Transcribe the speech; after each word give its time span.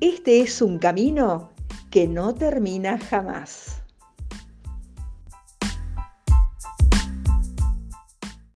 este 0.00 0.42
es 0.42 0.62
un 0.62 0.78
camino 0.78 1.50
que 1.90 2.06
no 2.06 2.32
termina 2.32 2.98
jamás. 2.98 3.82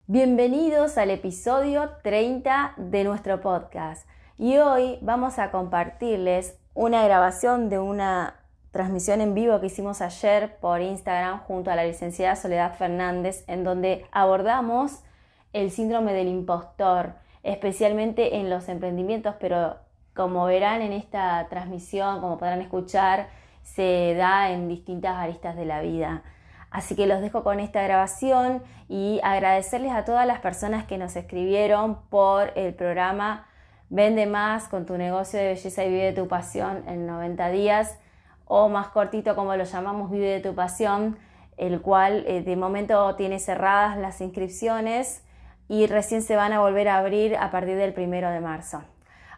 Bienvenidos 0.09 0.99
al 0.99 1.11
episodio 1.11 1.91
30 2.03 2.75
de 2.77 3.05
nuestro 3.05 3.41
podcast 3.41 4.09
y 4.37 4.57
hoy 4.57 4.99
vamos 5.01 5.39
a 5.39 5.53
compartirles 5.53 6.59
una 6.75 7.05
grabación 7.05 7.69
de 7.69 7.79
una 7.79 8.35
transmisión 8.73 9.21
en 9.21 9.35
vivo 9.35 9.61
que 9.61 9.67
hicimos 9.67 10.01
ayer 10.01 10.57
por 10.59 10.81
Instagram 10.81 11.45
junto 11.45 11.71
a 11.71 11.77
la 11.77 11.85
licenciada 11.85 12.35
Soledad 12.35 12.75
Fernández 12.75 13.45
en 13.47 13.63
donde 13.63 14.07
abordamos 14.11 15.05
el 15.53 15.71
síndrome 15.71 16.15
del 16.15 16.27
impostor, 16.27 17.15
especialmente 17.45 18.39
en 18.39 18.51
los 18.51 18.69
emprendimientos, 18.69 19.37
pero 19.39 19.77
como 20.19 20.47
verán 20.47 20.83
en 20.83 20.93
esta 20.93 21.47
transmisión, 21.49 22.21
como 22.21 22.39
podrán 22.39 22.61
escuchar, 22.61 23.29
se 23.63 24.17
da 24.19 24.51
en 24.51 24.67
distintas 24.67 25.15
aristas 25.15 25.55
de 25.55 25.65
la 25.65 25.81
vida. 25.81 26.25
Así 26.73 26.97
que 26.97 27.07
los 27.07 27.21
dejo 27.21 27.45
con 27.45 27.61
esta 27.61 27.83
grabación 27.83 28.65
y 28.89 29.21
agradecerles 29.23 29.93
a 29.93 30.05
todas 30.05 30.27
las 30.27 30.41
personas 30.41 30.85
que 30.87 30.99
nos 30.99 31.15
escribieron 31.15 32.03
por 32.11 32.53
el 32.57 32.75
programa 32.75 33.47
Vende 33.91 34.27
más 34.27 34.69
con 34.69 34.87
tu 34.87 34.99
negocio 34.99 35.39
de 35.39 35.47
belleza 35.47 35.85
y 35.85 35.89
vive 35.89 36.07
de 36.07 36.13
tu 36.13 36.27
pasión 36.27 36.83
en 36.89 37.07
90 37.07 37.49
días 37.51 37.97
o 38.45 38.69
más 38.69 38.89
cortito 38.89 39.37
como 39.37 39.55
lo 39.55 39.65
llamamos 39.65 40.11
Vive 40.11 40.27
de 40.27 40.41
tu 40.41 40.55
pasión, 40.55 41.17
el 41.57 41.81
cual 41.81 42.25
eh, 42.27 42.43
de 42.43 42.57
momento 42.57 43.15
tiene 43.15 43.39
cerradas 43.39 43.97
las 43.97 44.21
inscripciones 44.21 45.23
y 45.69 45.87
recién 45.87 46.23
se 46.23 46.35
van 46.35 46.53
a 46.53 46.61
volver 46.61 46.89
a 46.89 46.99
abrir 46.99 47.37
a 47.37 47.53
partir 47.53 47.77
del 47.77 47.95
primero 47.95 48.31
de 48.31 48.41
marzo. 48.41 48.83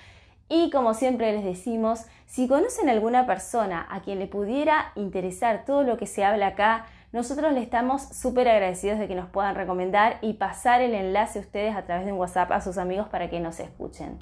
Y 0.53 0.69
como 0.71 0.94
siempre 0.94 1.33
les 1.33 1.44
decimos, 1.44 2.06
si 2.27 2.49
conocen 2.49 2.88
alguna 2.88 3.25
persona 3.25 3.87
a 3.88 4.00
quien 4.00 4.19
le 4.19 4.27
pudiera 4.27 4.91
interesar 4.97 5.65
todo 5.65 5.84
lo 5.84 5.97
que 5.97 6.09
se 6.09 6.25
habla 6.25 6.49
acá, 6.49 6.87
nosotros 7.12 7.53
le 7.53 7.62
estamos 7.62 8.03
súper 8.03 8.49
agradecidos 8.49 8.99
de 8.99 9.06
que 9.06 9.15
nos 9.15 9.28
puedan 9.28 9.55
recomendar 9.55 10.19
y 10.22 10.33
pasar 10.33 10.81
el 10.81 10.93
enlace 10.94 11.39
a 11.39 11.43
ustedes 11.43 11.77
a 11.77 11.84
través 11.84 12.05
de 12.05 12.12
un 12.12 12.19
WhatsApp 12.19 12.50
a 12.50 12.60
sus 12.60 12.78
amigos 12.78 13.06
para 13.09 13.31
que 13.31 13.39
nos 13.39 13.60
escuchen. 13.60 14.19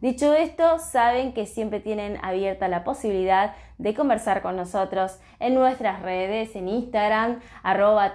Dicho 0.00 0.32
esto, 0.34 0.78
saben 0.78 1.34
que 1.34 1.46
siempre 1.46 1.80
tienen 1.80 2.16
abierta 2.22 2.68
la 2.68 2.84
posibilidad 2.84 3.56
de 3.78 3.92
conversar 3.92 4.40
con 4.40 4.56
nosotros 4.56 5.18
en 5.40 5.54
nuestras 5.54 6.00
redes, 6.02 6.54
en 6.54 6.68
Instagram, 6.68 7.40
arroba 7.64 8.14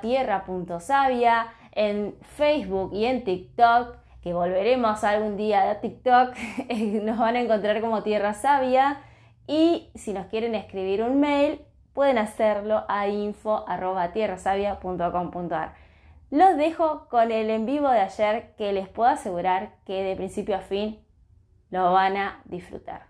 en 1.73 2.15
Facebook 2.21 2.93
y 2.93 3.05
en 3.05 3.25
TikTok 3.25 4.06
volveremos 4.33 5.03
algún 5.03 5.37
día 5.37 5.69
a 5.69 5.79
TikTok, 5.79 6.35
nos 7.03 7.17
van 7.17 7.35
a 7.35 7.41
encontrar 7.41 7.81
como 7.81 8.03
Tierra 8.03 8.33
Sabia. 8.33 9.01
Y 9.47 9.89
si 9.95 10.13
nos 10.13 10.27
quieren 10.27 10.55
escribir 10.55 11.03
un 11.03 11.19
mail, 11.19 11.61
pueden 11.93 12.17
hacerlo 12.17 12.85
a 12.87 13.07
info.tierrasavia.com.ar. 13.07 15.75
Los 16.29 16.57
dejo 16.57 17.07
con 17.09 17.31
el 17.31 17.49
en 17.49 17.65
vivo 17.65 17.89
de 17.89 18.01
ayer 18.01 18.53
que 18.57 18.73
les 18.73 18.89
puedo 18.89 19.09
asegurar 19.09 19.75
que 19.85 20.03
de 20.03 20.15
principio 20.15 20.57
a 20.57 20.59
fin 20.59 20.99
lo 21.69 21.93
van 21.93 22.17
a 22.17 22.41
disfrutar. 22.45 23.06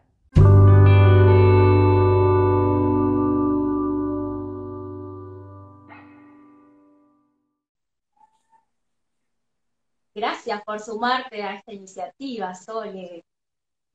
Gracias 10.18 10.64
por 10.64 10.80
sumarte 10.80 11.44
a 11.44 11.54
esta 11.54 11.72
iniciativa, 11.72 12.56
Sole. 12.56 13.24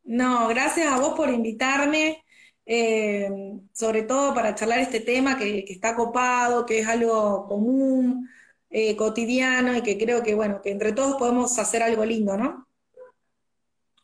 No, 0.05 0.47
gracias 0.47 0.87
a 0.87 1.01
vos 1.01 1.15
por 1.17 1.29
invitarme, 1.29 2.23
eh, 2.65 3.29
sobre 3.73 4.05
todo 4.05 4.33
para 4.33 4.55
charlar 4.55 4.79
este 4.79 5.01
tema 5.01 5.37
que, 5.37 5.65
está 5.67 5.97
copado, 5.97 6.65
que 6.65 6.79
es 6.79 6.87
algo 6.87 7.49
común, 7.49 8.29
eh, 8.71 8.95
cotidiano 8.95 9.77
y 9.77 9.83
que 9.83 9.99
creo 9.99 10.23
que, 10.23 10.37
bueno, 10.37 10.63
que 10.63 10.71
entre 10.71 10.93
todos 10.93 11.17
podemos 11.17 11.59
hacer 11.59 11.83
algo 11.83 12.05
lindo, 12.05 12.37
¿no? 12.37 12.69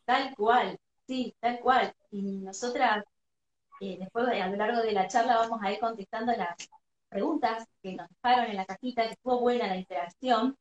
Tal 0.04 0.34
cual, 0.34 0.76
sí, 1.06 1.36
tal 1.38 1.60
cual. 1.60 1.94
Y 2.10 2.40
nosotras, 2.40 3.04
eh, 3.80 3.96
después 4.00 4.26
a 4.26 4.48
lo 4.48 4.56
largo 4.56 4.82
de 4.82 4.90
la 4.90 5.06
charla, 5.06 5.36
vamos 5.36 5.60
a 5.62 5.70
ir 5.70 5.78
contestando 5.78 6.32
las 6.32 6.56
preguntas 7.08 7.64
que 7.80 7.94
nos 7.94 8.08
dejaron 8.08 8.50
en 8.50 8.56
la 8.56 8.66
cajita, 8.66 9.04
que 9.04 9.12
estuvo 9.12 9.38
buena 9.38 9.68
la 9.68 9.76
interacción. 9.76 10.56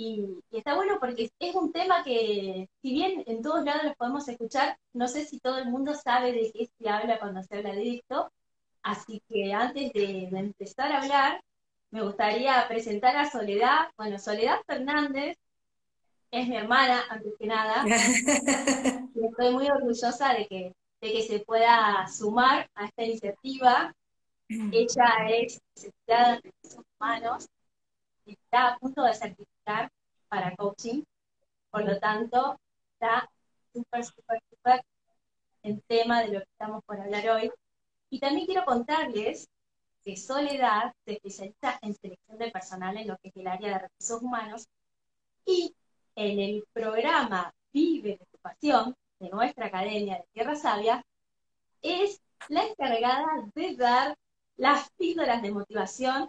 Y, 0.00 0.38
está 0.52 0.76
bueno 0.76 0.98
porque 1.00 1.28
es 1.40 1.54
un 1.56 1.72
tema 1.72 2.04
que, 2.04 2.68
si 2.80 2.92
bien 2.92 3.24
en 3.26 3.42
todos 3.42 3.64
lados 3.64 3.82
los 3.82 3.96
podemos 3.96 4.28
escuchar, 4.28 4.78
no 4.92 5.08
sé 5.08 5.24
si 5.24 5.40
todo 5.40 5.58
el 5.58 5.68
mundo 5.68 5.92
sabe 5.96 6.32
de 6.32 6.52
qué 6.52 6.70
se 6.78 6.88
habla 6.88 7.18
cuando 7.18 7.42
se 7.42 7.56
habla 7.56 7.74
de 7.74 7.96
esto. 7.96 8.30
Así 8.80 9.20
que 9.28 9.52
antes 9.52 9.92
de, 9.92 10.28
empezar 10.28 10.92
a 10.92 11.02
hablar, 11.02 11.42
me 11.90 12.02
gustaría 12.04 12.64
presentar 12.68 13.16
a 13.16 13.28
Soledad. 13.28 13.88
Bueno, 13.96 14.20
Soledad 14.20 14.60
Fernández 14.68 15.36
es 16.30 16.46
mi 16.46 16.56
hermana, 16.56 17.02
antes 17.10 17.32
que 17.36 17.46
nada. 17.48 17.84
y 19.16 19.26
estoy 19.26 19.52
muy 19.52 19.68
orgullosa 19.68 20.32
de 20.32 20.46
que, 20.46 20.76
de 21.00 21.12
que 21.12 21.22
se 21.22 21.40
pueda 21.40 22.06
sumar 22.06 22.70
a 22.76 22.86
esta 22.86 23.02
iniciativa. 23.02 23.92
Ella 24.48 25.28
es 25.28 25.60
licenciada 25.74 26.36
en 26.36 26.42
recursos 26.42 26.84
humanos 27.00 27.48
está 28.32 28.74
a 28.74 28.78
punto 28.78 29.02
de 29.02 29.14
certificar 29.14 29.90
para 30.28 30.54
coaching, 30.56 31.02
por 31.70 31.84
lo 31.84 31.98
tanto, 31.98 32.58
está 32.92 33.28
súper, 33.72 34.04
súper, 34.04 34.42
súper 34.50 34.84
en 35.62 35.80
tema 35.82 36.20
de 36.22 36.28
lo 36.28 36.40
que 36.40 36.48
estamos 36.50 36.84
por 36.84 37.00
hablar 37.00 37.28
hoy. 37.30 37.50
Y 38.10 38.20
también 38.20 38.46
quiero 38.46 38.64
contarles 38.64 39.48
que 40.04 40.16
Soledad 40.16 40.94
se 41.04 41.12
especializa 41.12 41.78
en 41.82 41.94
selección 41.94 42.38
de 42.38 42.50
personal 42.50 42.96
en 42.96 43.08
lo 43.08 43.16
que 43.18 43.28
es 43.28 43.36
el 43.36 43.46
área 43.46 43.72
de 43.72 43.78
recursos 43.80 44.22
humanos 44.22 44.66
y 45.44 45.74
en 46.14 46.40
el 46.40 46.64
programa 46.72 47.52
Vive 47.72 48.16
de 48.18 48.26
tu 48.30 48.38
pasión 48.38 48.94
de 49.18 49.28
nuestra 49.28 49.66
academia 49.66 50.16
de 50.16 50.24
Tierra 50.32 50.56
Sabia 50.56 51.04
es 51.82 52.20
la 52.48 52.64
encargada 52.64 53.26
de 53.54 53.76
dar 53.76 54.16
las 54.56 54.90
píldoras 54.92 55.42
de 55.42 55.52
motivación 55.52 56.28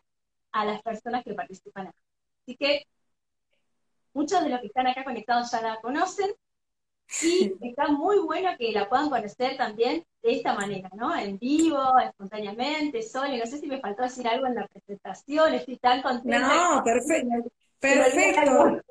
a 0.51 0.65
las 0.65 0.81
personas 0.81 1.23
que 1.23 1.33
participan 1.33 1.87
acá. 1.87 1.97
Así 2.43 2.55
que 2.55 2.85
muchos 4.13 4.43
de 4.43 4.49
los 4.49 4.59
que 4.61 4.67
están 4.67 4.87
acá 4.87 5.03
conectados 5.03 5.51
ya 5.51 5.61
la 5.61 5.79
conocen, 5.81 6.31
Y 7.23 7.53
está 7.61 7.87
muy 7.87 8.19
bueno 8.19 8.51
que 8.57 8.71
la 8.71 8.87
puedan 8.87 9.09
conocer 9.09 9.57
también 9.57 10.05
de 10.21 10.31
esta 10.31 10.53
manera, 10.53 10.89
¿no? 10.95 11.15
En 11.15 11.39
vivo, 11.39 11.81
espontáneamente, 11.99 13.01
sola. 13.01 13.35
No 13.35 13.45
sé 13.45 13.57
si 13.57 13.67
me 13.67 13.79
faltó 13.79 14.03
decir 14.03 14.27
algo 14.27 14.45
en 14.45 14.55
la 14.55 14.67
presentación, 14.67 15.53
estoy 15.55 15.77
tan 15.77 16.01
contenta. 16.01 16.39
No, 16.39 16.83
perfecto. 16.83 17.51
Perfecto. 17.79 18.81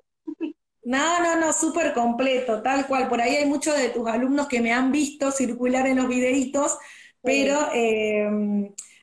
No, 0.83 1.23
no, 1.23 1.37
no, 1.37 1.53
súper 1.53 1.93
completo, 1.93 2.63
tal 2.63 2.87
cual. 2.87 3.09
Por 3.09 3.21
ahí 3.21 3.37
hay 3.37 3.47
muchos 3.47 3.77
de 3.77 3.91
tus 3.91 4.09
alumnos 4.09 4.49
que 4.49 4.61
me 4.61 4.73
han 4.73 4.91
visto 4.91 5.31
circular 5.31 5.87
en 5.87 5.99
los 5.99 6.09
videitos, 6.09 6.79
pero 7.23 7.69
eh, 7.75 8.27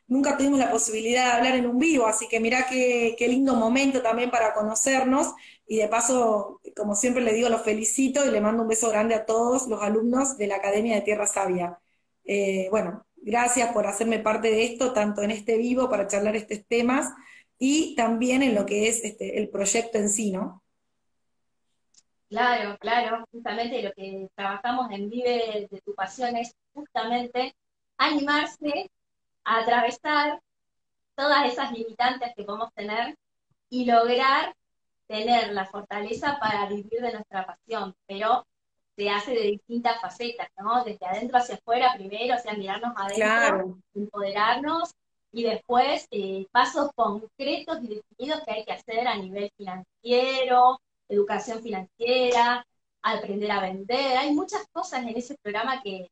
nunca 0.08 0.38
tuvimos 0.38 0.60
la 0.60 0.72
posibilidad 0.72 1.26
de 1.26 1.32
hablar 1.32 1.56
en 1.56 1.68
un 1.68 1.78
vivo, 1.80 2.06
así 2.08 2.28
que 2.28 2.40
mirá 2.40 2.66
qué, 2.70 3.16
qué 3.18 3.28
lindo 3.28 3.56
momento 3.56 4.02
también 4.02 4.32
para 4.32 4.54
conocernos. 4.54 5.34
Y 5.68 5.78
de 5.78 5.88
paso, 5.88 6.62
como 6.76 6.96
siempre 6.96 7.24
le 7.24 7.34
digo, 7.34 7.50
los 7.50 7.64
felicito 7.64 8.26
y 8.26 8.32
le 8.32 8.42
mando 8.42 8.64
un 8.64 8.70
beso 8.70 8.90
grande 8.90 9.16
a 9.16 9.26
todos 9.26 9.68
los 9.68 9.82
alumnos 9.82 10.38
de 10.38 10.48
la 10.48 10.58
Academia 10.58 10.96
de 10.96 11.02
Tierra 11.02 11.26
Sabia. 11.28 11.80
Eh, 12.24 12.68
bueno, 12.72 13.06
gracias 13.18 13.72
por 13.74 13.88
hacerme 13.88 14.20
parte 14.20 14.50
de 14.50 14.64
esto, 14.66 14.94
tanto 14.94 15.22
en 15.24 15.32
este 15.32 15.58
vivo 15.58 15.90
para 15.90 16.08
charlar 16.08 16.36
estos 16.36 16.66
temas 16.68 17.12
y 17.58 17.96
también 17.96 18.44
en 18.44 18.56
lo 18.56 18.66
que 18.66 18.88
es 18.88 19.04
este, 19.04 19.40
el 19.40 19.50
proyecto 19.50 19.98
en 19.98 20.10
sí, 20.10 20.32
¿no? 20.32 20.62
Claro, 22.30 22.78
claro, 22.80 23.24
justamente 23.32 23.82
lo 23.82 23.94
que 23.94 24.28
trabajamos 24.36 24.92
en 24.92 25.10
Vive 25.10 25.68
de 25.70 25.82
tu 25.82 25.94
Pasión 25.94 26.36
es 26.36 26.56
justamente 26.74 27.56
animarse 27.98 28.90
a 29.46 29.60
atravesar 29.60 30.42
todas 31.16 31.46
esas 31.52 31.72
limitantes 31.72 32.34
que 32.36 32.44
podemos 32.44 32.74
tener 32.74 33.16
y 33.70 33.86
lograr 33.86 34.54
tener 35.08 35.54
la 35.54 35.66
fortaleza 35.66 36.38
para 36.40 36.68
vivir 36.68 37.02
de 37.02 37.14
nuestra 37.14 37.46
pasión, 37.46 37.96
pero 38.08 38.46
se 38.96 39.10
hace 39.10 39.32
de 39.32 39.42
distintas 39.42 40.00
facetas, 40.02 40.48
¿no? 40.58 40.84
Desde 40.84 41.06
adentro 41.06 41.38
hacia 41.38 41.56
afuera 41.56 41.94
primero, 41.96 42.36
o 42.36 42.40
sea, 42.40 42.54
mirarnos 42.54 42.94
adentro, 42.96 43.78
empoderarnos 43.94 44.92
y 45.32 45.44
después 45.44 46.08
eh, 46.12 46.48
pasos 46.52 46.92
concretos 46.96 47.80
y 47.84 47.88
definidos 47.88 48.42
que 48.46 48.52
hay 48.52 48.66
que 48.66 48.72
hacer 48.72 49.08
a 49.08 49.18
nivel 49.18 49.52
financiero, 49.58 50.80
educación 51.10 51.62
financiera, 51.62 52.66
aprender 53.02 53.52
a 53.52 53.62
vender. 53.62 54.18
Hay 54.18 54.34
muchas 54.34 54.66
cosas 54.72 55.04
en 55.04 55.18
ese 55.18 55.36
programa 55.42 55.82
que, 55.84 56.10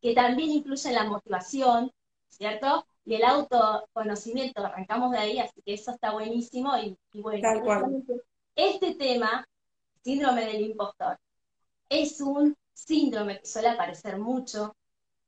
que 0.00 0.14
también 0.14 0.50
incluyen 0.50 0.94
la 0.94 1.04
motivación, 1.04 1.90
¿cierto? 2.30 2.86
Y 3.04 3.16
el 3.16 3.24
autoconocimiento, 3.24 4.64
arrancamos 4.64 5.12
de 5.12 5.18
ahí, 5.18 5.38
así 5.38 5.60
que 5.62 5.74
eso 5.74 5.90
está 5.90 6.12
buenísimo. 6.12 6.76
Y, 6.78 6.96
bueno, 7.20 8.02
este 8.54 8.94
tema, 8.94 9.46
síndrome 10.02 10.46
del 10.46 10.62
impostor, 10.62 11.18
es 11.88 12.20
un 12.20 12.56
síndrome 12.72 13.40
que 13.40 13.46
suele 13.46 13.68
aparecer 13.68 14.18
mucho 14.18 14.74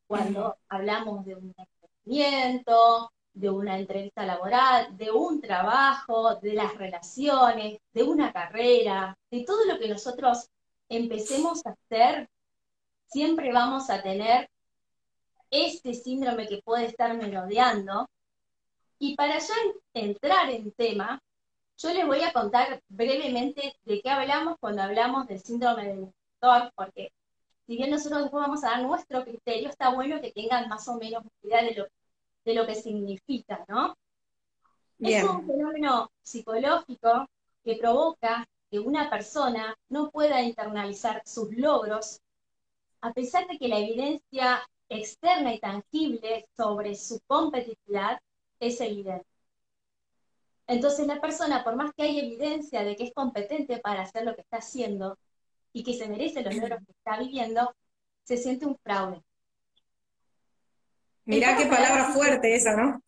cuando 0.06 0.56
hablamos 0.68 1.24
de 1.24 1.34
un 1.34 1.54
emprendimiento, 1.56 3.10
de 3.34 3.50
una 3.50 3.78
entrevista 3.78 4.26
laboral, 4.26 4.96
de 4.96 5.10
un 5.10 5.40
trabajo, 5.40 6.36
de 6.36 6.54
las 6.54 6.76
relaciones, 6.76 7.78
de 7.92 8.02
una 8.02 8.32
carrera, 8.32 9.16
de 9.30 9.44
todo 9.44 9.64
lo 9.64 9.78
que 9.78 9.88
nosotros 9.88 10.48
empecemos 10.88 11.64
a 11.64 11.70
hacer, 11.70 12.28
siempre 13.06 13.52
vamos 13.52 13.88
a 13.90 14.02
tener 14.02 14.50
este 15.52 15.94
síndrome 15.94 16.48
que 16.48 16.60
puede 16.64 16.86
estar 16.86 17.16
merodeando. 17.16 18.08
Y 18.98 19.14
para 19.14 19.38
ya 19.38 19.54
entrar 19.94 20.50
en 20.50 20.72
tema, 20.72 21.22
yo 21.78 21.92
les 21.92 22.06
voy 22.06 22.22
a 22.22 22.32
contar 22.32 22.82
brevemente 22.88 23.74
de 23.84 24.00
qué 24.00 24.10
hablamos 24.10 24.56
cuando 24.58 24.82
hablamos 24.82 25.28
del 25.28 25.40
síndrome 25.40 25.86
del 25.86 25.98
impostor, 25.98 26.72
porque 26.74 27.12
si 27.66 27.76
bien 27.76 27.90
nosotros 27.90 28.22
después 28.22 28.42
vamos 28.42 28.64
a 28.64 28.70
dar 28.70 28.82
nuestro 28.82 29.24
criterio, 29.24 29.68
está 29.68 29.90
bueno 29.90 30.20
que 30.20 30.32
tengan 30.32 30.68
más 30.68 30.88
o 30.88 30.96
menos 30.96 31.22
idea 31.42 31.62
de 31.62 31.74
lo 31.74 31.86
de 32.44 32.54
lo 32.54 32.66
que 32.66 32.74
significa, 32.74 33.64
¿no? 33.68 33.96
Es 34.98 35.24
un 35.24 35.46
fenómeno 35.46 36.10
psicológico 36.22 37.28
que 37.64 37.76
provoca 37.76 38.46
que 38.70 38.78
una 38.78 39.10
persona 39.10 39.76
no 39.88 40.10
pueda 40.10 40.42
internalizar 40.42 41.22
sus 41.26 41.52
logros, 41.56 42.20
a 43.00 43.12
pesar 43.12 43.46
de 43.48 43.58
que 43.58 43.68
la 43.68 43.78
evidencia 43.78 44.62
externa 44.98 45.54
y 45.54 45.60
tangible 45.60 46.46
sobre 46.56 46.94
su 46.94 47.20
competitividad 47.26 48.20
es 48.60 48.80
evidente. 48.80 49.26
Entonces 50.66 51.06
la 51.06 51.20
persona, 51.20 51.64
por 51.64 51.76
más 51.76 51.92
que 51.94 52.04
haya 52.04 52.22
evidencia 52.22 52.82
de 52.82 52.96
que 52.96 53.04
es 53.04 53.12
competente 53.12 53.78
para 53.78 54.02
hacer 54.02 54.24
lo 54.24 54.34
que 54.34 54.42
está 54.42 54.58
haciendo 54.58 55.18
y 55.72 55.82
que 55.82 55.94
se 55.94 56.08
merece 56.08 56.42
los 56.42 56.54
logros 56.54 56.80
que 56.86 56.92
está 56.92 57.18
viviendo, 57.18 57.74
se 58.24 58.36
siente 58.36 58.66
un 58.66 58.78
fraude. 58.78 59.22
Mirá 61.24 61.56
qué 61.56 61.66
palabra 61.66 62.12
fuerte 62.12 62.54
esa, 62.54 62.76
¿no? 62.76 63.02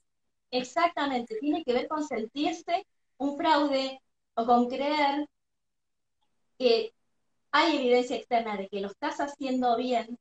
Exactamente, 0.51 1.37
tiene 1.41 1.65
que 1.65 1.73
ver 1.73 1.89
con 1.89 2.07
sentirse 2.07 2.87
un 3.19 3.37
fraude 3.37 4.01
o 4.35 4.47
con 4.47 4.69
creer 4.69 5.27
que 6.59 6.93
hay 7.51 7.77
evidencia 7.77 8.17
externa 8.17 8.57
de 8.57 8.69
que 8.69 8.81
lo 8.81 8.89
estás 8.89 9.19
haciendo 9.21 9.77
bien, 9.77 10.19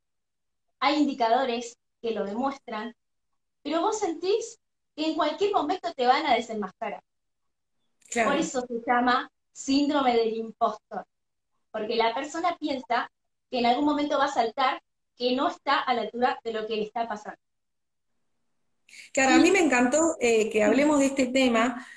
hay 0.83 0.99
indicadores 0.99 1.77
que 2.01 2.11
lo 2.11 2.25
demuestran, 2.25 2.93
pero 3.63 3.79
vos 3.79 3.99
sentís 3.99 4.59
que 4.93 5.07
en 5.07 5.15
cualquier 5.15 5.53
momento 5.53 5.93
te 5.93 6.05
van 6.05 6.25
a 6.25 6.33
desenmascarar. 6.35 7.01
Por 8.13 8.35
eso 8.35 8.59
se 8.67 8.81
llama 8.85 9.31
síndrome 9.53 10.17
del 10.17 10.33
impostor, 10.33 11.05
porque 11.71 11.95
la 11.95 12.13
persona 12.13 12.57
piensa 12.59 13.09
que 13.49 13.59
en 13.59 13.65
algún 13.65 13.85
momento 13.85 14.17
va 14.17 14.25
a 14.25 14.33
saltar 14.33 14.81
que 15.15 15.33
no 15.37 15.47
está 15.47 15.79
a 15.79 15.93
la 15.93 16.01
altura 16.01 16.37
de 16.43 16.51
lo 16.51 16.67
que 16.67 16.75
le 16.75 16.83
está 16.83 17.07
pasando. 17.07 17.39
Claro, 19.13 19.35
a 19.35 19.37
mí 19.37 19.51
me 19.51 19.59
encantó 19.59 20.17
eh, 20.19 20.49
que 20.49 20.65
hablemos 20.65 20.99
de 20.99 21.05
este 21.05 21.27
tema 21.27 21.87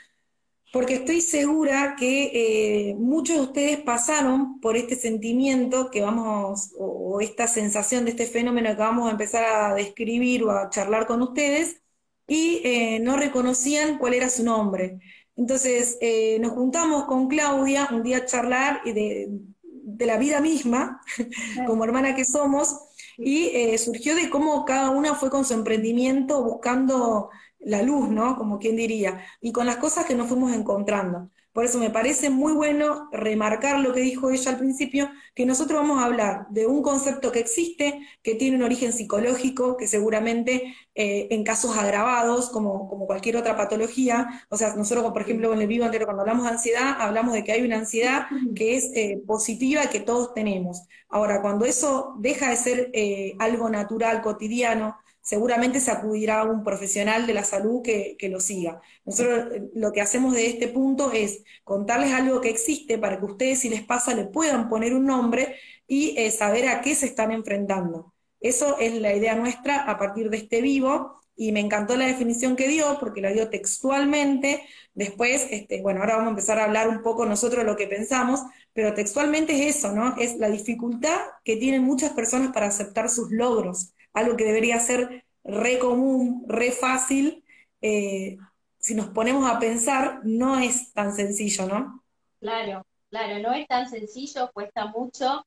porque 0.76 0.96
estoy 0.96 1.22
segura 1.22 1.96
que 1.98 2.90
eh, 2.90 2.94
muchos 2.96 3.36
de 3.36 3.42
ustedes 3.42 3.80
pasaron 3.80 4.60
por 4.60 4.76
este 4.76 4.94
sentimiento 4.94 5.90
que 5.90 6.02
vamos, 6.02 6.72
o, 6.78 7.18
esta 7.22 7.46
sensación 7.48 8.04
de 8.04 8.10
este 8.10 8.26
fenómeno 8.26 8.68
que 8.68 8.76
vamos 8.76 9.08
a 9.08 9.12
empezar 9.12 9.44
a 9.44 9.74
describir 9.74 10.44
o 10.44 10.50
a 10.50 10.68
charlar 10.68 11.06
con 11.06 11.22
ustedes, 11.22 11.80
y 12.26 12.60
eh, 12.62 13.00
no 13.00 13.16
reconocían 13.16 13.96
cuál 13.98 14.12
era 14.12 14.28
su 14.28 14.44
nombre. 14.44 14.98
Entonces, 15.34 15.98
nos 16.40 16.52
juntamos 16.52 17.04
con 17.06 17.28
Claudia 17.28 17.88
un 17.90 18.02
día 18.02 18.18
a 18.18 18.26
charlar 18.26 18.82
de, 18.84 19.28
de 19.62 20.06
la 20.06 20.18
vida 20.18 20.40
misma, 20.42 21.00
como 21.66 21.84
hermana 21.84 22.14
que 22.14 22.26
somos, 22.26 22.76
y 23.16 23.46
eh, 23.54 23.78
surgió 23.78 24.14
de 24.14 24.28
cómo 24.28 24.64
cada 24.64 24.90
una 24.90 25.14
fue 25.14 25.30
con 25.30 25.44
su 25.44 25.54
emprendimiento 25.54 26.42
buscando 26.42 27.30
la 27.60 27.82
luz, 27.82 28.08
¿no? 28.08 28.36
Como 28.36 28.58
quien 28.58 28.76
diría, 28.76 29.20
y 29.40 29.52
con 29.52 29.66
las 29.66 29.76
cosas 29.76 30.06
que 30.06 30.14
nos 30.14 30.28
fuimos 30.28 30.52
encontrando. 30.52 31.30
Por 31.56 31.64
eso 31.64 31.78
me 31.78 31.88
parece 31.88 32.28
muy 32.28 32.52
bueno 32.52 33.08
remarcar 33.12 33.80
lo 33.80 33.94
que 33.94 34.00
dijo 34.00 34.30
ella 34.30 34.50
al 34.50 34.58
principio, 34.58 35.08
que 35.34 35.46
nosotros 35.46 35.80
vamos 35.80 36.02
a 36.02 36.04
hablar 36.04 36.46
de 36.50 36.66
un 36.66 36.82
concepto 36.82 37.32
que 37.32 37.38
existe, 37.38 37.98
que 38.22 38.34
tiene 38.34 38.58
un 38.58 38.62
origen 38.62 38.92
psicológico, 38.92 39.78
que 39.78 39.88
seguramente 39.88 40.74
eh, 40.94 41.28
en 41.30 41.44
casos 41.44 41.78
agravados, 41.78 42.50
como, 42.50 42.90
como, 42.90 43.06
cualquier 43.06 43.38
otra 43.38 43.56
patología, 43.56 44.44
o 44.50 44.58
sea, 44.58 44.74
nosotros, 44.74 45.10
por 45.12 45.22
ejemplo, 45.22 45.50
en 45.54 45.62
el 45.62 45.66
vivo 45.66 45.86
anterior, 45.86 46.08
cuando 46.08 46.24
hablamos 46.24 46.44
de 46.44 46.50
ansiedad, 46.50 46.96
hablamos 47.00 47.32
de 47.32 47.42
que 47.42 47.52
hay 47.52 47.62
una 47.62 47.78
ansiedad 47.78 48.26
que 48.54 48.76
es 48.76 48.90
eh, 48.94 49.22
positiva 49.26 49.86
que 49.86 50.00
todos 50.00 50.34
tenemos. 50.34 50.82
Ahora, 51.08 51.40
cuando 51.40 51.64
eso 51.64 52.16
deja 52.18 52.50
de 52.50 52.56
ser 52.56 52.90
eh, 52.92 53.34
algo 53.38 53.70
natural, 53.70 54.20
cotidiano, 54.20 54.98
seguramente 55.26 55.80
se 55.80 55.90
acudirá 55.90 56.40
a 56.40 56.44
un 56.44 56.62
profesional 56.62 57.26
de 57.26 57.34
la 57.34 57.42
salud 57.42 57.82
que, 57.82 58.16
lo 58.30 58.38
siga. 58.38 58.80
Nosotros 59.04 59.48
eh, 59.54 59.70
lo 59.74 59.90
que 59.92 60.00
hacemos 60.00 60.34
de 60.34 60.46
este 60.46 60.68
punto 60.68 61.10
es 61.12 61.42
contarles 61.64 62.12
algo 62.12 62.40
que 62.40 62.48
existe 62.50 62.96
para 62.96 63.18
que 63.18 63.24
ustedes, 63.24 63.58
si 63.58 63.68
les 63.68 63.82
pasa, 63.82 64.14
le 64.14 64.26
puedan 64.26 64.68
poner 64.68 64.94
un 64.94 65.04
nombre 65.06 65.56
y 65.88 66.16
eh, 66.16 66.30
saber 66.30 66.68
a 66.68 66.80
qué 66.80 66.94
se 66.94 67.06
están 67.06 67.32
enfrentando. 67.32 68.14
Eso 68.40 68.78
es 68.78 68.94
la 69.00 69.14
idea 69.14 69.34
nuestra 69.34 69.90
a 69.90 69.98
partir 69.98 70.30
de 70.30 70.36
este 70.36 70.60
vivo 70.62 71.20
y 71.34 71.50
me 71.50 71.58
encantó 71.60 71.96
la 71.96 72.06
definición 72.06 72.54
que 72.54 72.68
dio 72.68 72.96
porque 73.00 73.20
la 73.20 73.32
dio 73.32 73.50
textualmente. 73.50 74.62
Después, 74.94 75.48
este, 75.50 75.82
bueno, 75.82 76.00
ahora 76.00 76.14
vamos 76.14 76.28
a 76.28 76.30
empezar 76.30 76.60
a 76.60 76.64
hablar 76.66 76.88
un 76.88 77.02
poco 77.02 77.26
nosotros 77.26 77.64
lo 77.64 77.74
que 77.74 77.88
pensamos, 77.88 78.42
pero 78.72 78.94
textualmente 78.94 79.54
es 79.54 79.76
eso, 79.76 79.92
¿no? 79.92 80.16
Es 80.18 80.36
la 80.36 80.48
dificultad 80.50 81.18
que 81.42 81.56
tienen 81.56 81.82
muchas 81.82 82.12
personas 82.12 82.52
para 82.52 82.66
aceptar 82.66 83.10
sus 83.10 83.32
logros 83.32 83.95
algo 84.16 84.36
que 84.38 84.44
debería 84.46 84.80
ser 84.80 85.26
re 85.44 85.80
común, 85.80 86.44
re 86.48 86.72
fácil, 86.72 87.44
eh, 87.82 88.38
si 88.78 88.96
nos 88.96 89.08
ponemos 89.10 89.50
a 89.50 89.60
pensar, 89.60 90.20
no 90.24 90.58
es 90.60 90.92
tan 90.94 91.14
sencillo, 91.16 91.66
¿no? 91.68 92.04
Claro, 92.40 92.82
claro, 93.10 93.38
no 93.40 93.52
es 93.54 93.66
tan 93.66 93.88
sencillo, 93.88 94.50
cuesta 94.52 94.86
mucho, 94.86 95.42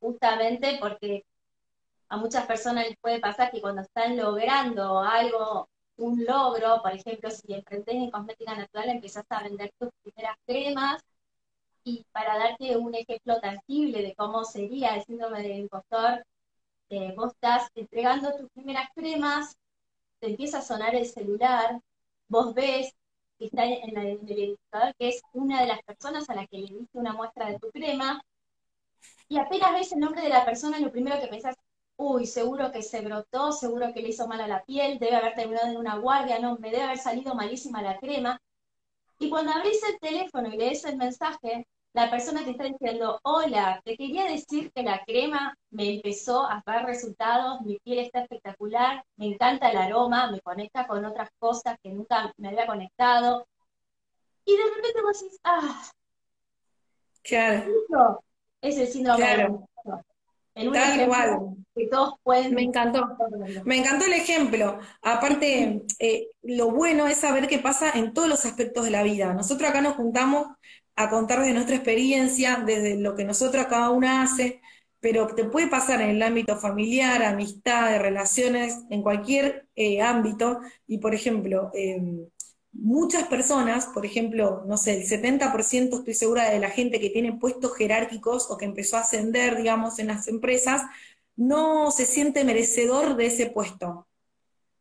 justamente 0.00 0.78
porque 0.80 1.24
a 2.10 2.18
muchas 2.18 2.46
personas 2.46 2.86
les 2.88 2.98
puede 2.98 3.20
pasar 3.20 3.50
que 3.50 3.60
cuando 3.60 3.82
están 3.82 4.16
logrando 4.16 5.00
algo, 5.00 5.68
un 5.98 6.24
logro, 6.26 6.82
por 6.82 6.92
ejemplo, 6.94 7.30
si 7.30 7.54
emprendes 7.54 7.94
en 7.96 8.10
cosmética 8.10 8.54
natural, 8.56 8.90
empiezas 8.90 9.24
a 9.30 9.42
vender 9.44 9.70
tus 9.78 9.90
primeras 10.02 10.36
cremas 10.46 11.02
Y 11.84 12.04
para 12.12 12.38
darte 12.38 12.76
un 12.76 12.94
ejemplo 12.94 13.40
tangible 13.40 14.02
de 14.02 14.14
cómo 14.16 14.44
sería 14.44 14.96
el 14.96 15.04
síndrome 15.04 15.42
del 15.42 15.58
impostor, 15.60 16.24
vos 17.16 17.32
estás 17.34 17.68
entregando 17.74 18.36
tus 18.36 18.50
primeras 18.50 18.88
cremas, 18.94 19.56
te 20.20 20.28
empieza 20.28 20.58
a 20.58 20.62
sonar 20.62 20.94
el 20.94 21.06
celular, 21.06 21.80
vos 22.28 22.54
ves 22.54 22.92
que 23.38 23.46
está 23.46 23.64
en, 23.64 23.96
el 23.96 24.20
indicador 24.28 24.94
que 24.98 25.08
es 25.10 25.22
una 25.32 25.60
de 25.60 25.68
las 25.68 25.82
personas 25.82 26.28
a 26.28 26.34
la 26.34 26.46
que 26.46 26.58
le 26.58 26.66
diste 26.66 26.98
una 26.98 27.12
muestra 27.12 27.46
de 27.50 27.58
tu 27.58 27.70
crema, 27.70 28.22
y 29.28 29.38
apenas 29.38 29.72
ves 29.72 29.92
el 29.92 30.00
nombre 30.00 30.22
de 30.22 30.30
la 30.30 30.44
persona, 30.44 30.80
lo 30.80 30.90
primero 30.90 31.20
que 31.20 31.28
pensás, 31.28 31.56
uy, 31.96 32.26
seguro 32.26 32.72
que 32.72 32.82
se 32.82 33.00
brotó, 33.02 33.52
seguro 33.52 33.92
que 33.92 34.00
le 34.00 34.08
hizo 34.08 34.26
mal 34.26 34.40
a 34.40 34.48
la 34.48 34.64
piel, 34.64 34.98
debe 34.98 35.16
haber 35.16 35.34
terminado 35.34 35.68
en 35.68 35.76
una 35.76 35.96
guardia, 35.98 36.38
no, 36.38 36.56
me 36.58 36.70
debe 36.70 36.84
haber 36.84 36.98
salido 36.98 37.34
malísima 37.34 37.82
la 37.82 37.98
crema. 37.98 38.40
Y 39.18 39.28
cuando 39.30 39.52
abrís 39.52 39.82
el 39.84 39.98
teléfono 39.98 40.48
y 40.48 40.56
lees 40.56 40.84
el 40.84 40.96
mensaje, 40.96 41.66
la 41.94 42.10
persona 42.10 42.44
te 42.44 42.50
está 42.50 42.64
diciendo, 42.64 43.18
hola, 43.22 43.80
te 43.84 43.96
quería 43.96 44.24
decir 44.24 44.70
que 44.72 44.82
la 44.82 45.02
crema 45.04 45.56
me 45.70 45.96
empezó 45.96 46.44
a 46.44 46.62
dar 46.64 46.84
resultados, 46.84 47.60
mi 47.62 47.78
piel 47.78 48.00
está 48.00 48.20
espectacular, 48.20 49.04
me 49.16 49.26
encanta 49.26 49.70
el 49.70 49.78
aroma, 49.78 50.30
me 50.30 50.40
conecta 50.40 50.86
con 50.86 51.04
otras 51.04 51.30
cosas 51.38 51.76
que 51.82 51.90
nunca 51.90 52.32
me 52.36 52.48
había 52.48 52.66
conectado. 52.66 53.46
Y 54.44 54.56
de 54.56 54.64
repente 54.76 55.02
vos 55.02 55.20
decís, 55.20 55.38
ah, 55.44 55.82
claro. 57.22 58.22
es 58.60 58.78
el 58.78 58.88
síndrome 58.88 59.18
claro. 59.18 59.68
Tal 60.72 61.06
cual. 61.06 61.38
Que 61.74 61.86
todos 61.86 62.14
pueden. 62.22 62.54
Me 62.54 62.62
encantó. 62.62 63.06
Me 63.64 63.78
encantó 63.78 64.06
el 64.06 64.14
ejemplo. 64.14 64.80
Aparte, 65.02 65.82
eh, 66.00 66.28
lo 66.42 66.72
bueno 66.72 67.06
es 67.06 67.18
saber 67.18 67.46
qué 67.46 67.58
pasa 67.58 67.92
en 67.94 68.12
todos 68.12 68.28
los 68.28 68.44
aspectos 68.44 68.84
de 68.84 68.90
la 68.90 69.04
vida. 69.04 69.32
Nosotros 69.34 69.70
acá 69.70 69.80
nos 69.80 69.94
juntamos 69.94 70.48
a 70.98 71.08
contar 71.08 71.40
de 71.42 71.52
nuestra 71.52 71.76
experiencia, 71.76 72.62
desde 72.66 72.96
lo 72.96 73.14
que 73.14 73.24
nosotros 73.24 73.66
cada 73.66 73.90
una 73.90 74.22
hace, 74.22 74.60
pero 74.98 75.28
te 75.28 75.44
puede 75.44 75.68
pasar 75.68 76.00
en 76.00 76.10
el 76.10 76.22
ámbito 76.22 76.56
familiar, 76.56 77.22
amistad, 77.22 77.88
de 77.90 78.00
relaciones, 78.00 78.78
en 78.90 79.02
cualquier 79.02 79.68
eh, 79.76 80.02
ámbito. 80.02 80.58
Y 80.88 80.98
por 80.98 81.14
ejemplo, 81.14 81.70
em, 81.72 82.26
muchas 82.72 83.28
personas, 83.28 83.86
por 83.86 84.04
ejemplo, 84.06 84.64
no 84.66 84.76
sé, 84.76 84.94
el 84.98 85.06
70% 85.06 85.98
estoy 85.98 86.14
segura 86.14 86.50
de 86.50 86.58
la 86.58 86.70
gente 86.70 86.98
que 86.98 87.10
tiene 87.10 87.32
puestos 87.34 87.76
jerárquicos 87.76 88.50
o 88.50 88.56
que 88.56 88.64
empezó 88.64 88.96
a 88.96 89.00
ascender, 89.02 89.56
digamos, 89.56 90.00
en 90.00 90.08
las 90.08 90.26
empresas, 90.26 90.82
no 91.36 91.92
se 91.92 92.06
siente 92.06 92.44
merecedor 92.44 93.16
de 93.16 93.26
ese 93.26 93.46
puesto. 93.46 94.08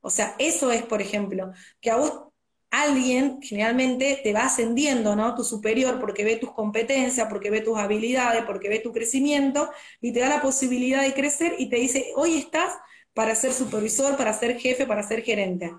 O 0.01 0.09
sea, 0.09 0.35
eso 0.39 0.71
es, 0.71 0.83
por 0.83 1.01
ejemplo, 1.01 1.51
que 1.79 1.91
a 1.91 1.97
vos 1.97 2.26
alguien 2.69 3.39
generalmente 3.41 4.19
te 4.23 4.33
va 4.33 4.41
ascendiendo, 4.41 5.15
¿no? 5.15 5.35
Tu 5.35 5.43
superior, 5.43 5.99
porque 5.99 6.23
ve 6.23 6.35
tus 6.37 6.51
competencias, 6.51 7.27
porque 7.29 7.49
ve 7.49 7.61
tus 7.61 7.77
habilidades, 7.77 8.43
porque 8.45 8.69
ve 8.69 8.79
tu 8.79 8.91
crecimiento, 8.91 9.69
y 10.01 10.11
te 10.11 10.19
da 10.19 10.29
la 10.29 10.41
posibilidad 10.41 11.01
de 11.01 11.13
crecer 11.13 11.55
y 11.57 11.69
te 11.69 11.77
dice, 11.77 12.11
hoy 12.15 12.37
estás 12.37 12.73
para 13.13 13.33
ser 13.35 13.53
supervisor, 13.53 14.15
para 14.15 14.33
ser 14.33 14.59
jefe, 14.59 14.85
para 14.85 15.01
ser 15.01 15.23
gerente. 15.23 15.73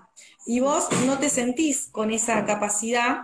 Y 0.45 0.59
vos 0.59 0.89
no 1.05 1.19
te 1.19 1.29
sentís 1.29 1.89
con 1.91 2.11
esa 2.11 2.45
capacidad 2.45 3.19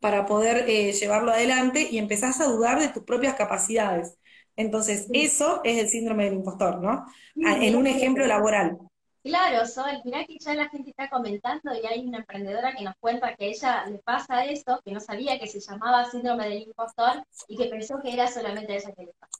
para 0.00 0.24
poder 0.26 0.68
eh, 0.68 0.92
llevarlo 0.92 1.30
adelante 1.30 1.86
y 1.90 1.98
empezás 1.98 2.40
a 2.40 2.46
dudar 2.46 2.80
de 2.80 2.88
tus 2.88 3.04
propias 3.04 3.34
capacidades. 3.34 4.16
Entonces, 4.56 5.08
eso 5.12 5.60
es 5.64 5.78
el 5.78 5.88
síndrome 5.88 6.24
del 6.24 6.34
impostor, 6.34 6.80
¿no? 6.82 7.06
Ah, 7.44 7.56
en 7.60 7.76
un 7.76 7.86
ejemplo 7.86 8.26
laboral. 8.26 8.78
Claro, 9.22 9.64
Sol, 9.66 10.00
mirá 10.04 10.24
que 10.24 10.36
ya 10.38 10.54
la 10.54 10.68
gente 10.68 10.90
está 10.90 11.08
comentando 11.08 11.72
y 11.74 11.86
hay 11.86 12.04
una 12.04 12.18
emprendedora 12.18 12.74
que 12.74 12.82
nos 12.82 12.96
cuenta 12.96 13.36
que 13.36 13.44
a 13.44 13.48
ella 13.48 13.86
le 13.86 13.98
pasa 13.98 14.44
eso, 14.44 14.80
que 14.84 14.90
no 14.90 14.98
sabía 14.98 15.38
que 15.38 15.46
se 15.46 15.60
llamaba 15.60 16.10
síndrome 16.10 16.48
del 16.48 16.62
impostor 16.62 17.24
y 17.46 17.56
que 17.56 17.66
pensó 17.66 18.00
que 18.02 18.12
era 18.12 18.26
solamente 18.26 18.72
a 18.72 18.76
ella 18.76 18.92
que 18.92 19.06
le 19.06 19.12
pasa. 19.12 19.38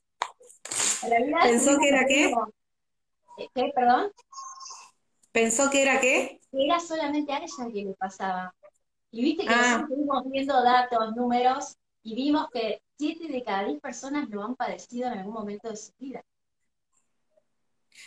¿Pensó 1.43 1.77
que 1.77 1.89
era 1.89 2.05
qué? 2.07 2.33
¿Qué, 3.53 3.71
perdón? 3.75 4.11
¿Pensó 5.33 5.69
que 5.69 5.81
era 5.81 5.99
qué? 5.99 6.39
Que 6.49 6.65
era 6.65 6.79
solamente 6.79 7.33
a 7.33 7.39
ella 7.39 7.73
que 7.73 7.83
le 7.83 7.93
pasaba. 7.95 8.55
Y 9.11 9.21
viste 9.21 9.43
que 9.45 9.53
ah. 9.53 9.85
nosotros 9.89 10.31
viendo 10.31 10.63
datos, 10.63 11.13
números, 11.15 11.75
y 12.03 12.15
vimos 12.15 12.47
que 12.53 12.81
7 12.97 13.27
de 13.27 13.43
cada 13.43 13.65
10 13.65 13.81
personas 13.81 14.29
lo 14.29 14.43
han 14.43 14.55
padecido 14.55 15.07
en 15.07 15.19
algún 15.19 15.33
momento 15.33 15.69
de 15.69 15.75
su 15.75 15.91
vida. 15.99 16.23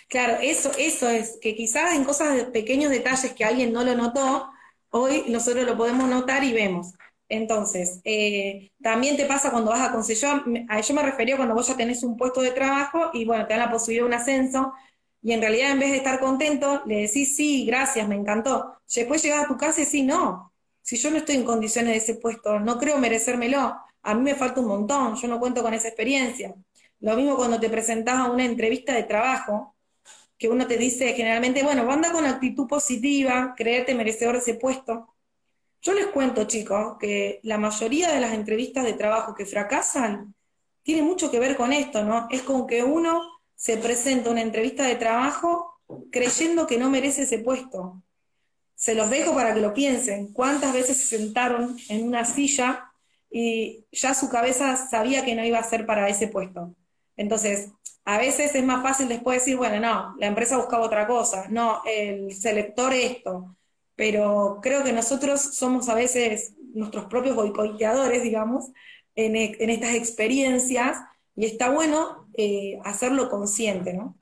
Claro, 0.08 0.38
eso, 0.40 0.70
eso 0.78 1.08
es, 1.08 1.38
que 1.40 1.54
quizás 1.54 1.94
en 1.94 2.04
cosas 2.04 2.36
de 2.36 2.44
pequeños 2.46 2.90
detalles 2.90 3.32
que 3.32 3.44
alguien 3.44 3.72
no 3.72 3.84
lo 3.84 3.94
notó, 3.94 4.48
hoy 4.90 5.24
nosotros 5.28 5.64
lo 5.66 5.76
podemos 5.76 6.08
notar 6.08 6.44
y 6.44 6.52
vemos. 6.52 6.92
Entonces, 7.28 8.00
eh, 8.04 8.70
también 8.82 9.16
te 9.16 9.24
pasa 9.26 9.50
cuando 9.50 9.70
vas 9.72 9.88
a 9.88 9.92
conseguir, 9.92 10.66
a 10.68 10.80
yo 10.80 10.94
me 10.94 11.02
refería 11.02 11.36
cuando 11.36 11.54
vos 11.54 11.66
ya 11.68 11.76
tenés 11.76 12.02
un 12.04 12.16
puesto 12.16 12.40
de 12.40 12.52
trabajo 12.52 13.10
y 13.12 13.24
bueno, 13.24 13.46
te 13.46 13.54
dan 13.54 13.64
la 13.64 13.70
posibilidad 13.70 14.04
de 14.04 14.08
un 14.08 14.14
ascenso, 14.14 14.72
y 15.22 15.32
en 15.32 15.40
realidad 15.40 15.72
en 15.72 15.80
vez 15.80 15.90
de 15.90 15.96
estar 15.96 16.20
contento, 16.20 16.82
le 16.86 17.02
decís, 17.02 17.36
sí, 17.36 17.66
gracias, 17.66 18.06
me 18.06 18.14
encantó. 18.14 18.76
Después 18.94 19.22
llegás 19.22 19.44
a 19.44 19.48
tu 19.48 19.56
casa 19.56 19.80
y 19.80 19.84
decís, 19.84 20.04
no, 20.04 20.52
si 20.82 20.96
yo 20.96 21.10
no 21.10 21.16
estoy 21.16 21.34
en 21.36 21.44
condiciones 21.44 21.92
de 21.92 21.98
ese 21.98 22.14
puesto, 22.20 22.60
no 22.60 22.78
creo 22.78 22.98
merecérmelo, 22.98 23.76
a 24.02 24.14
mí 24.14 24.20
me 24.22 24.36
falta 24.36 24.60
un 24.60 24.68
montón, 24.68 25.16
yo 25.16 25.26
no 25.26 25.40
cuento 25.40 25.62
con 25.62 25.74
esa 25.74 25.88
experiencia. 25.88 26.54
Lo 27.00 27.16
mismo 27.16 27.36
cuando 27.36 27.58
te 27.58 27.68
presentás 27.68 28.16
a 28.16 28.30
una 28.30 28.44
entrevista 28.44 28.94
de 28.94 29.02
trabajo, 29.02 29.75
que 30.38 30.48
uno 30.48 30.66
te 30.66 30.76
dice 30.76 31.14
generalmente, 31.14 31.62
bueno, 31.62 31.90
anda 31.90 32.12
con 32.12 32.26
actitud 32.26 32.66
positiva, 32.66 33.54
creerte 33.56 33.94
merecedor 33.94 34.34
de 34.34 34.40
ese 34.40 34.54
puesto. 34.54 35.14
Yo 35.80 35.94
les 35.94 36.06
cuento, 36.06 36.44
chicos, 36.44 36.96
que 36.98 37.40
la 37.42 37.58
mayoría 37.58 38.12
de 38.12 38.20
las 38.20 38.32
entrevistas 38.32 38.84
de 38.84 38.94
trabajo 38.94 39.34
que 39.34 39.46
fracasan 39.46 40.34
tiene 40.82 41.02
mucho 41.02 41.30
que 41.30 41.40
ver 41.40 41.56
con 41.56 41.72
esto, 41.72 42.04
¿no? 42.04 42.28
Es 42.30 42.42
con 42.42 42.66
que 42.66 42.82
uno 42.84 43.22
se 43.54 43.76
presenta 43.76 44.30
una 44.30 44.42
entrevista 44.42 44.84
de 44.84 44.96
trabajo 44.96 45.80
creyendo 46.10 46.66
que 46.66 46.78
no 46.78 46.90
merece 46.90 47.22
ese 47.22 47.38
puesto. 47.38 48.02
Se 48.74 48.94
los 48.94 49.08
dejo 49.08 49.34
para 49.34 49.54
que 49.54 49.60
lo 49.60 49.72
piensen. 49.72 50.32
¿Cuántas 50.32 50.72
veces 50.74 50.98
se 50.98 51.16
sentaron 51.16 51.76
en 51.88 52.06
una 52.06 52.24
silla 52.24 52.92
y 53.30 53.84
ya 53.90 54.14
su 54.14 54.28
cabeza 54.28 54.76
sabía 54.76 55.24
que 55.24 55.34
no 55.34 55.44
iba 55.44 55.58
a 55.58 55.64
ser 55.64 55.86
para 55.86 56.08
ese 56.08 56.28
puesto? 56.28 56.74
Entonces, 57.16 57.70
a 58.06 58.18
veces 58.18 58.54
es 58.54 58.64
más 58.64 58.82
fácil 58.82 59.08
después 59.08 59.40
decir, 59.40 59.56
bueno, 59.56 59.80
no, 59.80 60.14
la 60.18 60.28
empresa 60.28 60.56
buscaba 60.56 60.86
otra 60.86 61.06
cosa, 61.08 61.46
no, 61.50 61.82
el 61.84 62.32
selector 62.32 62.92
esto, 62.92 63.56
pero 63.96 64.60
creo 64.62 64.84
que 64.84 64.92
nosotros 64.92 65.40
somos 65.40 65.88
a 65.88 65.94
veces 65.94 66.54
nuestros 66.72 67.06
propios 67.06 67.34
boicoteadores, 67.34 68.22
digamos, 68.22 68.70
en, 69.16 69.34
en 69.36 69.70
estas 69.70 69.94
experiencias 69.94 70.98
y 71.34 71.46
está 71.46 71.70
bueno 71.70 72.28
eh, 72.34 72.78
hacerlo 72.84 73.28
consciente, 73.28 73.92
¿no? 73.92 74.16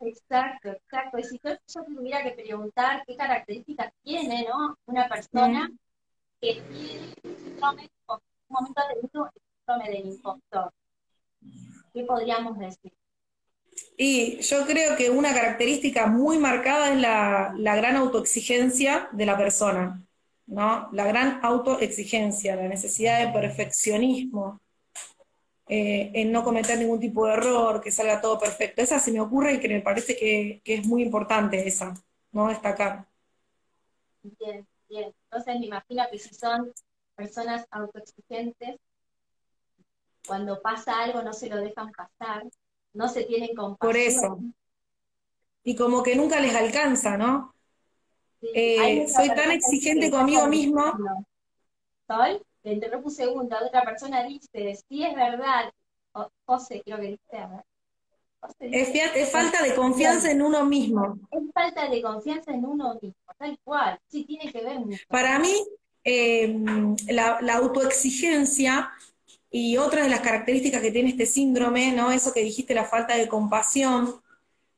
Exacto, 0.00 0.70
exacto. 0.70 1.18
Y 1.18 1.24
si 1.24 1.40
yo, 1.42 1.84
tuviera 1.84 2.22
que 2.22 2.32
preguntar 2.32 3.04
qué 3.06 3.16
características 3.16 3.90
tiene, 4.02 4.46
¿no? 4.48 4.76
Una 4.86 5.08
persona 5.08 5.70
que 6.40 6.60
tiene 6.70 7.14
un 7.26 7.58
momento 7.60 8.80
de 8.88 9.00
el 9.00 9.10
síndrome 9.10 9.90
del 9.90 10.06
impostor. 10.08 10.72
¿Qué 11.92 12.04
podríamos 12.04 12.58
decir? 12.58 12.92
Y 13.96 14.38
yo 14.40 14.66
creo 14.66 14.96
que 14.96 15.10
una 15.10 15.32
característica 15.32 16.06
muy 16.06 16.38
marcada 16.38 16.92
es 16.92 17.00
la, 17.00 17.54
la 17.56 17.76
gran 17.76 17.96
autoexigencia 17.96 19.08
de 19.12 19.26
la 19.26 19.36
persona, 19.36 20.02
¿no? 20.46 20.88
La 20.92 21.06
gran 21.06 21.40
autoexigencia, 21.42 22.56
la 22.56 22.68
necesidad 22.68 23.26
de 23.26 23.32
perfeccionismo, 23.32 24.60
eh, 25.74 26.10
en 26.14 26.32
no 26.32 26.44
cometer 26.44 26.78
ningún 26.78 27.00
tipo 27.00 27.26
de 27.26 27.32
error, 27.32 27.80
que 27.80 27.90
salga 27.90 28.20
todo 28.20 28.38
perfecto. 28.38 28.82
Esa 28.82 28.98
se 28.98 29.10
me 29.10 29.20
ocurre 29.20 29.54
y 29.54 29.60
que 29.60 29.68
me 29.68 29.80
parece 29.80 30.16
que, 30.16 30.60
es 30.64 30.86
muy 30.86 31.02
importante 31.02 31.66
esa, 31.66 31.94
¿no? 32.32 32.48
Destacar. 32.48 33.06
Bien, 34.22 34.66
bien. 34.88 35.14
Entonces 35.24 35.60
me 35.60 35.66
imagino 35.66 36.04
que 36.10 36.18
si 36.18 36.34
son 36.34 36.72
personas 37.14 37.66
autoexigentes, 37.70 38.76
cuando 40.26 40.60
pasa 40.60 41.00
algo 41.00 41.22
no 41.22 41.32
se 41.32 41.48
lo 41.48 41.56
dejan 41.56 41.90
pasar, 41.92 42.44
no 42.92 43.08
se 43.08 43.24
tienen 43.24 43.54
compasión. 43.54 43.78
Por 43.78 43.96
eso. 43.96 44.38
Y 45.64 45.76
como 45.76 46.02
que 46.02 46.16
nunca 46.16 46.40
les 46.40 46.54
alcanza, 46.54 47.16
¿no? 47.16 47.54
Eh, 48.54 49.06
soy 49.08 49.28
tan 49.28 49.52
exigente 49.52 50.10
conmigo 50.10 50.46
mismo. 50.48 50.92
¿Sol? 52.08 52.44
le 52.62 52.72
interrumpo 52.72 53.08
un 53.08 53.14
segundo, 53.14 53.56
otra 53.64 53.84
persona 53.84 54.22
dice, 54.24 54.78
si 54.88 55.04
es 55.04 55.14
verdad, 55.14 55.72
José 56.44 56.82
creo 56.84 56.98
que 56.98 57.08
dice, 57.08 57.36
a 57.36 57.64
Es, 58.60 59.30
falta 59.30 59.62
de 59.62 59.74
confianza 59.74 60.30
en 60.30 60.42
uno 60.42 60.64
mismo. 60.64 61.18
Es 61.30 61.42
falta 61.52 61.88
de 61.88 62.02
confianza 62.02 62.52
en 62.52 62.64
uno 62.64 62.98
mismo, 63.00 63.16
tal 63.36 63.58
cual, 63.64 63.98
sí 64.08 64.24
tiene 64.24 64.52
que 64.52 64.62
ver 64.62 64.80
mucho. 64.80 65.02
Para 65.08 65.38
mí, 65.38 65.54
eh, 66.04 66.56
la, 67.08 67.54
autoexigencia 67.54 68.90
y 69.52 69.76
otra 69.76 70.02
de 70.02 70.08
las 70.08 70.20
características 70.20 70.82
que 70.82 70.90
tiene 70.90 71.10
este 71.10 71.26
síndrome, 71.26 71.92
¿no? 71.92 72.10
Eso 72.10 72.32
que 72.32 72.42
dijiste, 72.42 72.74
la 72.74 72.86
falta 72.86 73.16
de 73.16 73.28
compasión, 73.28 74.20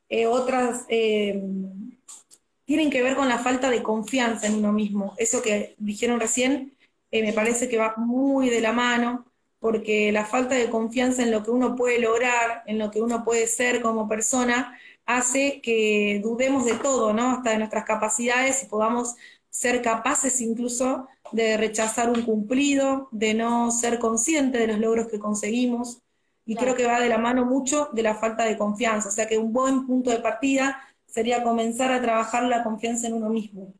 eh, 0.09 0.27
otras 0.27 0.85
eh, 0.89 1.41
tienen 2.65 2.89
que 2.89 3.01
ver 3.01 3.15
con 3.15 3.29
la 3.29 3.39
falta 3.39 3.69
de 3.69 3.81
confianza 3.81 4.47
en 4.47 4.55
uno 4.55 4.73
mismo. 4.73 5.13
Eso 5.17 5.41
que 5.41 5.75
dijeron 5.79 6.19
recién, 6.19 6.73
me 7.11 7.31
parece 7.31 7.69
que 7.69 7.77
va 7.77 7.93
muy 7.95 8.49
de 8.49 8.59
la 8.59 8.73
mano, 8.73 9.25
porque 9.59 10.11
la 10.11 10.25
falta 10.25 10.55
de 10.55 10.69
confianza 10.69 11.23
en 11.23 11.31
lo 11.31 11.43
que 11.43 11.51
uno 11.51 11.75
puede 11.75 11.99
lograr, 11.99 12.63
en 12.67 12.77
lo 12.77 12.91
que 12.91 13.01
uno 13.01 13.23
puede 13.23 13.47
ser 13.47 13.81
como 13.81 14.07
persona, 14.07 14.77
hace 15.05 15.61
que 15.61 16.21
dudemos 16.23 16.65
de 16.65 16.75
todo, 16.75 17.13
¿no? 17.13 17.31
Hasta 17.31 17.51
de 17.51 17.57
nuestras 17.59 17.85
capacidades 17.85 18.63
y 18.63 18.67
podamos 18.67 19.15
ser 19.49 19.81
capaces 19.81 20.41
incluso 20.41 21.07
de 21.31 21.57
rechazar 21.57 22.09
un 22.09 22.23
cumplido, 22.23 23.09
de 23.11 23.33
no 23.33 23.71
ser 23.71 23.99
consciente 23.99 24.57
de 24.57 24.67
los 24.67 24.79
logros 24.79 25.07
que 25.07 25.19
conseguimos. 25.19 26.01
Y 26.45 26.55
creo 26.55 26.75
que 26.75 26.85
va 26.85 26.99
de 26.99 27.09
la 27.09 27.17
mano 27.17 27.45
mucho 27.45 27.89
de 27.93 28.03
la 28.03 28.15
falta 28.15 28.43
de 28.43 28.57
confianza. 28.57 29.09
O 29.09 29.11
sea 29.11 29.27
que 29.27 29.37
un 29.37 29.51
buen 29.51 29.87
punto 29.87 30.11
de 30.11 30.19
partida 30.19 30.79
sería 31.07 31.43
comenzar 31.43 31.91
a 31.91 32.01
trabajar 32.01 32.43
la 32.43 32.63
confianza 32.63 33.07
en 33.07 33.13
uno 33.13 33.29
mismo. 33.29 33.73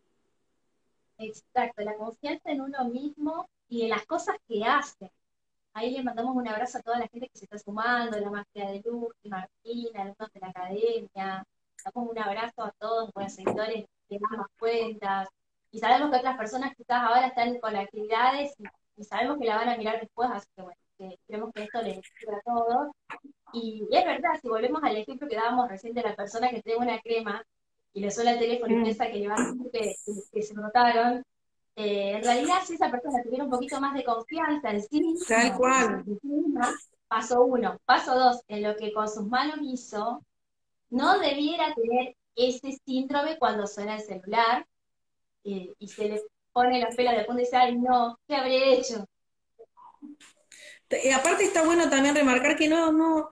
Exacto, 1.17 1.83
la 1.83 1.95
confianza 1.95 2.51
en 2.51 2.61
uno 2.61 2.85
mismo 2.85 3.47
y 3.69 3.83
en 3.83 3.89
las 3.89 4.05
cosas 4.05 4.35
que 4.47 4.63
hace. 4.63 5.11
Ahí 5.73 5.91
le 5.91 6.03
mandamos 6.03 6.35
un 6.35 6.47
abrazo 6.47 6.77
a 6.77 6.81
toda 6.81 6.99
la 6.99 7.07
gente 7.07 7.27
que 7.27 7.37
se 7.37 7.45
está 7.45 7.59
sumando, 7.59 8.17
la 8.17 8.29
Magia 8.29 8.71
de 8.71 8.81
Luz, 8.85 9.13
Martina, 9.25 10.01
alumnos 10.01 10.31
de 10.33 10.39
la 10.39 10.47
academia. 10.47 11.45
Damos 11.83 12.09
un 12.09 12.17
abrazo 12.17 12.63
a 12.63 12.71
todos 12.79 13.11
los 13.13 13.33
seguidores 13.33 13.85
que 14.07 14.19
más 14.19 14.47
cuentas. 14.57 15.27
Y 15.75 15.79
sabemos 15.79 16.09
que 16.09 16.17
otras 16.19 16.37
personas 16.37 16.73
quizás 16.73 17.03
ahora 17.03 17.27
están 17.27 17.59
con 17.59 17.75
actividades 17.75 18.55
y, 18.95 19.03
sabemos 19.03 19.37
que 19.37 19.45
la 19.45 19.57
van 19.57 19.67
a 19.67 19.77
mirar 19.77 19.99
después, 19.99 20.29
así 20.31 20.47
que 20.55 20.61
bueno, 20.61 20.77
que 20.97 21.07
esperemos 21.07 21.53
que 21.53 21.63
esto 21.63 21.81
les 21.81 21.99
sirva 22.17 22.37
a 22.37 22.41
todos. 22.45 22.91
Y, 23.51 23.85
es 23.91 24.05
verdad, 24.05 24.39
si 24.41 24.47
volvemos 24.47 24.81
al 24.81 24.95
ejemplo 24.95 25.27
que 25.27 25.35
dábamos 25.35 25.67
recién 25.67 25.93
de 25.93 26.01
la 26.01 26.15
persona 26.15 26.49
que 26.49 26.61
tiene 26.61 26.79
una 26.79 27.01
crema 27.01 27.43
y 27.91 27.99
le 27.99 28.09
suena 28.09 28.31
el 28.31 28.39
teléfono 28.39 28.73
y 28.73 28.77
mm. 28.77 28.83
piensa 28.83 29.07
que 29.07 29.17
le 29.17 29.27
va 29.27 29.35
a 29.35 29.51
decir 29.51 30.23
que, 30.31 30.41
se 30.43 30.53
notaron, 30.53 31.23
eh, 31.75 32.11
en 32.13 32.23
realidad 32.23 32.59
si 32.63 32.75
esa 32.75 32.89
persona 32.89 33.21
tuviera 33.21 33.43
un 33.43 33.49
poquito 33.49 33.81
más 33.81 33.93
de 33.95 34.05
confianza 34.05 34.71
en 34.71 34.81
sí 34.81 35.15
Tal 35.27 35.57
cual. 35.57 36.05
paso 37.09 37.43
uno. 37.43 37.77
Paso 37.83 38.17
dos, 38.17 38.41
en 38.47 38.63
lo 38.63 38.77
que 38.77 38.93
con 38.93 39.09
sus 39.09 39.27
manos 39.27 39.57
hizo, 39.61 40.23
no 40.89 41.19
debiera 41.19 41.75
tener 41.75 42.15
ese 42.33 42.79
síndrome 42.85 43.37
cuando 43.37 43.67
suena 43.67 43.95
el 43.95 44.03
celular 44.03 44.65
y 45.45 45.87
se 45.87 46.09
le 46.09 46.21
pone 46.51 46.79
la 46.79 46.89
pela 46.89 47.13
de 47.13 47.25
punta 47.25 47.41
y 47.41 47.45
dice, 47.45 47.57
ay 47.57 47.77
no, 47.77 48.17
¿qué 48.27 48.35
habré 48.35 48.73
hecho? 48.73 49.05
Y 51.03 51.09
aparte 51.09 51.43
está 51.43 51.63
bueno 51.63 51.89
también 51.89 52.15
remarcar 52.15 52.55
que 52.55 52.67
no, 52.67 52.91
no, 52.91 53.29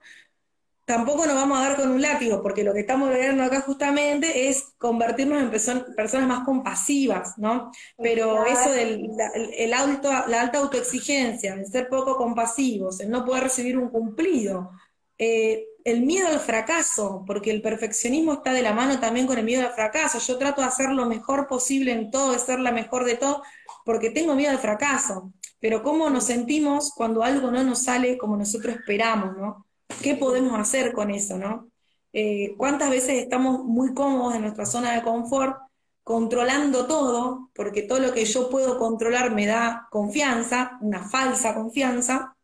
tampoco 0.84 1.24
nos 1.26 1.34
vamos 1.34 1.58
a 1.58 1.68
dar 1.68 1.76
con 1.76 1.90
un 1.90 2.02
látigo, 2.02 2.42
porque 2.42 2.64
lo 2.64 2.74
que 2.74 2.80
estamos 2.80 3.12
viendo 3.14 3.42
acá 3.42 3.60
justamente 3.62 4.48
es 4.48 4.74
convertirnos 4.76 5.40
en 5.40 5.50
personas 5.50 6.28
más 6.28 6.44
compasivas, 6.44 7.38
¿no? 7.38 7.70
Pero 7.96 8.44
eso 8.44 8.70
del 8.70 9.08
el, 9.56 9.72
auto, 9.72 10.10
la 10.28 10.42
alta 10.42 10.58
autoexigencia, 10.58 11.54
el 11.54 11.66
ser 11.66 11.88
poco 11.88 12.16
compasivos, 12.16 13.00
el 13.00 13.10
no 13.10 13.24
poder 13.24 13.44
recibir 13.44 13.78
un 13.78 13.88
cumplido, 13.88 14.70
eh, 15.16 15.66
el 15.84 16.02
miedo 16.02 16.28
al 16.28 16.40
fracaso, 16.40 17.24
porque 17.26 17.50
el 17.50 17.60
perfeccionismo 17.60 18.32
está 18.32 18.52
de 18.52 18.62
la 18.62 18.72
mano 18.72 18.98
también 19.00 19.26
con 19.26 19.38
el 19.38 19.44
miedo 19.44 19.66
al 19.66 19.74
fracaso. 19.74 20.18
Yo 20.18 20.38
trato 20.38 20.62
de 20.62 20.68
hacer 20.68 20.90
lo 20.90 21.06
mejor 21.06 21.46
posible 21.46 21.92
en 21.92 22.10
todo, 22.10 22.32
de 22.32 22.38
ser 22.38 22.58
la 22.58 22.72
mejor 22.72 23.04
de 23.04 23.16
todo, 23.16 23.42
porque 23.84 24.10
tengo 24.10 24.34
miedo 24.34 24.50
al 24.50 24.58
fracaso. 24.58 25.32
Pero 25.60 25.82
cómo 25.82 26.08
nos 26.08 26.24
sentimos 26.24 26.92
cuando 26.94 27.22
algo 27.22 27.50
no 27.50 27.62
nos 27.62 27.84
sale 27.84 28.16
como 28.16 28.36
nosotros 28.36 28.76
esperamos, 28.76 29.36
¿no? 29.36 29.66
¿Qué 30.02 30.14
podemos 30.14 30.58
hacer 30.58 30.92
con 30.92 31.10
eso, 31.10 31.36
no? 31.36 31.68
Eh, 32.12 32.54
¿Cuántas 32.56 32.90
veces 32.90 33.22
estamos 33.22 33.64
muy 33.64 33.92
cómodos 33.92 34.34
en 34.36 34.42
nuestra 34.42 34.64
zona 34.66 34.92
de 34.92 35.02
confort, 35.02 35.58
controlando 36.02 36.86
todo, 36.86 37.50
porque 37.54 37.82
todo 37.82 37.98
lo 37.98 38.12
que 38.12 38.24
yo 38.24 38.48
puedo 38.48 38.78
controlar 38.78 39.32
me 39.32 39.46
da 39.46 39.86
confianza, 39.90 40.78
una 40.80 41.08
falsa 41.08 41.54
confianza, 41.54 42.34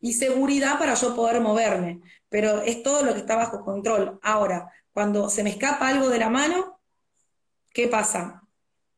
y 0.00 0.12
seguridad 0.12 0.78
para 0.78 0.94
yo 0.94 1.14
poder 1.14 1.40
moverme, 1.40 2.00
pero 2.32 2.62
es 2.62 2.82
todo 2.82 3.04
lo 3.04 3.12
que 3.12 3.20
está 3.20 3.36
bajo 3.36 3.62
control. 3.62 4.18
Ahora, 4.22 4.72
cuando 4.92 5.28
se 5.28 5.44
me 5.44 5.50
escapa 5.50 5.88
algo 5.88 6.08
de 6.08 6.18
la 6.18 6.30
mano, 6.30 6.80
¿qué 7.72 7.88
pasa? 7.88 8.42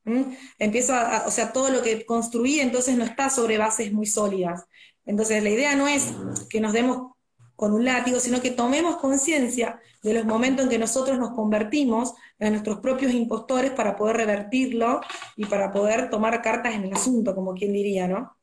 ¿Mm? 0.04 0.22
Empiezo 0.58 0.94
a, 0.94 1.24
o 1.26 1.30
sea, 1.30 1.52
todo 1.52 1.68
lo 1.70 1.82
que 1.82 2.06
construí 2.06 2.60
entonces 2.60 2.96
no 2.96 3.04
está 3.04 3.28
sobre 3.28 3.58
bases 3.58 3.92
muy 3.92 4.06
sólidas. 4.06 4.64
Entonces, 5.04 5.42
la 5.42 5.50
idea 5.50 5.74
no 5.74 5.88
es 5.88 6.12
que 6.48 6.60
nos 6.60 6.72
demos 6.72 7.12
con 7.56 7.72
un 7.72 7.84
látigo, 7.84 8.20
sino 8.20 8.40
que 8.40 8.50
tomemos 8.50 8.96
conciencia 8.96 9.80
de 10.02 10.14
los 10.14 10.24
momentos 10.24 10.64
en 10.64 10.70
que 10.70 10.78
nosotros 10.78 11.18
nos 11.18 11.30
convertimos 11.30 12.14
en 12.38 12.52
nuestros 12.52 12.78
propios 12.78 13.12
impostores 13.12 13.72
para 13.72 13.96
poder 13.96 14.16
revertirlo 14.16 15.00
y 15.36 15.46
para 15.46 15.72
poder 15.72 16.10
tomar 16.10 16.40
cartas 16.42 16.74
en 16.74 16.84
el 16.84 16.94
asunto, 16.94 17.34
como 17.34 17.54
quien 17.54 17.72
diría, 17.72 18.06
¿no? 18.06 18.36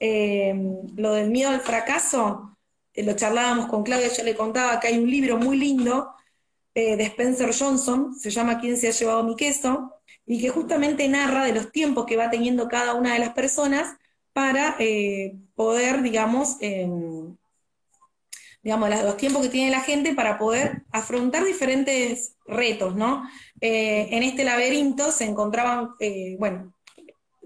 Eh, 0.00 0.54
lo 0.96 1.12
del 1.12 1.30
miedo 1.30 1.50
al 1.50 1.60
fracaso, 1.60 2.53
lo 2.96 3.14
charlábamos 3.14 3.66
con 3.66 3.82
Claudia, 3.82 4.08
yo 4.08 4.22
le 4.24 4.36
contaba 4.36 4.78
que 4.80 4.88
hay 4.88 4.98
un 4.98 5.10
libro 5.10 5.36
muy 5.36 5.56
lindo 5.56 6.12
eh, 6.74 6.96
de 6.96 7.04
Spencer 7.04 7.54
Johnson, 7.56 8.14
se 8.14 8.30
llama 8.30 8.60
¿Quién 8.60 8.76
se 8.76 8.88
ha 8.88 8.92
llevado 8.92 9.24
mi 9.24 9.36
queso? 9.36 9.90
y 10.26 10.40
que 10.40 10.48
justamente 10.48 11.08
narra 11.08 11.44
de 11.44 11.52
los 11.52 11.70
tiempos 11.70 12.06
que 12.06 12.16
va 12.16 12.30
teniendo 12.30 12.68
cada 12.68 12.94
una 12.94 13.12
de 13.12 13.18
las 13.18 13.34
personas 13.34 13.96
para 14.32 14.76
poder, 15.54 16.02
digamos, 16.02 16.56
em, 16.60 17.36
digamos, 18.62 18.88
los 18.88 19.16
tiempos 19.16 19.42
que 19.42 19.50
tiene 19.50 19.70
la 19.70 19.82
gente 19.82 20.14
para 20.14 20.38
poder 20.38 20.84
afrontar 20.90 21.44
diferentes 21.44 22.36
retos, 22.46 22.96
¿no? 22.96 23.28
Eh, 23.60 24.08
en 24.10 24.22
este 24.22 24.42
laberinto 24.44 25.12
se 25.12 25.24
encontraban, 25.24 25.90
eh, 26.00 26.36
bueno, 26.38 26.73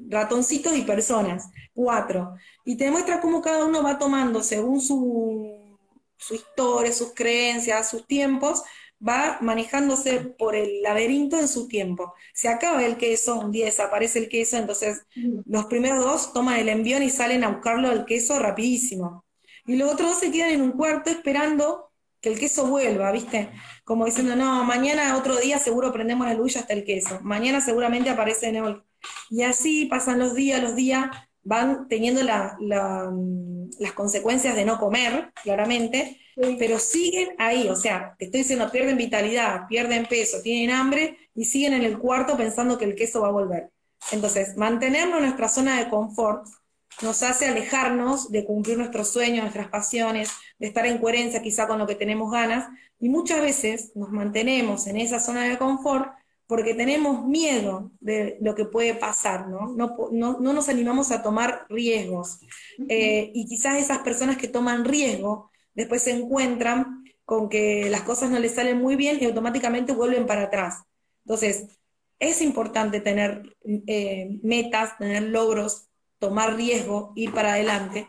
ratoncitos 0.08 0.76
y 0.76 0.82
personas, 0.82 1.50
cuatro, 1.74 2.34
y 2.64 2.76
te 2.76 2.84
demuestra 2.84 3.20
cómo 3.20 3.42
cada 3.42 3.64
uno 3.64 3.82
va 3.82 3.98
tomando 3.98 4.42
según 4.42 4.80
su, 4.80 5.76
su 6.16 6.34
historia, 6.34 6.92
sus 6.92 7.14
creencias, 7.14 7.88
sus 7.90 8.06
tiempos, 8.06 8.62
va 9.06 9.38
manejándose 9.40 10.20
por 10.20 10.56
el 10.56 10.82
laberinto 10.82 11.38
en 11.38 11.48
su 11.48 11.68
tiempo. 11.68 12.14
Se 12.34 12.48
acaba 12.48 12.84
el 12.84 12.96
queso, 12.96 13.38
un 13.38 13.52
día 13.52 13.66
desaparece 13.66 14.18
el 14.18 14.28
queso, 14.28 14.56
entonces 14.56 15.02
los 15.46 15.66
primeros 15.66 16.04
dos 16.04 16.32
toman 16.32 16.56
el 16.58 16.68
envión 16.68 17.02
y 17.02 17.10
salen 17.10 17.44
a 17.44 17.48
buscarlo 17.48 17.88
al 17.88 18.06
queso 18.06 18.38
rapidísimo 18.38 19.24
y 19.68 19.76
los 19.76 19.92
otros 19.92 20.10
dos 20.10 20.20
se 20.20 20.32
quedan 20.32 20.50
en 20.50 20.62
un 20.62 20.72
cuarto 20.72 21.10
esperando 21.10 21.92
que 22.20 22.30
el 22.30 22.38
queso 22.38 22.66
vuelva, 22.66 23.12
¿viste? 23.12 23.50
Como 23.84 24.06
diciendo, 24.06 24.34
no, 24.34 24.64
mañana 24.64 25.16
otro 25.16 25.36
día 25.36 25.58
seguro 25.58 25.92
prendemos 25.92 26.26
la 26.26 26.34
luz 26.34 26.56
y 26.56 26.58
hasta 26.58 26.72
el 26.72 26.84
queso, 26.84 27.20
mañana 27.22 27.60
seguramente 27.60 28.10
aparece 28.10 28.46
de 28.46 28.60
nuevo. 28.60 28.87
Y 29.30 29.42
así 29.42 29.86
pasan 29.86 30.18
los 30.18 30.34
días, 30.34 30.62
los 30.62 30.74
días 30.74 31.08
van 31.42 31.88
teniendo 31.88 32.22
mm, 32.22 33.70
las 33.78 33.92
consecuencias 33.92 34.54
de 34.54 34.64
no 34.64 34.78
comer, 34.78 35.32
claramente, 35.42 36.20
pero 36.58 36.78
siguen 36.78 37.30
ahí, 37.38 37.68
o 37.68 37.74
sea, 37.74 38.14
te 38.18 38.26
estoy 38.26 38.40
diciendo, 38.40 38.70
pierden 38.70 38.96
vitalidad, 38.96 39.66
pierden 39.66 40.06
peso, 40.06 40.40
tienen 40.42 40.76
hambre 40.76 41.16
y 41.34 41.46
siguen 41.46 41.72
en 41.72 41.84
el 41.84 41.98
cuarto 41.98 42.36
pensando 42.36 42.78
que 42.78 42.84
el 42.84 42.94
queso 42.94 43.22
va 43.22 43.28
a 43.28 43.32
volver. 43.32 43.70
Entonces, 44.12 44.56
mantenerlo 44.56 45.16
en 45.16 45.24
nuestra 45.24 45.48
zona 45.48 45.78
de 45.78 45.88
confort 45.88 46.46
nos 47.02 47.22
hace 47.22 47.46
alejarnos 47.46 48.30
de 48.30 48.44
cumplir 48.44 48.76
nuestros 48.76 49.08
sueños, 49.10 49.42
nuestras 49.42 49.68
pasiones, 49.68 50.30
de 50.58 50.68
estar 50.68 50.86
en 50.86 50.98
coherencia 50.98 51.42
quizá 51.42 51.66
con 51.66 51.78
lo 51.78 51.86
que 51.86 51.94
tenemos 51.94 52.30
ganas, 52.30 52.68
y 53.00 53.08
muchas 53.08 53.40
veces 53.40 53.92
nos 53.94 54.10
mantenemos 54.10 54.86
en 54.86 54.96
esa 54.96 55.20
zona 55.20 55.44
de 55.44 55.58
confort 55.58 56.12
porque 56.48 56.72
tenemos 56.72 57.26
miedo 57.26 57.92
de 58.00 58.38
lo 58.40 58.54
que 58.54 58.64
puede 58.64 58.94
pasar, 58.94 59.48
¿no? 59.48 59.74
No, 59.76 60.40
nos 60.40 60.68
animamos 60.70 61.12
a 61.12 61.22
tomar 61.22 61.66
riesgos. 61.68 62.40
Eh, 62.88 63.30
y 63.34 63.46
quizás 63.46 63.76
esas 63.76 63.98
personas 63.98 64.38
que 64.38 64.48
toman 64.48 64.86
riesgo 64.86 65.50
después 65.74 66.02
se 66.02 66.12
encuentran 66.12 67.04
con 67.26 67.50
que 67.50 67.90
las 67.90 68.00
cosas 68.00 68.30
no 68.30 68.38
les 68.38 68.54
salen 68.54 68.80
muy 68.80 68.96
bien 68.96 69.18
y 69.20 69.26
automáticamente 69.26 69.92
vuelven 69.92 70.26
para 70.26 70.44
atrás. 70.44 70.84
Entonces, 71.26 71.66
es 72.18 72.40
importante 72.40 73.02
tener 73.02 73.54
eh, 73.86 74.38
metas, 74.42 74.96
tener 74.96 75.24
logros, 75.24 75.88
tomar 76.18 76.56
riesgo, 76.56 77.12
ir 77.14 77.30
para 77.32 77.52
adelante. 77.52 78.08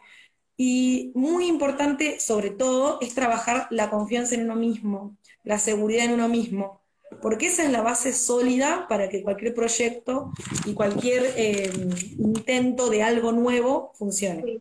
Y 0.56 1.12
muy 1.14 1.48
importante, 1.48 2.22
sobre 2.22 2.52
todo, 2.52 3.00
es 3.02 3.14
trabajar 3.16 3.68
la 3.70 3.90
confianza 3.90 4.36
en 4.36 4.44
uno 4.44 4.56
mismo, 4.56 5.18
la 5.44 5.60
seguridad 5.60 6.06
en 6.06 6.14
uno 6.14 6.30
mismo, 6.30 6.80
porque 7.22 7.48
esa 7.48 7.64
es 7.64 7.72
la 7.72 7.82
base 7.82 8.14
sólida 8.14 8.88
para 8.88 9.10
que 9.10 9.24
cualquier 9.24 9.54
proyecto 9.54 10.32
y 10.66 10.74
cualquier 10.74 11.34
eh, 11.36 11.72
intento 12.18 12.90
de 12.90 13.04
algo 13.04 13.32
nuevo 13.32 13.92
funcione. 13.96 14.60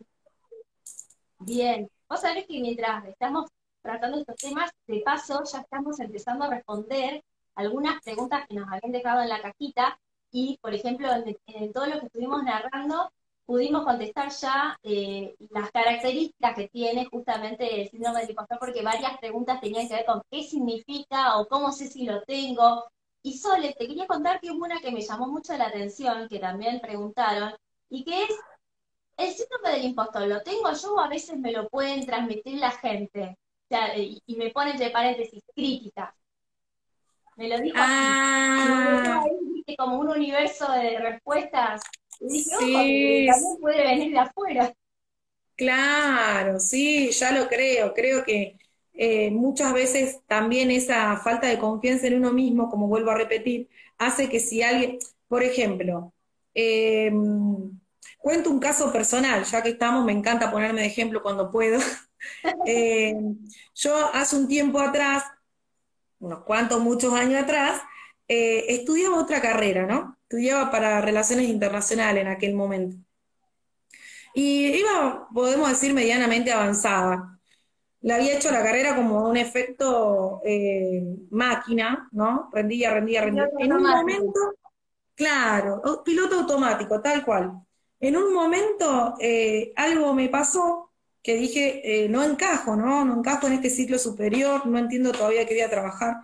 Bien, 1.41 1.89
vos 2.09 2.21
sabés 2.21 2.47
que 2.47 2.61
mientras 2.61 3.05
estamos 3.07 3.51
tratando 3.83 4.19
estos 4.19 4.37
temas, 4.37 4.71
de 4.87 5.01
paso 5.01 5.43
ya 5.45 5.61
estamos 5.61 6.01
empezando 6.01 6.45
a 6.45 6.51
responder 6.51 7.23
algunas 7.55 8.01
preguntas 8.03 8.47
que 8.49 8.55
nos 8.55 8.69
habían 8.71 8.93
dejado 8.93 9.23
en 9.23 9.29
la 9.29 9.41
cajita 9.41 9.99
y, 10.31 10.59
por 10.61 10.75
ejemplo, 10.75 11.09
en 11.47 11.73
todo 11.73 11.87
lo 11.87 12.01
que 12.01 12.07
estuvimos 12.07 12.43
narrando, 12.43 13.11
pudimos 13.49 13.83
contestar 13.83 14.29
ya 14.29 14.79
eh, 14.83 15.35
las 15.49 15.71
características 15.71 16.55
que 16.55 16.69
tiene 16.69 17.07
justamente 17.07 17.81
el 17.81 17.89
síndrome 17.89 18.21
del 18.21 18.31
impostor, 18.31 18.59
porque 18.59 18.83
varias 18.83 19.17
preguntas 19.19 19.59
tenían 19.59 19.89
que 19.89 19.95
ver 19.95 20.05
con 20.05 20.21
qué 20.31 20.43
significa 20.43 21.39
o 21.39 21.49
cómo 21.49 21.73
sé 21.73 21.89
si 21.89 22.05
lo 22.05 22.23
tengo. 22.25 22.85
Y 23.23 23.39
Sole, 23.39 23.75
te 23.79 23.87
quería 23.87 24.07
contar 24.07 24.39
que 24.39 24.51
hubo 24.51 24.67
una 24.67 24.81
que 24.81 24.93
me 24.93 25.01
llamó 25.01 25.29
mucho 25.29 25.57
la 25.57 25.69
atención, 25.69 26.29
que 26.29 26.39
también 26.39 26.79
preguntaron, 26.81 27.55
y 27.89 28.05
que 28.05 28.25
es 28.25 28.31
el 29.17 29.33
síndrome 29.33 29.71
del 29.71 29.85
impostor, 29.87 30.27
¿lo 30.27 30.43
tengo 30.43 30.71
yo 30.71 30.95
o 30.97 31.01
a 31.01 31.09
veces 31.09 31.39
me 31.39 31.51
lo 31.51 31.71
pueden 31.71 32.05
transmitir 32.05 32.59
la 32.59 32.73
gente? 32.73 33.39
O 33.65 33.75
sea, 33.75 33.97
y, 33.97 34.23
me 34.37 34.51
pone 34.51 34.73
entre 34.73 34.91
paréntesis, 34.91 35.43
crítica. 35.55 36.15
Me 37.37 37.49
lo 37.49 37.59
dijo 37.61 37.79
ah. 37.79 39.23
así. 39.25 39.77
como 39.77 40.01
un 40.01 40.11
universo 40.11 40.71
de 40.71 40.99
respuestas. 40.99 41.81
Y 42.21 42.29
dije, 42.29 42.51
sí. 42.59 43.27
también 43.29 43.57
puede 43.61 43.83
venir 43.85 44.13
de 44.13 44.19
afuera. 44.19 44.75
Claro, 45.57 46.61
sí, 46.61 47.11
ya 47.11 47.33
lo 47.33 47.49
creo. 47.49 47.95
Creo 47.95 48.25
que 48.25 48.57
eh, 48.95 49.31
muchas 49.31 49.73
veces 49.73 50.21
también 50.27 50.71
esa 50.71 51.17
falta 51.19 51.49
de 51.49 51.59
confianza 51.59 52.07
en 52.07 52.17
uno 52.17 52.33
mismo, 52.33 52.69
como 52.69 52.89
vuelvo 52.89 53.11
a 53.11 53.17
repetir, 53.17 53.69
hace 53.99 54.29
que 54.29 54.41
si 54.41 54.63
alguien, 54.63 54.99
por 55.29 55.43
ejemplo, 55.43 56.13
eh, 56.55 57.13
Cuento 58.19 58.51
un 58.51 58.59
caso 58.61 58.93
personal, 58.93 59.45
ya 59.45 59.63
que 59.63 59.71
estamos, 59.71 60.05
me 60.05 60.13
encanta 60.13 60.51
ponerme 60.51 60.83
de 60.83 60.89
ejemplo 60.89 61.23
cuando 61.23 61.51
puedo. 61.51 61.79
Eh, 62.67 63.15
yo 63.77 64.11
hace 64.13 64.35
un 64.35 64.49
tiempo 64.49 64.81
atrás, 64.81 65.23
unos 66.19 66.43
cuantos, 66.43 66.81
muchos 66.81 67.15
años 67.15 67.41
atrás, 67.45 67.81
eh, 68.27 68.67
estudiaba 68.71 69.23
otra 69.23 69.41
carrera, 69.41 69.87
¿no? 69.87 70.18
Estudiaba 70.29 70.71
para 70.71 71.01
relaciones 71.01 71.49
internacionales 71.49 72.21
en 72.21 72.29
aquel 72.29 72.55
momento. 72.55 72.99
Y 74.35 74.67
iba, 74.79 75.27
podemos 75.33 75.71
decir, 75.71 75.95
medianamente 75.95 76.53
avanzada. 76.53 77.41
Le 78.03 78.13
había 78.13 78.37
hecho 78.37 78.51
la 78.51 78.63
carrera 78.63 78.95
como 78.95 79.27
un 79.27 79.39
efecto 79.39 80.43
eh, 80.45 81.03
máquina, 81.31 82.11
¿no? 82.13 82.51
Rendía, 82.53 82.93
rendía, 82.93 83.23
rendía. 83.23 83.49
En 83.59 83.73
un 83.73 83.83
momento, 83.83 84.41
claro, 85.15 85.81
piloto 86.05 86.41
automático, 86.41 87.01
tal 87.01 87.25
cual. 87.25 87.63
En 87.99 88.15
un 88.15 88.35
momento 88.35 89.15
eh, 89.19 89.73
algo 89.77 90.13
me 90.13 90.29
pasó 90.29 90.93
que 91.23 91.37
dije, 91.37 92.05
eh, 92.05 92.09
no 92.11 92.23
encajo, 92.23 92.77
¿no? 92.77 93.03
No 93.07 93.15
encajo 93.15 93.47
en 93.47 93.55
este 93.55 93.71
ciclo 93.71 93.99
superior, 93.99 94.67
no 94.67 94.79
entiendo 94.79 95.11
todavía 95.11 95.47
qué 95.47 95.55
voy 95.55 95.63
a 95.63 95.71
trabajar. 95.71 96.17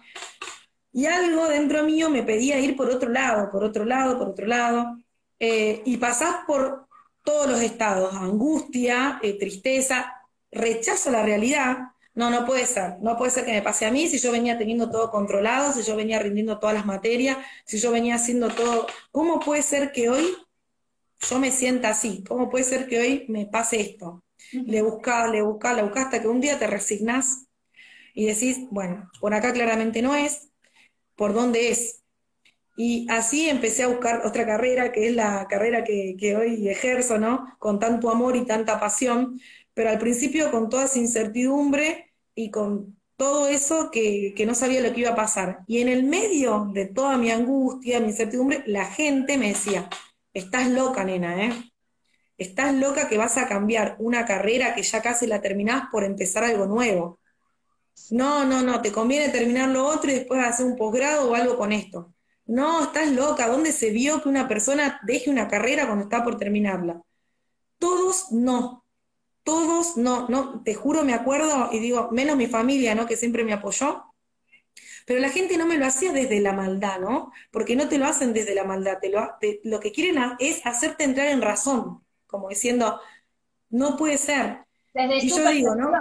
Y 0.95 1.07
algo 1.07 1.49
dentro 1.49 1.83
mío 1.83 2.09
me 2.09 2.23
pedía 2.23 2.61
ir 2.61 2.77
por 2.77 2.89
otro 2.89 3.11
lado, 3.11 3.51
por 3.51 3.65
otro 3.65 3.85
lado, 3.85 4.17
por 4.17 4.29
otro 4.29 4.47
lado. 4.47 4.97
Eh, 5.41 5.83
y 5.85 5.97
pasás 5.97 6.37
por 6.47 6.87
todos 7.25 7.51
los 7.51 7.61
estados, 7.61 8.15
angustia, 8.15 9.19
tristeza, 9.41 10.15
rechazo 10.53 11.09
a 11.09 11.13
la 11.13 11.23
realidad. 11.25 11.79
No, 12.15 12.31
no 12.31 12.47
puede 12.47 12.65
ser, 12.65 12.99
no 13.01 13.17
puede 13.19 13.33
ser 13.33 13.45
que 13.45 13.51
me 13.51 13.61
pase 13.61 13.87
a 13.87 13.91
mí 13.91 14.07
si 14.07 14.21
yo 14.21 14.31
venía 14.31 14.57
teniendo 14.57 14.89
todo 14.89 15.11
controlado, 15.11 15.73
si 15.73 15.83
yo 15.83 15.97
venía 15.97 16.21
rindiendo 16.21 16.61
todas 16.61 16.77
las 16.77 16.87
materias, 16.87 17.39
si 17.67 17.79
yo 17.79 17.91
venía 17.91 18.15
haciendo 18.15 18.49
todo. 18.51 18.87
¿Cómo 19.11 19.41
puede 19.41 19.63
ser 19.63 19.91
que 19.91 20.09
hoy 20.09 20.37
yo 21.29 21.41
me 21.41 21.51
sienta 21.51 21.89
así, 21.89 22.23
¿cómo 22.23 22.49
puede 22.49 22.63
ser 22.63 22.87
que 22.87 23.01
hoy 23.01 23.25
me 23.29 23.47
pase 23.47 23.81
esto? 23.81 24.23
Le 24.53 24.81
buscás, 24.83 25.29
le 25.29 25.43
buscás, 25.43 25.75
le 25.75 25.83
buscás 25.83 26.05
hasta 26.05 26.21
que 26.21 26.29
un 26.29 26.41
día 26.41 26.57
te 26.57 26.69
resignás 26.69 27.47
y 28.15 28.27
decís, 28.27 28.59
bueno, 28.71 29.11
por 29.21 29.35
acá 29.35 29.53
claramente 29.53 30.01
no 30.01 30.15
es, 30.15 30.51
¿por 31.17 31.35
dónde 31.35 31.71
es? 31.71 32.03
Y 32.77 33.07
así 33.11 33.49
empecé 33.49 33.85
a 33.85 33.89
buscar 33.89 34.27
otra 34.27 34.47
carrera, 34.47 34.93
que 34.93 35.09
es 35.09 35.15
la 35.15 35.47
carrera 35.49 35.85
que, 35.85 36.37
hoy 36.37 36.69
ejerzo, 36.69 37.19
¿no? 37.19 37.57
Con 37.59 37.79
tanto 37.79 38.11
amor 38.11 38.37
y 38.37 38.47
tanta 38.47 38.81
pasión, 38.81 39.41
pero 39.75 39.91
al 39.91 39.99
principio 39.99 40.51
con 40.51 40.69
toda 40.69 40.85
esa 40.87 40.99
incertidumbre 40.99 42.13
y 42.35 42.51
con 42.51 42.99
todo 43.17 43.49
eso 43.49 43.91
que, 43.93 44.35
que, 44.37 44.47
no 44.47 44.55
sabía 44.55 44.81
lo 44.81 44.93
que 44.93 45.01
iba 45.03 45.11
a 45.11 45.15
pasar. 45.17 45.61
Y 45.69 45.81
en 45.81 45.89
el 45.89 46.05
medio 46.05 46.69
de 46.73 46.87
toda 46.87 47.17
mi 47.17 47.31
angustia, 47.31 48.01
mi 48.01 48.09
incertidumbre, 48.09 48.65
la 48.67 48.87
gente 48.87 49.39
me 49.39 49.49
decía, 49.49 49.89
Estás 50.35 50.69
loca, 50.69 51.05
nena, 51.05 51.45
¿eh? 51.47 51.53
Estás 52.37 52.75
loca 52.75 53.09
que 53.09 53.17
vas 53.17 53.37
a 53.39 53.47
cambiar 53.47 53.97
una 54.01 54.25
carrera 54.27 54.75
que 54.75 54.83
ya 54.83 55.01
casi 55.01 55.29
la 55.29 55.41
terminás 55.41 55.85
por 55.93 56.03
empezar 56.03 56.43
algo 56.43 56.67
nuevo. 56.67 57.21
No, 58.11 58.45
no, 58.45 58.63
no, 58.63 58.83
te 58.83 58.93
conviene 58.93 59.31
terminar 59.31 59.69
lo 59.69 59.87
otro 59.87 60.11
y 60.11 60.15
después 60.15 60.45
hacer 60.45 60.67
un 60.67 60.77
posgrado 60.77 61.31
o 61.31 61.35
algo 61.35 61.57
con 61.57 61.73
esto. 61.73 62.13
No, 62.47 62.83
estás 62.85 63.11
loca. 63.11 63.49
¿Dónde 63.49 63.73
se 63.73 63.91
vio 63.91 64.23
que 64.23 64.29
una 64.29 64.49
persona 64.49 65.01
deje 65.05 65.31
una 65.31 65.49
carrera 65.49 65.87
cuando 65.87 66.05
está 66.05 66.23
por 66.23 66.39
terminarla? 66.39 67.03
Todos 67.79 68.33
no. 68.33 68.85
Todos 69.43 69.97
no. 69.97 70.29
No, 70.29 70.63
te 70.63 70.75
juro, 70.75 71.05
me 71.05 71.15
acuerdo 71.15 71.71
y 71.73 71.79
digo, 71.79 72.11
menos 72.13 72.37
mi 72.37 72.47
familia, 72.47 72.95
¿no? 72.95 73.07
Que 73.07 73.17
siempre 73.17 73.45
me 73.45 73.53
apoyó. 73.53 74.05
Pero 75.07 75.21
la 75.21 75.29
gente 75.29 75.57
no 75.57 75.67
me 75.67 75.77
lo 75.77 75.87
hacía 75.87 76.13
desde 76.13 76.41
la 76.41 76.53
maldad, 76.53 76.99
¿no? 76.99 77.33
Porque 77.51 77.77
no 77.77 77.89
te 77.89 77.99
lo 77.99 78.07
hacen 78.07 78.33
desde 78.33 78.55
la 78.55 78.65
maldad, 78.65 78.99
te 79.01 79.11
lo, 79.11 79.37
lo 79.65 79.81
que 79.81 79.93
quieren 79.93 80.17
es 80.39 80.65
hacerte 80.65 81.05
entrar 81.05 81.29
en 81.29 81.43
razón, 81.43 82.03
como 82.27 82.49
diciendo, 82.49 83.01
no 83.69 83.97
puede 83.97 84.17
ser. 84.17 84.61
Desde 84.95 85.19
y 85.19 85.29
yo 85.29 85.49
digo, 85.51 85.75
¿no? 85.75 85.93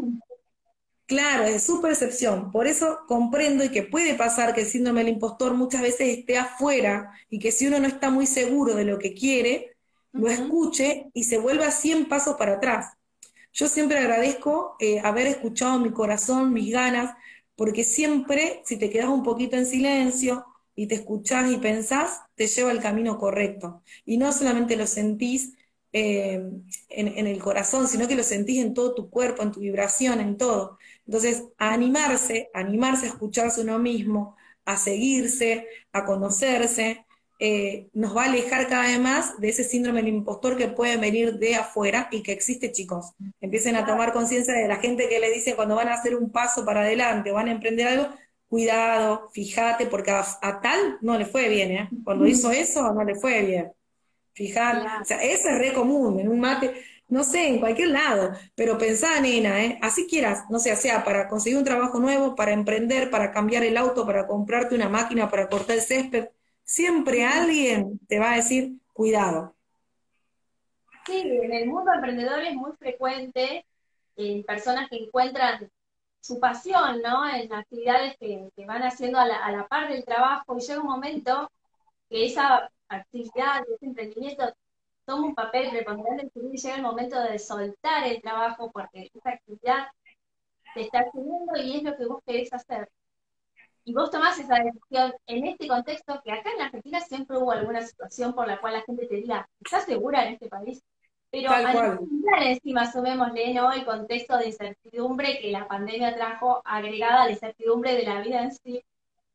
Claro, 1.05 1.43
es 1.45 1.63
su 1.63 1.81
percepción. 1.81 2.51
Por 2.51 2.65
eso 2.67 2.99
comprendo 3.07 3.63
y 3.63 3.69
que 3.69 3.83
puede 3.83 4.15
pasar 4.15 4.53
que 4.55 4.61
el 4.61 4.67
síndrome 4.67 5.03
del 5.03 5.13
impostor 5.13 5.53
muchas 5.53 5.81
veces 5.81 6.17
esté 6.17 6.37
afuera 6.37 7.11
y 7.29 7.39
que 7.39 7.51
si 7.51 7.67
uno 7.67 7.79
no 7.79 7.87
está 7.87 8.09
muy 8.09 8.25
seguro 8.25 8.73
de 8.73 8.85
lo 8.85 8.97
que 8.99 9.13
quiere, 9.13 9.75
lo 10.13 10.29
escuche 10.29 11.09
y 11.13 11.25
se 11.25 11.37
vuelva 11.37 11.71
100 11.71 12.07
pasos 12.07 12.35
para 12.37 12.53
atrás. 12.53 12.93
Yo 13.53 13.67
siempre 13.67 13.99
agradezco 13.99 14.75
eh, 14.79 14.99
haber 15.01 15.27
escuchado 15.27 15.79
mi 15.79 15.91
corazón, 15.91 16.53
mis 16.53 16.71
ganas, 16.71 17.15
porque 17.55 17.83
siempre, 17.83 18.61
si 18.65 18.77
te 18.77 18.89
quedas 18.89 19.09
un 19.09 19.23
poquito 19.23 19.57
en 19.57 19.65
silencio 19.65 20.45
y 20.75 20.87
te 20.87 20.95
escuchás 20.95 21.51
y 21.51 21.57
pensás, 21.57 22.21
te 22.35 22.47
lleva 22.47 22.71
al 22.71 22.81
camino 22.81 23.17
correcto. 23.19 23.83
Y 24.05 24.17
no 24.17 24.31
solamente 24.31 24.75
lo 24.75 24.87
sentís 24.87 25.53
eh, 25.91 26.41
en, 26.89 27.27
el 27.27 27.39
corazón, 27.39 27.87
sino 27.87 28.07
que 28.07 28.15
lo 28.15 28.23
sentís 28.23 28.57
en 28.63 28.73
todo 28.73 28.95
tu 28.95 29.09
cuerpo, 29.11 29.43
en 29.43 29.51
tu 29.51 29.59
vibración, 29.59 30.19
en 30.19 30.37
todo. 30.37 30.79
Entonces, 31.05 31.43
a 31.57 31.73
animarse, 31.73 32.49
animarse 32.53 33.05
a 33.05 33.09
escucharse 33.09 33.61
uno 33.61 33.79
mismo, 33.79 34.35
a 34.65 34.77
seguirse, 34.77 35.67
a 35.91 36.05
conocerse, 36.05 37.05
eh, 37.39 37.89
nos 37.93 38.15
va 38.15 38.23
a 38.23 38.25
alejar 38.27 38.67
cada 38.67 38.83
vez 38.83 38.99
más 38.99 39.39
de 39.39 39.49
ese 39.49 39.63
síndrome 39.63 40.01
del 40.01 40.13
impostor 40.13 40.55
que 40.55 40.69
puede 40.69 40.95
venir 40.97 41.39
de 41.39 41.55
afuera 41.55 42.07
y 42.11 42.23
que 42.23 42.31
existe, 42.31 42.71
chicos. 42.71 43.13
Empiecen 43.41 43.75
a 43.75 43.85
tomar 43.85 44.13
conciencia 44.13 44.53
de 44.53 44.67
la 44.67 44.77
gente 44.77 45.09
que 45.09 45.19
les 45.19 45.33
dice 45.33 45.55
cuando 45.55 45.75
van 45.75 45.89
a 45.89 45.95
hacer 45.95 46.15
un 46.15 46.31
paso 46.31 46.63
para 46.63 46.81
adelante 46.81 47.31
o 47.31 47.35
van 47.35 47.49
a 47.49 47.51
emprender 47.51 47.87
algo, 47.87 48.09
cuidado, 48.47 49.29
fíjate, 49.33 49.87
porque 49.87 50.11
a, 50.11 50.61
tal 50.61 50.99
no 51.01 51.17
le 51.17 51.25
fue 51.25 51.49
bien, 51.49 51.71
¿eh? 51.71 51.89
Cuando 52.03 52.27
hizo 52.27 52.51
eso, 52.51 52.93
no 52.93 53.03
le 53.03 53.15
fue 53.15 53.41
bien. 53.41 53.73
Fíjate, 54.33 54.87
o 55.01 55.05
sea, 55.05 55.21
eso 55.23 55.49
es 55.49 55.57
re 55.57 55.73
común, 55.73 56.19
en 56.19 56.29
un 56.29 56.39
mate, 56.39 56.73
no 57.07 57.23
sé, 57.23 57.47
en 57.47 57.59
cualquier 57.59 57.89
lado, 57.89 58.31
pero 58.55 58.77
pensá, 58.77 59.19
nena, 59.19 59.63
¿eh? 59.63 59.79
Así 59.81 60.07
quieras, 60.07 60.45
no 60.49 60.59
sé, 60.59 60.75
sea 60.75 61.03
para 61.03 61.27
conseguir 61.27 61.57
un 61.57 61.63
trabajo 61.63 61.99
nuevo, 61.99 62.35
para 62.35 62.53
emprender, 62.53 63.09
para 63.09 63.31
cambiar 63.31 63.63
el 63.63 63.77
auto, 63.77 64.05
para 64.05 64.27
comprarte 64.27 64.75
una 64.75 64.89
máquina, 64.89 65.29
para 65.29 65.47
cortar 65.49 65.75
el 65.75 65.81
césped, 65.81 66.29
siempre 66.63 67.25
alguien 67.25 67.99
te 68.07 68.19
va 68.19 68.33
a 68.33 68.35
decir, 68.37 68.73
cuidado. 68.93 69.55
Sí, 71.05 71.21
en 71.21 71.53
el 71.53 71.67
mundo 71.67 71.91
emprendedor 71.93 72.41
es 72.41 72.55
muy 72.55 72.71
frecuente 72.79 73.65
en 74.15 74.43
personas 74.43 74.89
que 74.89 74.97
encuentran 74.97 75.69
su 76.21 76.39
pasión, 76.39 77.01
¿no? 77.01 77.27
En 77.27 77.51
actividades 77.51 78.15
que, 78.17 78.49
van 78.65 78.83
haciendo 78.83 79.19
a 79.19 79.25
la, 79.25 79.67
par 79.67 79.89
del 79.89 80.05
trabajo 80.05 80.57
y 80.57 80.61
llega 80.61 80.79
un 80.79 80.87
momento 80.87 81.51
que 82.09 82.25
esa 82.25 82.71
actividad, 82.87 83.63
ese 83.75 83.85
emprendimiento 83.85 84.53
toma 85.05 85.27
un 85.27 85.35
papel 85.35 85.69
preponderante 85.69 86.23
en 86.23 86.29
tu 86.31 86.41
vida 86.41 86.53
y 86.53 86.57
llega 86.57 86.75
el 86.75 86.81
momento 86.81 87.21
de 87.21 87.39
soltar 87.39 88.07
el 88.07 88.21
trabajo 88.21 88.71
porque 88.71 89.09
esa 89.13 89.31
actividad 89.31 89.87
te 90.73 90.81
está 90.81 90.99
haciendo 90.99 91.55
y 91.61 91.77
es 91.77 91.83
lo 91.83 91.95
que 91.95 92.05
vos 92.05 92.21
querés 92.25 92.53
hacer 92.53 92.89
y 93.85 93.93
vos 93.93 94.09
tomás 94.09 94.39
esa 94.39 94.55
decisión 94.55 95.13
en 95.27 95.47
este 95.47 95.67
contexto, 95.67 96.21
que 96.23 96.31
acá 96.31 96.51
en 96.55 96.61
Argentina 96.61 97.01
siempre 97.01 97.37
hubo 97.37 97.51
alguna 97.51 97.81
situación 97.81 98.33
por 98.33 98.47
la 98.47 98.59
cual 98.61 98.73
la 98.73 98.81
gente 98.83 99.07
te 99.07 99.15
diga, 99.15 99.47
¿estás 99.59 99.85
segura 99.85 100.25
en 100.25 100.33
este 100.33 100.47
país? 100.47 100.81
Pero 101.29 101.51
a 101.51 101.59
nivel 101.59 102.43
encima 102.43 102.91
sumémosle 102.91 103.53
¿no? 103.53 103.71
el 103.73 103.83
contexto 103.83 104.37
de 104.37 104.47
incertidumbre 104.47 105.39
que 105.39 105.51
la 105.51 105.67
pandemia 105.67 106.15
trajo 106.15 106.61
agregada 106.63 107.23
a 107.23 107.25
la 107.25 107.31
incertidumbre 107.31 107.95
de 107.95 108.03
la 108.03 108.21
vida 108.21 108.43
en 108.43 108.51
sí. 108.51 108.85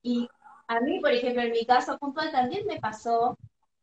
Y 0.03 0.29
a 0.69 0.81
mí, 0.81 1.01
por 1.01 1.13
ejemplo, 1.13 1.43
en 1.43 1.51
mi 1.51 1.67
caso 1.67 1.99
puntual 1.99 2.31
también 2.31 2.67
me 2.67 2.81
pasó 2.81 3.37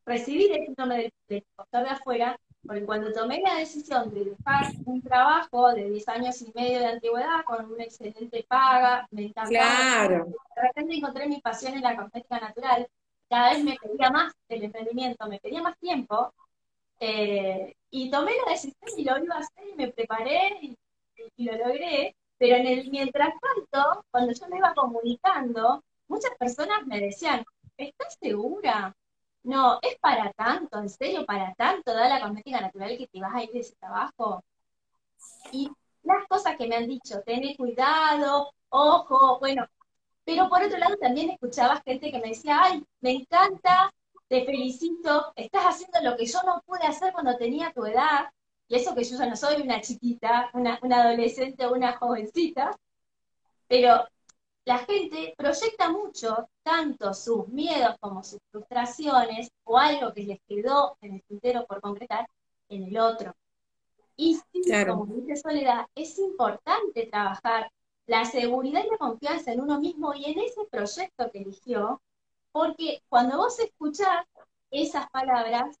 recibir 0.06 0.52
el 0.52 0.64
síndrome 0.66 0.96
del, 0.96 1.12
del 1.28 1.44
de 1.72 1.90
afuera 1.90 2.38
porque 2.66 2.84
cuando 2.84 3.12
tomé 3.12 3.40
la 3.40 3.56
decisión 3.56 4.12
de 4.12 4.24
dejar 4.24 4.72
un 4.84 5.00
trabajo 5.02 5.72
de 5.72 5.88
10 5.90 6.08
años 6.08 6.42
y 6.42 6.52
medio 6.54 6.80
de 6.80 6.86
antigüedad 6.86 7.44
con 7.44 7.72
una 7.72 7.84
excelente 7.84 8.44
paga, 8.48 9.06
me 9.10 9.26
encantaba. 9.26 9.48
Claro. 9.48 10.26
De 10.26 10.62
repente 10.62 10.94
encontré 10.94 11.28
mi 11.28 11.40
pasión 11.40 11.74
en 11.74 11.82
la 11.82 11.96
cosmética 11.96 12.40
natural. 12.40 12.88
Cada 13.28 13.50
vez 13.50 13.64
me 13.64 13.76
pedía 13.76 14.10
más 14.10 14.32
el 14.48 14.64
emprendimiento, 14.64 15.28
me 15.28 15.38
pedía 15.38 15.62
más 15.62 15.78
tiempo. 15.78 16.32
Eh, 16.98 17.74
y 17.90 18.10
tomé 18.10 18.32
la 18.44 18.52
decisión 18.52 18.98
y 18.98 19.04
lo 19.04 19.18
iba 19.22 19.36
a 19.36 19.40
hacer 19.40 19.68
y 19.72 19.76
me 19.76 19.88
preparé 19.88 20.58
y, 20.62 20.76
lo 21.44 21.52
logré. 21.56 22.16
Pero 22.38 22.56
en 22.56 22.66
el 22.66 22.90
mientras 22.90 23.32
tanto, 23.40 24.04
cuando 24.10 24.32
yo 24.32 24.48
me 24.48 24.58
iba 24.58 24.74
comunicando, 24.74 25.82
muchas 26.08 26.32
personas 26.38 26.86
me 26.86 27.00
decían, 27.00 27.44
¿estás 27.76 28.16
segura? 28.20 28.94
No, 29.46 29.78
es 29.82 29.96
para 30.00 30.32
tanto, 30.32 30.78
en 30.80 30.88
serio, 30.88 31.24
para 31.26 31.54
tanto, 31.54 31.94
da 31.94 32.08
la 32.08 32.20
cosmética 32.20 32.60
natural 32.60 32.98
que 32.98 33.06
te 33.06 33.20
vas 33.20 33.34
a 33.34 33.42
ir 33.44 33.50
de 33.52 33.60
ese 33.60 33.76
trabajo. 33.76 34.44
Y 35.52 35.70
las 36.02 36.26
cosas 36.28 36.56
que 36.56 36.66
me 36.68 36.76
han 36.76 36.88
dicho, 36.88 37.22
tener 37.22 37.56
cuidado, 37.56 38.52
ojo, 38.70 39.38
bueno, 39.40 39.66
pero 40.24 40.48
por 40.48 40.62
otro 40.62 40.78
lado 40.78 40.96
también 40.98 41.30
escuchaba 41.30 41.82
gente 41.84 42.10
que 42.10 42.18
me 42.20 42.28
decía, 42.30 42.60
ay, 42.62 42.84
me 43.00 43.12
encanta, 43.12 43.92
te 44.28 44.44
felicito, 44.44 45.32
estás 45.36 45.64
haciendo 45.66 46.00
lo 46.02 46.16
que 46.16 46.26
yo 46.26 46.40
no 46.44 46.62
pude 46.66 46.84
hacer 46.86 47.12
cuando 47.12 47.36
tenía 47.36 47.72
tu 47.72 47.86
edad, 47.86 48.28
y 48.68 48.76
eso 48.76 48.94
que 48.94 49.04
yo 49.04 49.16
ya 49.16 49.26
no 49.26 49.36
soy 49.36 49.62
una 49.62 49.80
chiquita, 49.80 50.50
una, 50.54 50.78
una 50.82 51.02
adolescente 51.02 51.66
o 51.66 51.72
una 51.72 51.96
jovencita, 51.96 52.76
pero 53.68 54.06
la 54.66 54.78
gente 54.78 55.32
proyecta 55.38 55.90
mucho 55.90 56.48
tanto 56.64 57.14
sus 57.14 57.46
miedos 57.48 57.96
como 58.00 58.24
sus 58.24 58.40
frustraciones 58.50 59.48
o 59.64 59.78
algo 59.78 60.12
que 60.12 60.24
les 60.24 60.40
quedó 60.46 60.98
en 61.00 61.14
el 61.14 61.22
tintero 61.22 61.64
por 61.66 61.80
concretar 61.80 62.28
en 62.68 62.82
el 62.82 62.98
otro. 62.98 63.32
Y 64.16 64.34
sí, 64.34 64.62
como 64.86 65.06
dice 65.06 65.36
Soledad, 65.36 65.86
es 65.94 66.18
importante 66.18 67.06
trabajar 67.06 67.70
la 68.06 68.24
seguridad 68.24 68.82
y 68.84 68.90
la 68.90 68.98
confianza 68.98 69.52
en 69.52 69.60
uno 69.60 69.80
mismo 69.80 70.12
y 70.14 70.24
en 70.24 70.40
ese 70.40 70.64
proyecto 70.68 71.30
que 71.30 71.42
eligió, 71.42 72.02
porque 72.50 73.02
cuando 73.08 73.36
vos 73.36 73.60
escuchás 73.60 74.26
esas 74.72 75.08
palabras, 75.10 75.78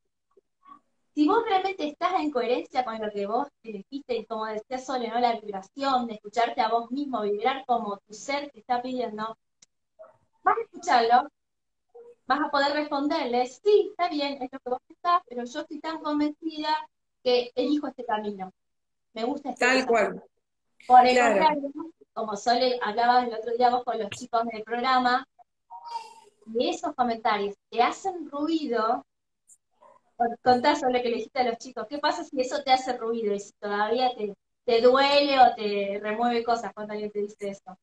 si 1.16 1.26
vos 1.26 1.42
realmente 1.46 1.88
estás 1.88 2.12
en 2.20 2.30
coherencia 2.30 2.84
con 2.84 3.00
lo 3.00 3.10
que 3.10 3.26
vos 3.26 3.48
elegiste, 3.62 4.16
y 4.16 4.26
como 4.26 4.44
decía 4.44 4.76
Sole, 4.76 5.08
¿no? 5.08 5.18
la 5.18 5.40
vibración, 5.40 6.06
de 6.06 6.16
escucharte 6.16 6.60
a 6.60 6.68
vos 6.68 6.90
mismo, 6.90 7.22
vibrar 7.22 7.64
como 7.64 7.96
tu 8.06 8.12
ser 8.12 8.50
te 8.50 8.58
está 8.58 8.82
pidiendo, 8.82 9.34
vas 10.42 10.58
a 10.58 10.60
escucharlo, 10.60 11.30
vas 12.26 12.40
a 12.40 12.50
poder 12.50 12.74
responderle, 12.74 13.46
sí, 13.46 13.88
está 13.92 14.10
bien, 14.10 14.34
es 14.42 14.52
lo 14.52 14.58
que 14.58 14.68
vos 14.68 14.80
estás, 14.90 15.22
pero 15.26 15.44
yo 15.44 15.60
estoy 15.60 15.80
tan 15.80 16.02
convencida 16.02 16.68
que 17.24 17.50
elijo 17.54 17.86
este 17.86 18.04
camino. 18.04 18.52
Me 19.14 19.24
gusta 19.24 19.48
este 19.48 19.64
Tal 19.64 19.86
cual. 19.86 20.22
Por 20.86 21.06
el 21.06 21.18
contrario, 21.18 21.72
como 22.12 22.36
Sole 22.36 22.78
hablaba 22.82 23.24
el 23.24 23.32
otro 23.32 23.56
día 23.56 23.70
vos 23.70 23.84
con 23.84 23.98
los 23.98 24.10
chicos 24.10 24.44
del 24.52 24.62
programa, 24.64 25.26
y 26.54 26.68
esos 26.68 26.94
comentarios 26.94 27.56
te 27.70 27.82
hacen 27.82 28.30
ruido, 28.30 29.02
contá 30.42 30.76
sobre 30.76 30.94
lo 30.94 31.02
que 31.02 31.08
le 31.10 31.16
dijiste 31.16 31.38
a 31.40 31.44
los 31.44 31.58
chicos, 31.58 31.86
¿qué 31.88 31.98
pasa 31.98 32.24
si 32.24 32.40
eso 32.40 32.62
te 32.62 32.72
hace 32.72 32.96
ruido 32.96 33.34
y 33.34 33.40
si 33.40 33.52
todavía 33.60 34.10
te, 34.16 34.34
te 34.64 34.80
duele 34.80 35.38
o 35.40 35.54
te 35.54 36.00
remueve 36.02 36.44
cosas 36.44 36.72
cuando 36.74 36.92
alguien 36.94 37.10
te 37.12 37.20
dice 37.20 37.50
eso? 37.50 37.78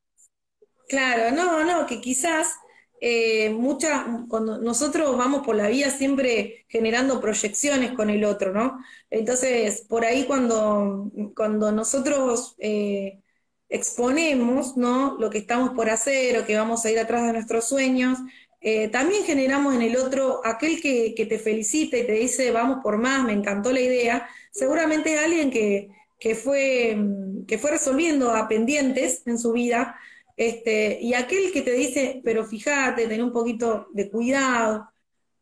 Claro, 0.88 1.32
no, 1.36 1.63
no, 1.63 1.88
que 1.88 2.02
quizás 2.02 2.56
eh, 3.02 3.50
mucha, 3.50 4.06
cuando 4.30 4.60
nosotros 4.60 5.17
vamos 5.17 5.46
por 5.46 5.56
la 5.56 5.67
vida 5.69 5.89
siempre 5.89 6.65
generando 6.69 7.19
proyecciones 7.22 7.93
con 7.93 8.10
el 8.10 8.24
otro, 8.26 8.54
¿no? 8.54 8.80
Entonces, 9.10 9.82
por 9.89 10.06
ahí 10.06 10.26
cuando, 10.26 11.12
cuando 11.36 11.72
nosotros 11.72 12.56
eh, 12.60 13.22
exponemos, 13.69 14.78
¿no? 14.78 15.17
Lo 15.19 15.30
que 15.30 15.39
estamos 15.39 15.72
por 15.72 15.89
hacer 15.89 16.38
o 16.39 16.46
que 16.46 16.58
vamos 16.58 16.86
a 16.86 16.91
ir 16.91 17.00
atrás 17.00 17.26
de 17.26 17.34
nuestros 17.34 17.67
sueños, 17.67 18.19
eh, 18.63 18.88
también 18.88 19.23
generamos 19.26 19.76
en 19.76 19.82
el 19.82 19.97
otro 19.97 20.41
aquel 20.45 20.82
que, 20.82 21.13
que, 21.15 21.26
te 21.26 21.38
felicita 21.38 21.97
y 21.97 22.06
te 22.06 22.13
dice, 22.13 22.52
vamos 22.52 22.80
por 22.82 22.97
más, 22.97 23.23
me 23.23 23.34
encantó 23.34 23.71
la 23.71 23.82
idea, 23.82 24.28
seguramente 24.52 25.13
es 25.13 25.19
alguien 25.19 25.52
que, 25.52 25.89
que, 26.19 26.34
fue, 26.34 26.97
que 27.45 27.58
fue 27.58 27.71
resolviendo 27.71 28.32
a 28.32 28.47
pendientes 28.47 29.21
en 29.26 29.38
su 29.38 29.52
vida 29.52 29.97
este, 30.36 30.99
y 31.02 31.13
aquel 31.13 31.52
que 31.52 31.62
te 31.62 31.73
dice, 31.73 32.21
pero 32.23 32.45
fíjate, 32.45 33.08
ten 33.08 33.21
un 33.21 33.32
poquito 33.32 33.88
de 33.93 34.10
cuidado. 34.10 34.89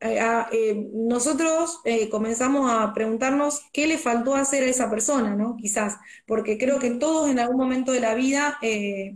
Eh, 0.03 0.19
eh, 0.51 0.89
nosotros 0.93 1.79
eh, 1.85 2.09
comenzamos 2.09 2.71
a 2.71 2.91
preguntarnos 2.91 3.61
qué 3.71 3.85
le 3.85 3.99
faltó 3.99 4.33
hacer 4.35 4.63
a 4.63 4.65
esa 4.65 4.89
persona, 4.89 5.35
¿no? 5.35 5.55
Quizás, 5.57 5.97
porque 6.25 6.57
creo 6.57 6.79
que 6.79 6.89
todos 6.91 7.29
en 7.29 7.37
algún 7.39 7.57
momento 7.57 7.91
de 7.91 7.99
la 7.99 8.15
vida 8.15 8.57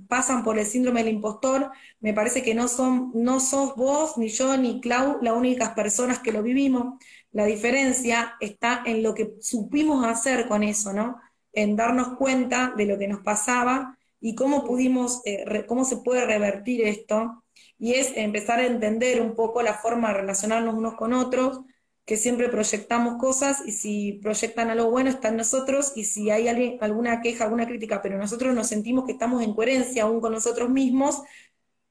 pasan 0.08 0.44
por 0.44 0.60
el 0.60 0.66
síndrome 0.66 1.04
del 1.04 1.16
impostor. 1.16 1.72
Me 2.00 2.14
parece 2.14 2.44
que 2.44 2.54
no 2.54 2.68
son, 2.68 3.12
no 3.16 3.40
sos 3.40 3.76
vos, 3.76 4.18
ni 4.18 4.28
yo, 4.30 4.58
ni 4.58 4.80
Clau, 4.80 5.18
las 5.22 5.34
únicas 5.34 5.72
personas 5.74 6.20
que 6.20 6.32
lo 6.32 6.44
vivimos. 6.44 7.00
La 7.32 7.46
diferencia 7.46 8.36
está 8.40 8.84
en 8.86 9.02
lo 9.02 9.16
que 9.16 9.36
supimos 9.42 10.06
hacer 10.06 10.48
con 10.48 10.62
eso, 10.64 10.94
¿no? 10.94 11.20
En 11.54 11.76
darnos 11.76 12.16
cuenta 12.18 12.74
de 12.78 12.86
lo 12.86 12.98
que 13.00 13.08
nos 13.08 13.22
pasaba 13.22 13.98
y 14.22 14.36
cómo 14.36 14.64
pudimos, 14.64 15.22
cómo 15.68 15.84
se 15.84 15.98
puede 15.98 16.26
revertir 16.26 16.82
esto, 16.84 17.44
y 17.78 17.94
es 17.94 18.12
empezar 18.16 18.60
a 18.60 18.66
entender 18.66 19.22
un 19.22 19.36
poco 19.36 19.62
la 19.62 19.76
forma 19.76 20.10
de 20.10 20.16
relacionarnos 20.16 20.76
unos 20.76 20.96
con 20.96 21.14
otros, 21.14 21.62
que 22.06 22.18
siempre 22.18 22.50
proyectamos 22.50 23.20
cosas 23.20 23.64
y 23.66 23.72
si 23.72 24.14
proyectan 24.22 24.70
algo 24.70 24.92
bueno 24.92 25.10
está 25.10 25.30
en 25.30 25.38
nosotros 25.38 25.94
y 25.96 26.06
si 26.06 26.30
hay 26.30 26.48
alguien, 26.48 26.78
alguna 26.82 27.22
queja, 27.22 27.46
alguna 27.46 27.66
crítica, 27.68 28.02
pero 28.02 28.18
nosotros 28.18 28.54
nos 28.54 28.68
sentimos 28.68 29.06
que 29.06 29.14
estamos 29.14 29.44
en 29.44 29.56
coherencia 29.56 30.04
aún 30.04 30.22
con 30.22 30.32
nosotros 30.32 30.70
mismos, 30.70 31.24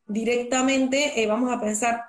directamente 0.06 1.20
eh, 1.20 1.26
vamos 1.26 1.52
a 1.52 1.60
pensar, 1.60 2.02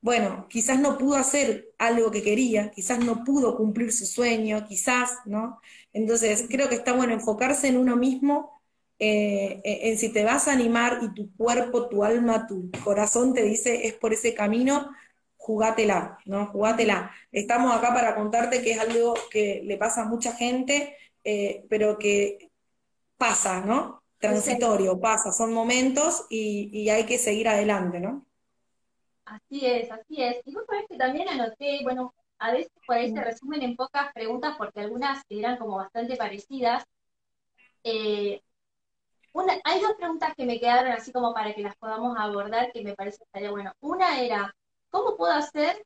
bueno, 0.00 0.46
quizás 0.48 0.80
no 0.80 0.96
pudo 0.96 1.16
hacer 1.16 1.68
algo 1.78 2.10
que 2.10 2.22
quería, 2.22 2.70
quizás 2.70 2.98
no 3.00 3.24
pudo 3.24 3.56
cumplir 3.56 3.92
su 3.92 4.06
sueño, 4.06 4.64
quizás, 4.66 5.18
¿no? 5.26 5.60
Entonces 5.92 6.46
creo 6.48 6.68
que 6.68 6.76
está 6.76 6.92
bueno 6.94 7.12
enfocarse 7.12 7.68
en 7.68 7.76
uno 7.76 7.96
mismo 7.96 8.59
eh, 9.02 9.62
en 9.64 9.98
si 9.98 10.12
te 10.12 10.24
vas 10.24 10.46
a 10.46 10.52
animar 10.52 10.98
y 11.00 11.14
tu 11.14 11.34
cuerpo, 11.34 11.88
tu 11.88 12.04
alma, 12.04 12.46
tu 12.46 12.70
corazón 12.84 13.32
te 13.32 13.42
dice 13.42 13.86
es 13.86 13.94
por 13.94 14.12
ese 14.12 14.34
camino, 14.34 14.90
jugátela, 15.36 16.18
¿no? 16.26 16.48
Jugátela. 16.48 17.10
Estamos 17.32 17.74
acá 17.74 17.94
para 17.94 18.14
contarte 18.14 18.62
que 18.62 18.72
es 18.72 18.78
algo 18.78 19.14
que 19.30 19.62
le 19.64 19.78
pasa 19.78 20.02
a 20.02 20.04
mucha 20.04 20.32
gente, 20.34 20.98
eh, 21.24 21.64
pero 21.70 21.98
que 21.98 22.50
pasa, 23.16 23.62
¿no? 23.62 24.02
Transitorio, 24.18 25.00
pasa, 25.00 25.32
son 25.32 25.54
momentos 25.54 26.26
y, 26.28 26.90
hay 26.90 27.06
que 27.06 27.16
seguir 27.16 27.48
adelante, 27.48 28.00
¿no? 28.00 28.26
Así 29.24 29.64
es, 29.64 29.90
así 29.90 30.22
es. 30.22 30.42
Y 30.44 30.52
vos 30.52 30.64
sabés 30.66 30.84
que 30.90 30.98
también 30.98 31.26
anoté, 31.26 31.80
bueno, 31.84 32.12
a 32.38 32.52
veces 32.52 32.70
por 32.86 32.96
ahí 32.96 33.10
se 33.10 33.24
resumen 33.24 33.62
en 33.62 33.76
pocas 33.76 34.12
preguntas 34.12 34.56
porque 34.58 34.80
algunas 34.80 35.22
eran 35.30 35.56
como 35.56 35.76
bastante 35.76 36.16
parecidas. 36.16 36.84
Eh, 37.82 38.42
hay 39.64 39.80
dos 39.80 39.94
preguntas 39.96 40.34
que 40.36 40.46
me 40.46 40.58
quedaron 40.58 40.92
así 40.92 41.12
como 41.12 41.32
para 41.34 41.54
que 41.54 41.62
las 41.62 41.76
podamos 41.76 42.16
abordar 42.18 42.72
que 42.72 42.82
me 42.82 42.94
parece 42.94 43.18
que 43.18 43.24
estaría 43.24 43.50
bueno. 43.50 43.72
Una 43.80 44.20
era, 44.20 44.54
¿cómo 44.90 45.16
puedo 45.16 45.32
hacer 45.32 45.84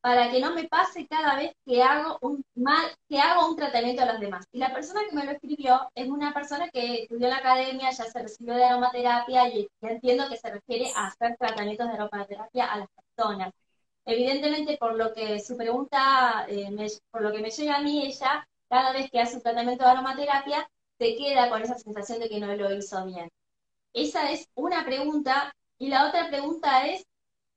para 0.00 0.30
que 0.30 0.40
no 0.40 0.54
me 0.54 0.68
pase 0.68 1.06
cada 1.06 1.36
vez 1.36 1.52
que 1.64 1.82
hago 1.82 2.18
un 2.20 2.44
mal, 2.54 2.86
que 3.08 3.18
hago 3.18 3.48
un 3.48 3.56
tratamiento 3.56 4.02
a 4.02 4.06
los 4.06 4.20
demás? 4.20 4.46
Y 4.52 4.58
la 4.58 4.72
persona 4.72 5.00
que 5.08 5.16
me 5.16 5.24
lo 5.24 5.32
escribió 5.32 5.90
es 5.94 6.08
una 6.08 6.32
persona 6.32 6.68
que 6.70 7.02
estudió 7.02 7.26
en 7.26 7.30
la 7.30 7.38
academia, 7.38 7.90
ya 7.90 8.04
se 8.04 8.22
recibió 8.22 8.54
de 8.54 8.64
aromaterapia 8.64 9.48
y 9.48 9.68
entiendo 9.80 10.28
que 10.28 10.36
se 10.36 10.50
refiere 10.50 10.92
a 10.94 11.08
hacer 11.08 11.36
tratamientos 11.38 11.88
de 11.88 11.94
aromaterapia 11.94 12.72
a 12.72 12.78
las 12.78 12.88
personas. 13.16 13.52
Evidentemente, 14.06 14.76
por 14.78 14.94
lo 14.96 15.12
que 15.14 15.40
su 15.40 15.56
pregunta, 15.56 16.46
eh, 16.48 16.68
por 17.10 17.22
lo 17.22 17.32
que 17.32 17.40
me 17.40 17.50
llega 17.50 17.76
a 17.76 17.80
mí, 17.80 18.06
ella, 18.06 18.46
cada 18.68 18.92
vez 18.92 19.10
que 19.10 19.20
hace 19.20 19.36
un 19.36 19.42
tratamiento 19.42 19.84
de 19.84 19.90
aromaterapia, 19.90 20.68
se 20.98 21.16
queda 21.16 21.50
con 21.50 21.62
esa 21.62 21.78
sensación 21.78 22.20
de 22.20 22.28
que 22.28 22.40
no 22.40 22.54
lo 22.54 22.72
hizo 22.74 23.04
bien. 23.06 23.30
Esa 23.92 24.30
es 24.30 24.48
una 24.54 24.84
pregunta. 24.84 25.54
Y 25.78 25.88
la 25.88 26.08
otra 26.08 26.28
pregunta 26.28 26.86
es, 26.86 27.04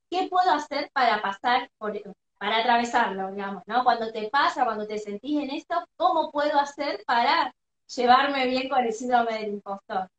¿qué 0.10 0.28
puedo 0.30 0.52
hacer 0.52 0.90
para 0.94 1.22
pasar 1.22 1.70
por, 1.78 1.94
para 2.38 2.58
atravesarlo, 2.58 3.32
digamos, 3.32 3.64
¿no? 3.66 3.84
Cuando 3.84 4.12
te 4.12 4.30
pasa, 4.30 4.66
cuando 4.66 4.88
te 4.88 5.00
sentís 5.00 5.44
en 5.44 5.52
esto, 5.52 5.76
¿cómo 5.96 6.32
puedo 6.32 6.60
hacer 6.60 7.04
para 7.06 7.54
llevarme 7.96 8.48
bien 8.48 8.70
con 8.70 8.84
el 8.84 8.94
síndrome 8.94 9.34
del 9.34 9.54
impostor? 9.54 10.10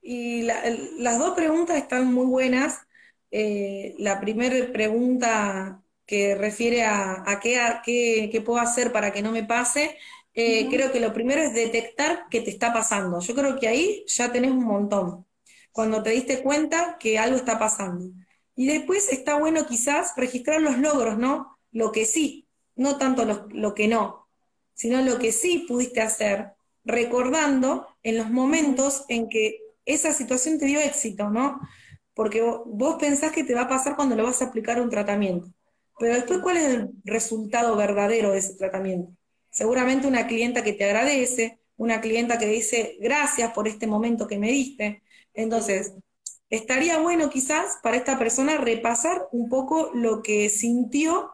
Y 0.00 0.42
las 0.42 1.18
dos 1.18 1.34
preguntas 1.34 1.76
están 1.76 2.12
muy 2.12 2.26
buenas. 2.26 2.80
Eh, 3.30 3.94
la 3.98 4.20
primera 4.20 4.72
pregunta 4.72 5.82
que 6.06 6.34
refiere 6.34 6.82
a, 6.82 7.22
a, 7.24 7.40
qué, 7.40 7.60
a 7.60 7.82
qué, 7.84 8.28
qué, 8.30 8.40
puedo 8.40 8.58
hacer 8.60 8.92
para 8.92 9.12
que 9.12 9.22
no 9.22 9.30
me 9.30 9.44
pase, 9.44 9.96
eh, 10.34 10.68
creo 10.70 10.90
que 10.92 11.00
lo 11.00 11.12
primero 11.12 11.42
es 11.42 11.54
detectar 11.54 12.26
qué 12.30 12.40
te 12.40 12.50
está 12.50 12.72
pasando. 12.72 13.20
Yo 13.20 13.34
creo 13.34 13.58
que 13.58 13.68
ahí 13.68 14.04
ya 14.06 14.32
tenés 14.32 14.50
un 14.52 14.64
montón, 14.64 15.26
cuando 15.72 16.02
te 16.02 16.10
diste 16.10 16.42
cuenta 16.42 16.96
que 16.98 17.18
algo 17.18 17.36
está 17.36 17.58
pasando. 17.58 18.10
Y 18.54 18.66
después 18.66 19.12
está 19.12 19.38
bueno 19.38 19.66
quizás 19.66 20.12
registrar 20.16 20.60
los 20.60 20.78
logros, 20.78 21.18
¿no? 21.18 21.58
Lo 21.70 21.92
que 21.92 22.04
sí, 22.06 22.48
no 22.76 22.98
tanto 22.98 23.24
lo, 23.24 23.74
que 23.74 23.88
no, 23.88 24.28
sino 24.74 25.02
lo 25.02 25.18
que 25.18 25.32
sí 25.32 25.64
pudiste 25.68 26.00
hacer, 26.00 26.52
recordando 26.84 27.86
en 28.02 28.18
los 28.18 28.30
momentos 28.30 29.04
en 29.08 29.28
que 29.28 29.60
esa 29.86 30.12
situación 30.12 30.58
te 30.58 30.66
dio 30.66 30.80
éxito, 30.80 31.30
¿no? 31.30 31.60
Porque 32.14 32.42
vos, 32.42 32.62
vos 32.66 32.96
pensás 33.00 33.32
que 33.32 33.44
te 33.44 33.54
va 33.54 33.62
a 33.62 33.68
pasar 33.68 33.96
cuando 33.96 34.16
le 34.16 34.22
vas 34.22 34.42
a 34.42 34.46
aplicar 34.46 34.80
un 34.80 34.90
tratamiento, 34.90 35.48
pero 35.98 36.14
después, 36.14 36.40
¿cuál 36.40 36.56
es 36.56 36.64
el 36.74 36.90
resultado 37.04 37.76
verdadero 37.76 38.32
de 38.32 38.38
ese 38.38 38.54
tratamiento? 38.54 39.12
Seguramente 39.52 40.08
una 40.08 40.26
clienta 40.26 40.64
que 40.64 40.72
te 40.72 40.84
agradece, 40.84 41.60
una 41.76 42.00
clienta 42.00 42.38
que 42.38 42.46
dice 42.46 42.96
gracias 43.00 43.52
por 43.52 43.68
este 43.68 43.86
momento 43.86 44.26
que 44.26 44.38
me 44.38 44.50
diste. 44.50 45.02
Entonces, 45.34 45.94
estaría 46.50 46.98
bueno 46.98 47.30
quizás 47.30 47.78
para 47.82 47.96
esta 47.96 48.18
persona 48.18 48.56
repasar 48.58 49.28
un 49.32 49.48
poco 49.50 49.90
lo 49.94 50.22
que 50.22 50.48
sintió 50.48 51.30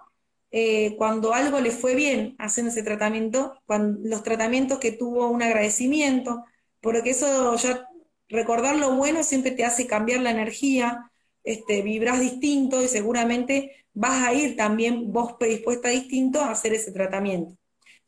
eh, 0.50 0.96
cuando 0.96 1.34
algo 1.34 1.60
le 1.60 1.70
fue 1.70 1.94
bien 1.94 2.34
haciendo 2.38 2.72
ese 2.72 2.82
tratamiento, 2.82 3.54
los 4.02 4.22
tratamientos 4.22 4.78
que 4.78 4.92
tuvo 4.92 5.28
un 5.28 5.42
agradecimiento, 5.42 6.44
porque 6.80 7.10
eso 7.10 7.54
ya 7.56 7.86
recordar 8.28 8.76
lo 8.76 8.96
bueno 8.96 9.22
siempre 9.22 9.52
te 9.52 9.64
hace 9.64 9.86
cambiar 9.86 10.20
la 10.22 10.30
energía, 10.30 11.12
este, 11.44 11.82
vibras 11.82 12.20
distinto 12.20 12.82
y 12.82 12.88
seguramente 12.88 13.86
vas 13.94 14.22
a 14.26 14.32
ir 14.34 14.56
también 14.56 15.12
vos 15.12 15.34
predispuesta 15.38 15.88
distinto 15.88 16.40
a 16.40 16.50
hacer 16.52 16.74
ese 16.74 16.92
tratamiento. 16.92 17.57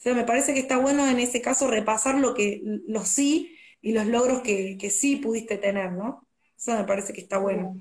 O 0.01 0.03
sea, 0.03 0.15
me 0.15 0.25
parece 0.25 0.55
que 0.55 0.61
está 0.61 0.79
bueno 0.79 1.07
en 1.07 1.21
ese 1.21 1.43
caso 1.43 1.69
repasar 1.69 2.19
lo 2.19 2.33
que, 2.33 2.63
los 2.87 3.07
sí 3.07 3.55
y 3.83 3.93
los 3.93 4.07
logros 4.07 4.41
que, 4.41 4.91
sí 4.91 5.17
pudiste 5.17 5.59
tener, 5.59 5.93
¿no? 5.93 6.27
Eso 6.57 6.73
me 6.73 6.85
parece 6.85 7.13
que 7.13 7.21
está 7.21 7.37
bueno. 7.37 7.79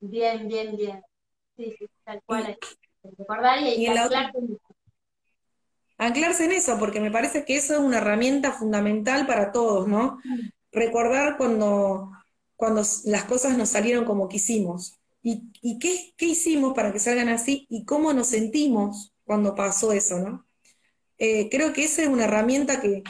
Bien, 0.00 0.48
bien, 0.48 0.76
bien. 0.76 1.00
Sí, 1.56 1.72
sí, 1.78 1.86
tal 2.02 2.20
cual. 2.26 2.58
recordar 3.04 3.62
y, 3.62 3.86
anclarse 3.86 4.38
en 4.38 4.44
eso. 4.44 4.76
Anclarse 5.98 6.44
en 6.46 6.52
eso, 6.52 6.78
porque 6.80 6.98
me 6.98 7.12
parece 7.12 7.44
que 7.44 7.54
eso 7.54 7.74
es 7.74 7.78
una 7.78 7.98
herramienta 7.98 8.50
fundamental 8.50 9.24
para 9.28 9.52
todos, 9.52 9.86
¿no? 9.86 10.18
Mm. 10.24 10.48
Recordar 10.72 11.36
cuando, 11.36 12.10
cuando 12.56 12.82
las 13.04 13.24
cosas 13.26 13.56
nos 13.56 13.68
salieron 13.68 14.04
como 14.04 14.28
quisimos. 14.28 14.98
¿Y, 15.22 15.44
y 15.60 15.78
qué, 15.78 16.12
qué, 16.16 16.26
hicimos 16.26 16.74
para 16.74 16.92
que 16.92 16.98
salgan 16.98 17.28
así? 17.28 17.68
¿Y 17.70 17.84
cómo 17.84 18.12
nos 18.12 18.26
sentimos 18.26 19.12
cuando 19.22 19.54
pasó 19.54 19.92
eso, 19.92 20.18
no? 20.18 20.44
Eh, 21.24 21.48
creo 21.50 21.72
que 21.72 21.84
esa 21.84 22.02
es 22.02 22.08
una 22.08 22.24
herramienta 22.24 22.80
que 22.80 23.04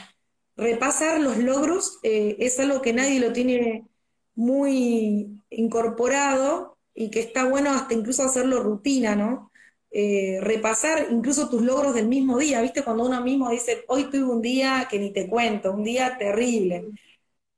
repasar 0.54 1.18
los 1.18 1.38
logros 1.38 1.98
eh, 2.02 2.36
es 2.40 2.60
algo 2.60 2.82
que 2.82 2.92
nadie 2.92 3.18
lo 3.20 3.32
tiene 3.32 3.86
muy 4.34 5.40
incorporado 5.48 6.76
y 6.94 7.10
que 7.10 7.20
está 7.20 7.46
bueno 7.48 7.70
hasta 7.70 7.94
incluso 7.94 8.22
hacerlo 8.22 8.62
rutina, 8.62 9.16
¿no? 9.16 9.50
Eh, 9.90 10.40
repasar 10.42 11.06
incluso 11.10 11.48
tus 11.48 11.62
logros 11.62 11.94
del 11.94 12.06
mismo 12.06 12.36
día, 12.36 12.60
¿viste? 12.60 12.84
Cuando 12.84 13.06
uno 13.06 13.22
mismo 13.22 13.48
dice, 13.48 13.82
hoy 13.88 14.10
tuve 14.10 14.24
un 14.24 14.42
día 14.42 14.88
que 14.90 14.98
ni 14.98 15.10
te 15.10 15.26
cuento, 15.26 15.72
un 15.72 15.82
día 15.82 16.18
terrible. 16.18 16.88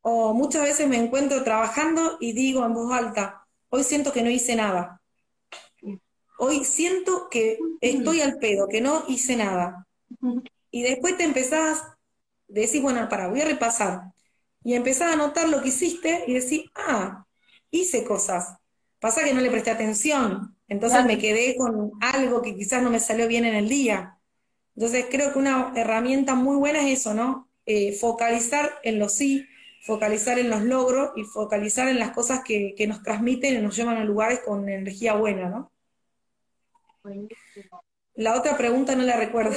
O 0.03 0.35
muchas 0.35 0.63
veces 0.63 0.87
me 0.87 0.99
encuentro 0.99 1.43
trabajando 1.43 2.17
y 2.21 2.33
digo 2.33 2.65
en 2.65 2.75
voz 2.75 2.93
alta, 2.93 3.45
hoy 3.71 3.83
siento 3.83 4.13
que 4.13 4.23
no 4.23 4.31
hice 4.31 4.55
nada. 4.55 5.01
Hoy 6.39 6.65
siento 6.65 7.29
que 7.29 7.59
estoy 7.81 8.21
al 8.21 8.39
pedo, 8.39 8.69
que 8.69 8.81
no 8.81 9.03
hice 9.09 9.35
nada. 9.35 9.85
Y 10.71 10.83
después 10.83 11.17
te 11.17 11.25
empezás, 11.25 11.83
decís, 12.49 12.83
bueno, 12.83 13.09
para, 13.09 13.29
voy 13.29 13.41
a 13.41 13.47
repasar. 13.47 14.13
Y 14.63 14.75
empezás 14.75 15.13
a 15.13 15.17
notar 15.17 15.49
lo 15.49 15.63
que 15.63 15.69
hiciste 15.69 16.25
y 16.27 16.35
decís, 16.35 16.71
ah, 16.75 17.27
hice 17.71 18.05
cosas. 18.05 18.57
Pasa 18.99 19.23
que 19.23 19.35
no 19.35 19.41
le 19.41 19.51
presté 19.51 19.71
atención. 19.71 20.57
Entonces 20.69 21.05
me 21.05 21.19
quedé 21.19 21.57
con 21.57 21.93
algo 22.01 22.41
que 22.41 22.57
quizás 22.57 22.83
no 22.83 22.91
me 22.91 23.01
salió 23.01 23.29
bien 23.29 23.45
en 23.45 23.55
el 23.55 23.69
día. 23.69 24.19
Entonces 24.75 25.07
creo 25.11 25.33
que 25.33 25.39
una 25.39 25.73
herramienta 25.77 26.35
muy 26.35 26.57
buena 26.57 26.81
es 26.81 27.01
eso, 27.01 27.15
¿no? 27.15 27.49
Eh, 27.67 27.93
focalizar 27.93 28.71
en 28.83 28.99
los 28.99 29.15
sí, 29.15 29.47
focalizar 29.83 30.39
en 30.39 30.51
los 30.51 30.63
logros 30.63 31.13
y 31.17 31.25
focalizar 31.25 31.89
en 31.89 31.99
las 31.99 32.11
cosas 32.11 32.43
que, 32.45 32.75
nos 32.89 33.03
transmiten 33.03 33.55
y 33.55 33.63
nos 33.63 33.77
llevan 33.77 33.99
a 33.99 34.05
lugares 34.05 34.41
con 34.41 34.69
energía 34.69 35.15
buena, 35.15 35.49
¿no? 35.51 35.73
La 38.17 38.39
otra 38.39 38.57
pregunta 38.57 38.95
no 38.95 39.03
la 39.03 39.17
recuerdo. 39.17 39.57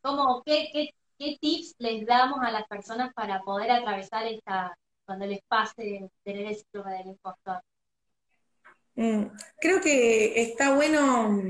¿Cómo, 0.00 0.42
qué, 0.44 0.70
qué, 1.18 1.38
tips 1.40 1.74
les 1.78 2.06
damos 2.06 2.38
a 2.42 2.50
las 2.50 2.66
personas 2.68 3.12
para 3.14 3.40
poder 3.40 3.70
atravesar 3.70 4.26
esta, 4.26 4.76
cuando 5.04 5.26
les 5.26 5.40
pase 5.48 6.08
tener 6.22 6.46
el 6.46 6.56
síndrome 6.56 6.98
del 6.98 7.06
impostor? 7.08 7.60
Mm, 8.94 9.24
creo 9.60 9.80
que 9.80 10.40
está 10.40 10.74
bueno, 10.74 11.42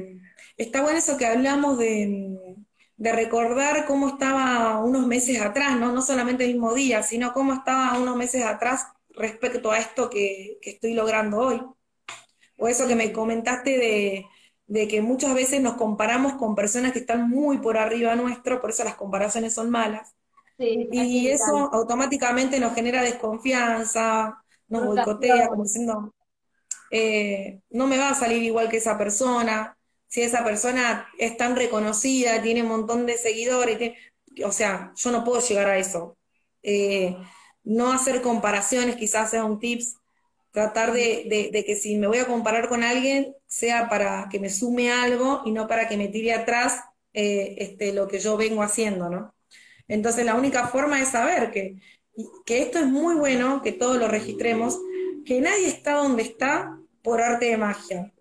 está 0.57 0.83
bueno 0.83 0.98
eso 0.98 1.18
que 1.18 1.26
hablamos 1.26 1.79
de, 1.79 2.57
recordar 2.98 3.85
cómo 3.85 4.09
estaba 4.09 4.83
unos 4.83 5.07
meses 5.07 5.38
atrás, 5.42 5.79
¿no? 5.79 5.92
no 5.92 6.00
solamente 6.00 6.44
el 6.44 6.52
mismo 6.52 6.72
día, 6.72 7.02
sino 7.02 7.35
cómo 7.35 7.52
estaba 7.52 7.98
unos 7.98 8.16
meses 8.16 8.42
atrás 8.42 8.87
respecto 9.11 9.70
a 9.70 9.79
esto 9.79 10.09
que, 10.09 10.57
que 10.62 10.70
estoy 10.70 10.94
logrando 10.94 11.38
hoy. 11.38 11.62
O 12.59 12.68
eso 12.68 12.88
que 12.88 12.94
me 12.94 13.12
comentaste 13.12 13.76
de, 13.76 14.26
de 14.66 14.88
que 14.88 15.00
muchas 15.02 15.35
veces 15.35 15.61
nos 15.61 15.74
comparamos 15.74 16.35
con 16.35 16.55
personas 16.55 16.92
que 16.92 16.98
están 17.00 17.29
muy 17.29 17.59
por 17.59 17.79
arriba 17.79 18.16
nuestro, 18.16 18.61
por 18.61 18.70
eso 18.70 18.85
las 18.85 18.96
comparaciones 18.96 19.55
son 19.55 19.70
malas. 19.70 20.14
y 20.59 21.29
eso 21.29 21.70
automáticamente 21.72 22.59
nos 22.61 22.74
genera 22.74 23.02
desconfianza, 23.02 24.42
nos 24.68 24.87
boicotea, 24.87 25.48
como 25.48 25.64
diciendo, 25.64 26.14
eh, 26.90 27.61
no 27.70 27.87
me 27.87 27.98
va 27.98 28.11
a 28.11 28.14
salir 28.14 28.42
igual 28.42 28.68
que 28.68 28.79
esa 28.79 28.96
persona, 28.98 29.76
si 30.07 30.22
esa 30.22 30.44
persona 30.44 31.09
es 31.18 31.37
tan 31.37 31.57
reconocida, 31.57 32.40
tiene 32.42 32.62
un 32.62 32.68
montón 32.68 33.07
de 33.07 33.18
seguidores, 33.18 33.92
o 34.44 34.52
sea, 34.52 34.92
yo 34.96 35.11
no 35.11 35.24
puedo 35.24 35.40
llegar 35.40 35.68
a 35.68 35.79
eso. 35.79 36.16
Eh, 36.62 37.16
no 37.64 37.92
hacer 37.92 38.22
comparaciones 38.22 38.96
quizás 38.96 39.31
sea 39.31 39.44
un 39.44 39.59
tips 39.61 39.96
tratar 40.57 40.95
de, 40.95 41.64
que 41.66 41.77
si 41.77 41.99
me 41.99 42.07
voy 42.07 42.16
a 42.16 42.27
comparar 42.27 42.71
con 42.71 42.83
alguien, 42.83 43.37
sea 43.47 43.90
para 43.90 44.27
que 44.31 44.40
me 44.40 44.49
sume 44.49 44.90
algo 44.90 45.42
y 45.45 45.51
no 45.51 45.69
para 45.69 45.87
que 45.87 45.99
me 45.99 46.09
tire 46.09 46.33
atrás 46.33 46.83
eh, 47.12 47.57
este, 47.59 47.92
lo 47.92 48.09
que 48.09 48.21
yo 48.21 48.38
vengo 48.38 48.62
haciendo, 48.62 49.11
¿no? 49.11 49.35
Entonces 49.87 50.25
la 50.25 50.35
única 50.35 50.69
forma 50.69 50.99
es 50.99 51.09
saber 51.09 51.51
que, 51.51 51.77
que 52.47 52.62
esto 52.62 52.79
es 52.79 52.87
muy 52.87 53.16
bueno, 53.16 53.61
que 53.61 53.73
todos 53.73 53.99
lo 53.99 54.09
registremos, 54.09 54.81
que 55.27 55.42
nadie 55.42 55.66
está 55.66 55.97
donde 55.97 56.23
está 56.23 56.81
por 57.03 57.21
arte 57.21 57.51
de 57.51 57.59
magia. 57.59 58.14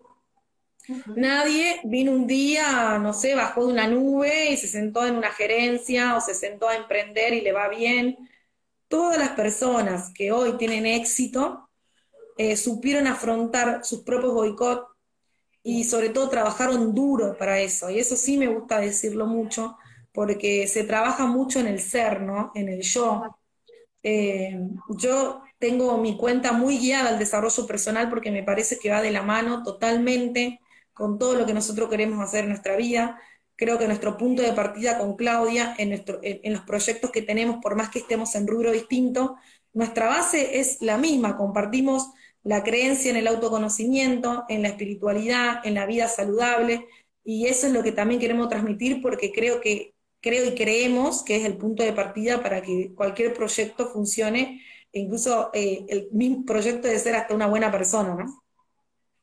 Nadie 1.16 1.80
vino 1.84 2.12
un 2.12 2.26
día, 2.26 2.98
no 2.98 3.14
sé, 3.14 3.34
bajó 3.34 3.66
de 3.66 3.72
una 3.72 3.88
nube 3.88 4.50
y 4.50 4.58
se 4.58 4.68
sentó 4.68 5.06
en 5.06 5.16
una 5.16 5.30
gerencia 5.30 6.14
o 6.14 6.20
se 6.20 6.34
sentó 6.34 6.68
a 6.68 6.76
emprender 6.76 7.32
y 7.32 7.40
le 7.40 7.52
va 7.52 7.68
bien. 7.70 8.18
Todas 8.88 9.16
las 9.16 9.30
personas 9.30 10.12
que 10.14 10.32
hoy 10.32 10.58
tienen 10.58 10.84
éxito 10.84 11.65
eh, 12.36 12.56
supieron 12.56 13.06
afrontar 13.06 13.84
sus 13.84 14.02
propios 14.02 14.34
boicots 14.34 14.86
y 15.62 15.84
sobre 15.84 16.10
todo 16.10 16.28
trabajaron 16.28 16.94
duro 16.94 17.36
para 17.36 17.60
eso. 17.60 17.90
Y 17.90 17.98
eso 17.98 18.16
sí 18.16 18.38
me 18.38 18.46
gusta 18.46 18.78
decirlo 18.78 19.26
mucho, 19.26 19.76
porque 20.12 20.68
se 20.68 20.84
trabaja 20.84 21.26
mucho 21.26 21.60
en 21.60 21.66
el 21.66 21.80
ser, 21.80 22.22
¿no? 22.22 22.52
En 22.54 22.68
el 22.68 22.82
yo. 22.82 23.22
Eh, 24.02 24.56
yo 24.98 25.42
tengo 25.58 25.98
mi 25.98 26.16
cuenta 26.16 26.52
muy 26.52 26.78
guiada 26.78 27.08
al 27.10 27.18
desarrollo 27.18 27.66
personal 27.66 28.08
porque 28.08 28.30
me 28.30 28.44
parece 28.44 28.78
que 28.78 28.90
va 28.90 29.02
de 29.02 29.10
la 29.10 29.22
mano 29.22 29.62
totalmente 29.62 30.60
con 30.92 31.18
todo 31.18 31.34
lo 31.34 31.46
que 31.46 31.54
nosotros 31.54 31.90
queremos 31.90 32.22
hacer 32.22 32.44
en 32.44 32.50
nuestra 32.50 32.76
vida. 32.76 33.20
Creo 33.56 33.78
que 33.78 33.86
nuestro 33.86 34.16
punto 34.16 34.42
de 34.42 34.52
partida 34.52 34.98
con 34.98 35.16
Claudia, 35.16 35.74
en, 35.78 35.88
nuestro, 35.88 36.20
en 36.22 36.52
los 36.52 36.62
proyectos 36.62 37.10
que 37.10 37.22
tenemos, 37.22 37.56
por 37.62 37.74
más 37.74 37.90
que 37.90 38.00
estemos 38.00 38.34
en 38.34 38.46
rubro 38.46 38.70
distinto, 38.70 39.36
nuestra 39.72 40.06
base 40.06 40.58
es 40.58 40.80
la 40.80 40.96
misma, 40.96 41.36
compartimos 41.36 42.10
la 42.46 42.62
creencia 42.62 43.10
en 43.10 43.16
el 43.16 43.26
autoconocimiento, 43.26 44.44
en 44.48 44.62
la 44.62 44.68
espiritualidad, 44.68 45.60
en 45.64 45.74
la 45.74 45.84
vida 45.84 46.06
saludable, 46.06 46.86
y 47.24 47.46
eso 47.46 47.66
es 47.66 47.72
lo 47.72 47.82
que 47.82 47.90
también 47.90 48.20
queremos 48.20 48.48
transmitir 48.48 49.02
porque 49.02 49.32
creo 49.32 49.60
que 49.60 49.94
creo 50.20 50.46
y 50.46 50.54
creemos 50.54 51.24
que 51.24 51.36
es 51.36 51.44
el 51.44 51.56
punto 51.56 51.82
de 51.82 51.92
partida 51.92 52.42
para 52.42 52.62
que 52.62 52.94
cualquier 52.94 53.34
proyecto 53.34 53.88
funcione, 53.88 54.62
incluso 54.92 55.50
eh, 55.52 55.84
el 55.88 56.08
mismo 56.12 56.44
proyecto 56.44 56.88
de 56.88 56.98
ser 56.98 57.16
hasta 57.16 57.34
una 57.34 57.48
buena 57.48 57.70
persona, 57.70 58.14
¿no? 58.14 58.42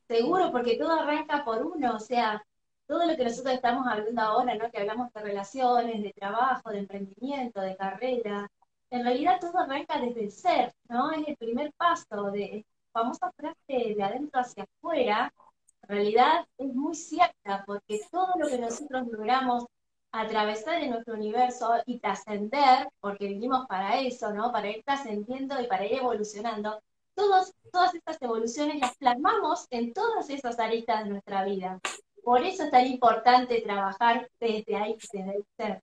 Seguro, 0.07 0.51
porque 0.51 0.77
todo 0.77 0.91
arranca 0.91 1.43
por 1.45 1.65
uno, 1.65 1.95
o 1.95 1.99
sea, 1.99 2.43
todo 2.85 3.05
lo 3.05 3.15
que 3.15 3.23
nosotros 3.23 3.53
estamos 3.55 3.87
hablando 3.87 4.21
ahora, 4.21 4.55
¿no? 4.55 4.69
Que 4.69 4.79
hablamos 4.79 5.11
de 5.13 5.21
relaciones, 5.21 6.03
de 6.03 6.13
trabajo, 6.13 6.69
de 6.71 6.79
emprendimiento, 6.79 7.61
de 7.61 7.75
carrera, 7.77 8.49
en 8.89 9.03
realidad 9.03 9.39
todo 9.39 9.57
arranca 9.59 9.99
desde 9.99 10.25
el 10.25 10.31
ser, 10.31 10.73
¿no? 10.89 11.11
Es 11.11 11.27
el 11.27 11.37
primer 11.37 11.71
paso 11.73 12.31
de 12.31 12.65
famosa 12.93 13.31
frase 13.35 13.95
de 13.95 14.03
adentro 14.03 14.39
hacia 14.39 14.63
afuera, 14.63 15.33
en 15.81 15.89
realidad 15.89 16.45
es 16.57 16.73
muy 16.73 16.95
cierta, 16.95 17.63
porque 17.65 17.99
todo 18.09 18.29
lo 18.37 18.47
que 18.47 18.57
nosotros 18.57 19.07
logramos 19.07 19.65
atravesar 20.11 20.81
en 20.81 20.91
nuestro 20.91 21.15
universo 21.15 21.73
y 21.85 21.99
trascender, 21.99 22.87
porque 23.01 23.27
vivimos 23.27 23.65
para 23.67 23.99
eso, 23.99 24.31
¿no? 24.31 24.51
Para 24.51 24.69
ir 24.69 24.83
trascendiendo 24.83 25.59
y 25.59 25.67
para 25.67 25.85
ir 25.85 25.95
evolucionando, 25.95 26.81
todos, 27.15 27.53
todas 27.71 27.93
estas 27.95 28.21
evoluciones 28.21 28.79
las 28.79 28.95
plasmamos 28.97 29.67
en 29.71 29.91
todas 29.93 30.29
esas 30.29 30.59
aristas 30.59 31.03
de 31.03 31.09
nuestra 31.09 31.43
vida. 31.43 31.79
Por 32.23 32.43
eso 32.43 32.63
es 32.63 32.71
tan 32.71 32.85
importante 32.85 33.61
trabajar 33.61 34.29
desde 34.39 34.75
ahí, 34.75 34.95
desde 35.11 35.35
el 35.35 35.45
ser. 35.57 35.81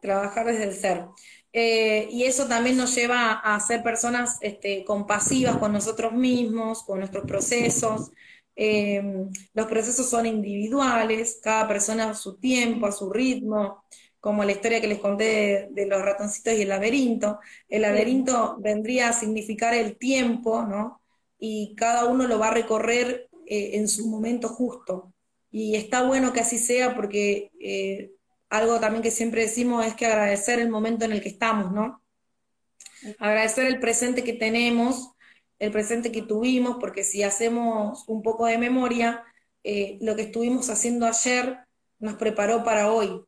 Trabajar 0.00 0.46
desde 0.46 0.64
el 0.64 0.74
ser. 0.74 1.06
Eh, 1.52 2.08
y 2.10 2.24
eso 2.24 2.46
también 2.46 2.76
nos 2.76 2.94
lleva 2.94 3.32
a 3.32 3.58
ser 3.60 3.82
personas 3.82 4.36
este, 4.42 4.84
compasivas 4.84 5.56
con 5.58 5.72
nosotros 5.72 6.12
mismos, 6.12 6.82
con 6.84 6.98
nuestros 6.98 7.24
procesos. 7.24 8.10
Eh, 8.56 9.02
los 9.54 9.66
procesos 9.66 10.08
son 10.08 10.26
individuales, 10.26 11.40
cada 11.42 11.68
persona 11.68 12.10
a 12.10 12.14
su 12.14 12.38
tiempo, 12.38 12.86
a 12.86 12.92
su 12.92 13.10
ritmo, 13.10 13.84
como 14.20 14.44
la 14.44 14.52
historia 14.52 14.80
que 14.80 14.88
les 14.88 14.98
conté 14.98 15.68
de, 15.70 15.86
los 15.86 16.02
ratoncitos 16.02 16.54
y 16.54 16.62
el 16.62 16.68
laberinto. 16.68 17.38
El 17.68 17.82
laberinto 17.82 18.56
vendría 18.60 19.10
a 19.10 19.12
significar 19.12 19.74
el 19.74 19.96
tiempo, 19.96 20.62
¿no? 20.64 21.00
y 21.38 21.74
cada 21.76 22.06
uno 22.06 22.26
lo 22.26 22.38
va 22.38 22.48
a 22.48 22.54
recorrer 22.54 23.28
eh, 23.46 23.70
en 23.74 23.88
su 23.88 24.08
momento 24.08 24.48
justo. 24.48 25.12
Y 25.50 25.76
está 25.76 26.02
bueno 26.06 26.32
que 26.32 26.40
así 26.40 26.58
sea 26.58 26.94
porque 26.94 27.50
algo 28.50 28.80
también 28.80 29.02
que 29.02 29.10
siempre 29.10 29.42
decimos 29.42 29.86
es 29.86 29.94
que 29.94 30.06
agradecer 30.06 30.58
el 30.58 30.70
momento 30.70 31.04
en 31.04 31.12
el 31.12 31.22
que 31.22 31.28
estamos, 31.28 31.72
¿no? 31.72 32.02
Agradecer 33.18 33.66
el 33.66 33.80
presente 33.80 34.24
que 34.24 34.32
tenemos, 34.32 35.12
el 35.58 35.70
presente 35.70 36.10
que 36.12 36.22
tuvimos, 36.22 36.76
porque 36.80 37.04
si 37.04 37.22
hacemos 37.22 38.04
un 38.08 38.22
poco 38.22 38.46
de 38.46 38.58
memoria, 38.58 39.24
eh, 39.64 39.98
lo 40.00 40.16
que 40.16 40.22
estuvimos 40.22 40.70
haciendo 40.70 41.06
ayer 41.06 41.58
nos 41.98 42.14
preparó 42.14 42.64
para 42.64 42.92
hoy. 42.92 43.24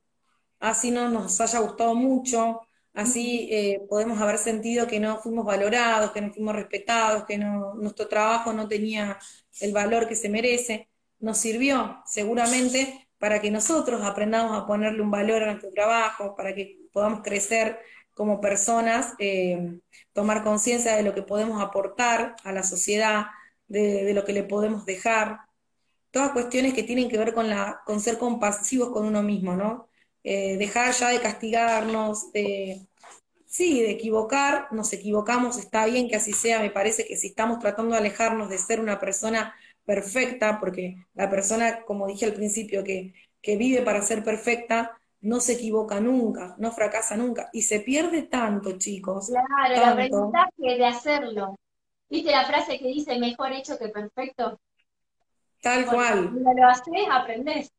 Así 0.59 0.91
no 0.91 1.09
nos 1.09 1.41
haya 1.41 1.59
gustado 1.61 1.95
mucho, 1.95 2.61
así 2.93 3.49
eh, 3.51 3.81
podemos 3.89 4.21
haber 4.21 4.39
sentido 4.39 4.87
que 4.87 5.01
no 5.01 5.19
fuimos 5.19 5.45
valorados, 5.45 6.13
que 6.13 6.21
no 6.21 6.33
fuimos 6.33 6.55
respetados, 6.55 7.25
que 7.25 7.39
nuestro 7.39 8.09
trabajo 8.09 8.53
no 8.53 8.69
tenía 8.69 9.19
el 9.61 9.73
valor 9.73 10.09
que 10.09 10.17
se 10.17 10.29
merece. 10.29 10.89
Nos 11.19 11.39
sirvió 11.39 12.03
seguramente 12.07 13.10
para 13.21 13.41
que 13.41 13.51
nosotros 13.51 14.03
aprendamos 14.03 14.57
a 14.59 14.67
ponerle 14.67 15.03
un 15.03 15.11
valor 15.11 15.43
a 15.43 15.47
nuestro 15.47 15.71
trabajo, 15.71 16.35
para 16.35 16.55
que 16.55 16.79
podamos 16.91 17.21
crecer 17.23 17.79
como 18.15 18.41
personas, 18.41 19.15
eh, 19.19 19.79
tomar 20.15 20.43
conciencia 20.43 20.97
de 20.97 21.03
lo 21.03 21.15
que 21.15 21.23
podemos 21.23 21.63
aportar 21.63 22.35
a 22.45 22.53
la 22.53 22.63
sociedad, 22.63 23.27
de, 23.69 24.13
lo 24.15 24.25
que 24.25 24.33
le 24.33 24.43
podemos 24.43 24.87
dejar. 24.87 25.41
Todas 26.11 26.33
cuestiones 26.33 26.75
que 26.75 26.83
tienen 26.83 27.11
que 27.11 27.19
ver 27.19 27.35
con, 27.35 27.51
la, 27.51 27.83
con 27.85 28.01
ser 28.01 28.19
compasivos 28.19 28.91
con 28.91 29.05
uno 29.07 29.23
mismo, 29.23 29.55
¿no? 29.55 29.89
Eh, 30.25 30.57
dejar 30.57 30.95
ya 30.95 31.11
de 31.11 31.21
castigarnos, 31.21 32.33
de, 32.33 32.89
sí, 33.47 33.83
de 33.83 33.91
equivocar, 33.91 34.69
nos 34.73 34.93
equivocamos, 34.95 35.59
está 35.59 35.85
bien 35.87 36.09
que 36.09 36.17
así 36.17 36.33
sea, 36.33 36.61
me 36.61 36.71
parece 36.71 37.07
que 37.07 37.17
si 37.17 37.29
estamos 37.29 37.59
tratando 37.59 37.93
de 37.93 37.99
alejarnos 37.99 38.49
de 38.49 38.59
ser 38.59 38.81
una 38.81 38.99
persona 38.99 39.55
perfecta, 39.85 40.59
porque 40.61 40.97
la 41.15 41.29
persona, 41.29 41.85
como 41.85 42.07
dije 42.07 42.27
al 42.27 42.35
principio, 42.35 42.85
que, 42.85 43.13
vive 43.43 43.83
para 43.83 44.03
ser 44.03 44.23
perfecta, 44.23 44.97
no 45.23 45.41
se 45.41 45.55
equivoca 45.55 46.01
nunca, 46.01 46.55
no 46.59 46.73
fracasa 46.73 47.17
nunca, 47.17 47.51
y 47.53 47.63
se 47.63 47.81
pierde 47.81 48.23
tanto, 48.23 48.79
chicos. 48.79 49.29
Claro, 49.29 49.75
el 49.75 49.85
aprendizaje 49.85 50.79
de 50.79 50.87
hacerlo. 50.87 51.59
¿Viste 52.09 52.31
la 52.31 52.47
frase 52.47 52.79
que 52.79 52.89
dice 52.89 53.19
mejor 53.19 53.53
hecho 53.53 53.79
que 53.79 53.89
perfecto? 53.89 54.61
Tal 55.63 55.87
cual. 55.87 56.31
Cuando 56.31 56.53
lo 56.55 56.69
haces, 56.69 57.07
aprendés. 57.11 57.71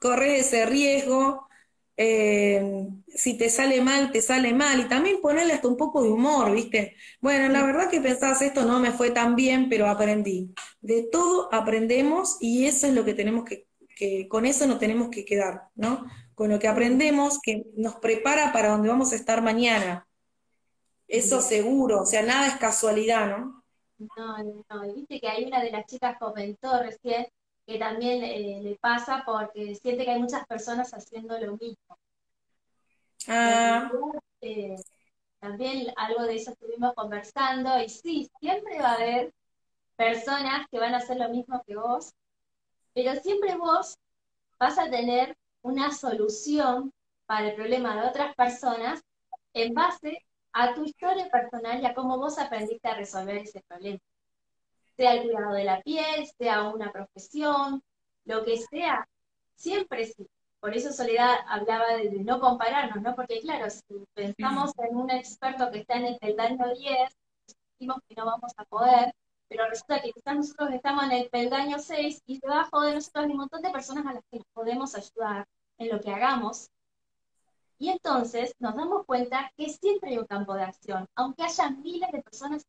Corres 0.00 0.46
ese 0.46 0.66
riesgo, 0.66 1.48
eh, 1.96 2.88
si 3.08 3.36
te 3.36 3.50
sale 3.50 3.80
mal, 3.80 4.12
te 4.12 4.22
sale 4.22 4.54
mal, 4.54 4.80
y 4.80 4.84
también 4.84 5.20
ponerle 5.20 5.52
hasta 5.52 5.68
un 5.68 5.76
poco 5.76 6.02
de 6.02 6.10
humor, 6.10 6.52
¿viste? 6.52 6.96
Bueno, 7.20 7.48
la 7.48 7.64
verdad 7.64 7.90
que 7.90 8.00
pensabas 8.00 8.42
esto 8.42 8.64
no 8.64 8.80
me 8.80 8.92
fue 8.92 9.10
tan 9.10 9.36
bien, 9.36 9.68
pero 9.68 9.88
aprendí. 9.88 10.54
De 10.80 11.08
todo 11.10 11.52
aprendemos 11.52 12.38
y 12.40 12.66
eso 12.66 12.86
es 12.86 12.94
lo 12.94 13.04
que 13.04 13.14
tenemos 13.14 13.44
que, 13.44 13.66
que 13.96 14.28
con 14.28 14.46
eso 14.46 14.66
nos 14.66 14.78
tenemos 14.78 15.10
que 15.10 15.24
quedar, 15.24 15.68
¿no? 15.74 16.06
Con 16.34 16.50
lo 16.50 16.58
que 16.58 16.68
aprendemos 16.68 17.38
que 17.40 17.64
nos 17.76 17.96
prepara 17.96 18.52
para 18.52 18.70
donde 18.70 18.88
vamos 18.88 19.12
a 19.12 19.16
estar 19.16 19.42
mañana. 19.42 20.08
Eso 21.06 21.42
seguro, 21.42 22.02
o 22.02 22.06
sea, 22.06 22.22
nada 22.22 22.46
es 22.46 22.56
casualidad, 22.56 23.28
¿no? 23.28 23.62
No, 24.16 24.42
no, 24.42 24.94
viste 24.94 25.20
que 25.20 25.28
hay 25.28 25.44
una 25.44 25.62
de 25.62 25.70
las 25.70 25.86
chicas 25.86 26.16
comentó 26.18 26.82
recién 26.82 27.26
que 27.66 27.78
también 27.78 28.24
eh, 28.24 28.60
le 28.62 28.76
pasa 28.76 29.22
porque 29.24 29.74
siente 29.74 30.04
que 30.04 30.10
hay 30.10 30.20
muchas 30.20 30.46
personas 30.46 30.92
haciendo 30.92 31.38
lo 31.38 31.56
mismo. 31.56 31.98
Ah. 33.28 33.90
Eh, 34.40 34.76
también 35.38 35.92
algo 35.96 36.24
de 36.24 36.36
eso 36.36 36.52
estuvimos 36.52 36.94
conversando 36.94 37.80
y 37.80 37.88
sí, 37.88 38.30
siempre 38.40 38.80
va 38.80 38.90
a 38.90 38.94
haber 38.94 39.32
personas 39.96 40.66
que 40.70 40.78
van 40.78 40.94
a 40.94 40.98
hacer 40.98 41.18
lo 41.18 41.28
mismo 41.28 41.62
que 41.66 41.76
vos, 41.76 42.12
pero 42.94 43.14
siempre 43.20 43.56
vos 43.56 43.96
vas 44.58 44.78
a 44.78 44.90
tener 44.90 45.36
una 45.62 45.92
solución 45.92 46.92
para 47.26 47.50
el 47.50 47.54
problema 47.54 48.00
de 48.00 48.08
otras 48.08 48.34
personas 48.34 49.00
en 49.54 49.74
base 49.74 50.24
a 50.52 50.74
tu 50.74 50.84
historia 50.84 51.28
personal 51.28 51.80
y 51.80 51.86
a 51.86 51.94
cómo 51.94 52.18
vos 52.18 52.38
aprendiste 52.38 52.88
a 52.88 52.96
resolver 52.96 53.36
ese 53.36 53.62
problema 53.68 54.00
sea 55.02 55.14
el 55.14 55.22
cuidado 55.24 55.52
de 55.54 55.64
la 55.64 55.82
piel, 55.82 56.28
sea 56.38 56.68
una 56.68 56.92
profesión, 56.92 57.82
lo 58.24 58.44
que 58.44 58.56
sea, 58.58 59.08
siempre 59.56 60.06
sí. 60.06 60.28
Por 60.60 60.76
eso 60.76 60.92
Soledad 60.92 61.38
hablaba 61.48 61.96
de, 61.96 62.08
no 62.20 62.38
compararnos, 62.38 63.02
¿no? 63.02 63.16
Porque 63.16 63.40
claro, 63.40 63.68
si 63.68 63.82
pensamos 64.14 64.70
en 64.78 64.96
un 64.96 65.10
experto 65.10 65.72
que 65.72 65.80
está 65.80 65.96
en 65.96 66.06
el 66.06 66.18
peldaño 66.18 66.72
10, 66.72 67.16
decimos 67.72 67.96
que 68.08 68.14
no 68.14 68.26
vamos 68.26 68.52
a 68.56 68.64
poder, 68.66 69.12
pero 69.48 69.68
resulta 69.68 70.00
que 70.00 70.12
quizás 70.12 70.36
nosotros 70.36 70.70
estamos 70.72 71.02
en 71.06 71.12
el 71.12 71.30
peldaño 71.30 71.80
6 71.80 72.22
y 72.26 72.38
debajo 72.38 72.82
de 72.82 72.94
nosotros 72.94 73.24
hay 73.24 73.32
un 73.32 73.38
montón 73.38 73.62
de 73.62 73.70
personas 73.70 74.06
a 74.06 74.12
las 74.12 74.22
que 74.30 74.38
nos 74.38 74.46
podemos 74.52 74.94
ayudar 74.94 75.48
en 75.78 75.88
lo 75.88 76.00
que 76.00 76.12
hagamos. 76.12 76.70
Y 77.76 77.88
entonces 77.88 78.54
nos 78.60 78.76
damos 78.76 79.04
cuenta 79.04 79.50
que 79.56 79.68
siempre 79.68 80.10
hay 80.10 80.18
un 80.18 80.26
campo 80.26 80.54
de 80.54 80.62
acción, 80.62 81.08
aunque 81.16 81.42
haya 81.42 81.70
miles 81.70 82.12
de 82.12 82.22
personas 82.22 82.64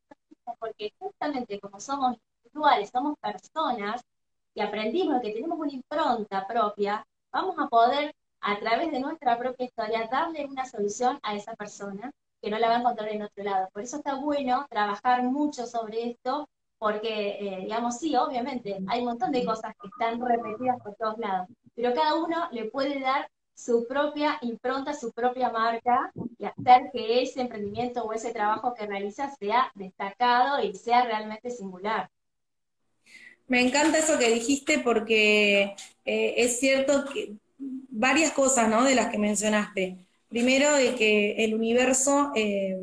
porque 0.59 0.93
justamente 0.99 1.59
como 1.59 1.79
somos 1.79 2.17
individuales, 2.43 2.89
somos 2.89 3.17
personas 3.19 4.01
y 4.53 4.61
aprendimos 4.61 5.21
que 5.21 5.31
tenemos 5.31 5.57
una 5.59 5.71
impronta 5.71 6.45
propia, 6.47 7.05
vamos 7.31 7.55
a 7.59 7.67
poder 7.67 8.13
a 8.41 8.59
través 8.59 8.91
de 8.91 8.99
nuestra 8.99 9.37
propia 9.37 9.65
historia 9.65 10.07
darle 10.11 10.45
una 10.45 10.65
solución 10.65 11.19
a 11.23 11.35
esa 11.35 11.55
persona 11.55 12.11
que 12.41 12.49
no 12.49 12.59
la 12.59 12.67
va 12.67 12.75
a 12.75 12.79
encontrar 12.79 13.09
en 13.09 13.23
otro 13.23 13.43
lado. 13.43 13.69
Por 13.71 13.83
eso 13.83 13.97
está 13.97 14.15
bueno 14.15 14.67
trabajar 14.69 15.23
mucho 15.23 15.65
sobre 15.65 16.11
esto, 16.11 16.49
porque, 16.77 17.37
eh, 17.39 17.57
digamos, 17.61 17.97
sí, 17.97 18.15
obviamente, 18.17 18.77
hay 18.87 18.99
un 18.99 19.05
montón 19.05 19.31
de 19.31 19.45
cosas 19.45 19.73
que 19.81 19.87
están 19.87 20.19
repetidas 20.19 20.77
por 20.83 20.95
todos 20.95 21.17
lados, 21.19 21.47
pero 21.73 21.93
cada 21.93 22.15
uno 22.15 22.49
le 22.51 22.65
puede 22.69 22.99
dar 22.99 23.29
su 23.55 23.85
propia 23.87 24.37
impronta, 24.41 24.93
su 24.93 25.11
propia 25.11 25.49
marca 25.49 26.11
y 26.39 26.45
hacer 26.45 26.89
que 26.91 27.21
ese 27.21 27.41
emprendimiento 27.41 28.03
o 28.03 28.13
ese 28.13 28.33
trabajo 28.33 28.73
que 28.73 28.85
realiza 28.85 29.33
sea 29.35 29.71
destacado 29.75 30.63
y 30.63 30.73
sea 30.73 31.05
realmente 31.05 31.49
singular. 31.51 32.09
Me 33.47 33.61
encanta 33.61 33.99
eso 33.99 34.17
que 34.17 34.29
dijiste 34.29 34.79
porque 34.79 35.75
eh, 36.05 36.33
es 36.37 36.59
cierto 36.59 37.05
que 37.05 37.33
varias 37.57 38.31
cosas 38.31 38.69
¿no? 38.69 38.83
de 38.83 38.95
las 38.95 39.09
que 39.09 39.17
mencionaste. 39.17 39.97
Primero, 40.29 40.73
de 40.73 40.95
que 40.95 41.43
el 41.43 41.53
universo 41.53 42.31
eh, 42.35 42.75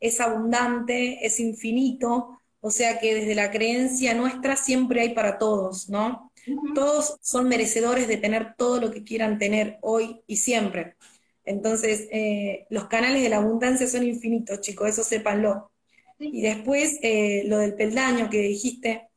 es 0.00 0.20
abundante, 0.20 1.24
es 1.24 1.40
infinito, 1.40 2.38
o 2.60 2.70
sea 2.70 2.98
que 2.98 3.14
desde 3.14 3.34
la 3.34 3.50
creencia 3.50 4.12
nuestra 4.14 4.56
siempre 4.56 5.00
hay 5.00 5.14
para 5.14 5.38
todos, 5.38 5.88
¿no? 5.88 6.29
Todos 6.74 7.16
son 7.20 7.48
merecedores 7.48 8.08
de 8.08 8.16
tener 8.16 8.54
todo 8.56 8.80
lo 8.80 8.90
que 8.90 9.04
quieran 9.04 9.38
tener 9.38 9.78
hoy 9.82 10.22
y 10.26 10.36
siempre. 10.36 10.96
Entonces, 11.44 12.08
eh, 12.12 12.66
los 12.70 12.86
canales 12.86 13.22
de 13.22 13.28
la 13.28 13.38
abundancia 13.38 13.86
son 13.86 14.06
infinitos, 14.06 14.60
chicos, 14.60 14.88
eso 14.88 15.02
sépanlo. 15.02 15.72
Y 16.18 16.42
después, 16.42 16.98
eh, 17.02 17.44
lo 17.46 17.58
del 17.58 17.74
peldaño 17.74 18.28
que 18.30 18.38
dijiste, 18.38 19.08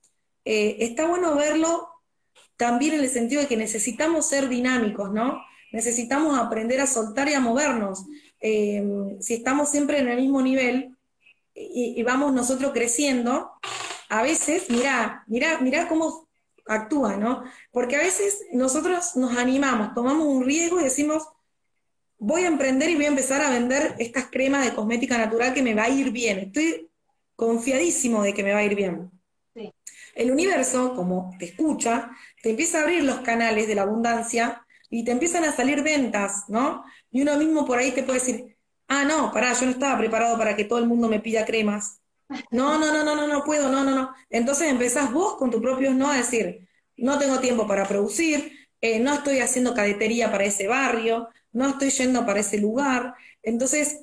eh, 0.46 0.78
está 0.80 1.06
bueno 1.08 1.36
verlo 1.36 1.90
también 2.58 2.96
en 2.96 3.02
el 3.02 3.10
sentido 3.10 3.42
de 3.42 3.48
que 3.48 3.58
necesitamos 3.58 4.26
ser 4.28 4.48
dinámicos, 4.48 5.12
¿no? 5.12 5.44
Necesitamos 5.72 6.38
aprender 6.38 6.80
a 6.80 6.88
soltar 6.88 7.30
y 7.30 7.34
a 7.34 7.40
movernos. 7.40 8.06
si 9.20 9.34
estamos 9.34 9.70
siempre 9.70 10.00
en 10.00 10.10
el 10.10 10.18
mismo 10.18 10.42
nivel 10.42 10.98
y, 11.56 11.94
y, 11.98 12.04
vamos 12.04 12.34
nosotros 12.34 12.74
creciendo, 12.74 13.52
a 14.10 14.22
veces, 14.22 14.70
mirá, 14.70 15.24
mirá, 15.28 15.60
mirá 15.62 15.88
cómo 15.88 16.28
actúa, 16.66 17.18
¿no? 17.18 17.44
Porque 17.72 17.96
a 17.96 18.00
veces 18.00 18.46
nosotros 18.54 19.16
nos 19.16 19.38
animamos, 19.38 19.94
tomamos 19.94 20.26
un 20.26 20.46
riesgo 20.46 20.80
y 20.80 20.84
decimos, 20.84 21.28
voy 22.18 22.44
a 22.44 22.48
emprender 22.48 22.90
y 22.90 22.96
voy 22.96 23.06
a 23.06 23.10
empezar 23.10 23.42
a 23.42 23.50
vender 23.50 23.96
estas 24.00 24.28
cremas 24.28 24.66
de 24.66 24.74
cosmética 24.74 25.18
natural 25.18 25.54
que 25.54 25.62
me 25.62 25.76
va 25.76 25.84
a 25.84 25.90
ir 25.90 26.12
bien. 26.12 26.40
Estoy 26.40 26.90
confiadísimo 27.36 28.24
de 28.24 28.34
que 28.34 28.44
me 28.44 28.54
va 28.54 28.60
a 28.60 28.64
ir 28.64 28.76
bien. 28.76 29.12
El 30.16 30.32
universo, 30.32 30.96
como 30.96 31.36
te 31.40 31.46
escucha, 31.46 32.12
te 32.42 32.52
empieza 32.52 32.80
a 32.80 32.84
abrir 32.84 33.04
los 33.04 33.20
canales 33.22 33.68
de 33.68 33.76
la 33.76 33.82
abundancia 33.82 34.66
y 34.90 35.04
te 35.04 35.12
empiezan 35.12 35.44
a 35.44 35.52
salir 35.52 35.82
ventas, 35.82 36.44
¿no? 36.50 36.84
Y 37.12 37.24
uno 37.24 37.36
mismo 37.38 37.66
por 37.66 37.80
ahí 37.80 37.92
te 37.92 38.04
puede 38.04 38.20
decir, 38.20 38.56
ah, 38.88 39.04
no, 39.06 39.32
pará, 39.32 39.54
yo 39.54 39.66
no 39.66 39.72
estaba 39.72 39.98
preparado 39.98 40.38
para 40.38 40.56
que 40.56 40.66
todo 40.66 40.78
el 40.80 40.86
mundo 40.86 41.10
me 41.10 41.20
pida 41.20 41.46
cremas. 41.46 42.03
No, 42.52 42.80
no, 42.80 42.92
no, 42.92 43.04
no, 43.04 43.16
no, 43.16 43.28
no 43.28 43.44
puedo, 43.44 43.70
no, 43.70 43.84
no, 43.84 43.96
no. 43.96 44.14
Entonces 44.30 44.70
empezás 44.70 45.12
vos 45.12 45.36
con 45.36 45.52
tus 45.52 45.62
propios 45.62 45.94
no 45.96 46.10
a 46.10 46.18
decir, 46.18 46.68
no 46.98 47.20
tengo 47.20 47.40
tiempo 47.40 47.68
para 47.68 47.88
producir, 47.88 48.52
eh, 48.82 49.00
no 49.00 49.14
estoy 49.14 49.40
haciendo 49.40 49.74
cadetería 49.74 50.32
para 50.32 50.46
ese 50.46 50.68
barrio, 50.68 51.30
no 51.52 51.70
estoy 51.70 51.90
yendo 51.90 52.26
para 52.26 52.40
ese 52.40 52.58
lugar. 52.58 53.14
Entonces, 53.42 54.02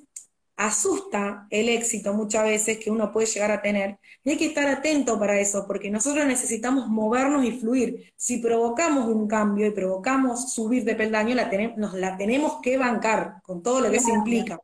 asusta 0.56 1.46
el 1.50 1.70
éxito 1.70 2.12
muchas 2.12 2.44
veces 2.44 2.78
que 2.78 2.90
uno 2.90 3.10
puede 3.12 3.26
llegar 3.26 3.50
a 3.50 3.62
tener. 3.62 3.98
Y 4.22 4.30
hay 4.30 4.36
que 4.36 4.46
estar 4.46 4.68
atento 4.68 5.18
para 5.18 5.40
eso, 5.40 5.66
porque 5.66 5.90
nosotros 5.90 6.26
necesitamos 6.26 6.88
movernos 6.88 7.44
y 7.44 7.52
fluir. 7.52 8.12
Si 8.16 8.38
provocamos 8.38 9.08
un 9.08 9.26
cambio 9.26 9.66
y 9.66 9.70
provocamos 9.70 10.52
subir 10.52 10.84
de 10.84 10.94
peldaño, 10.94 11.34
la 11.34 11.50
nos 11.76 11.94
la 11.94 12.16
tenemos 12.18 12.60
que 12.62 12.76
bancar 12.76 13.40
con 13.42 13.62
todo 13.62 13.80
lo 13.80 13.90
que 13.90 13.96
eso 13.96 14.10
implica. 14.10 14.60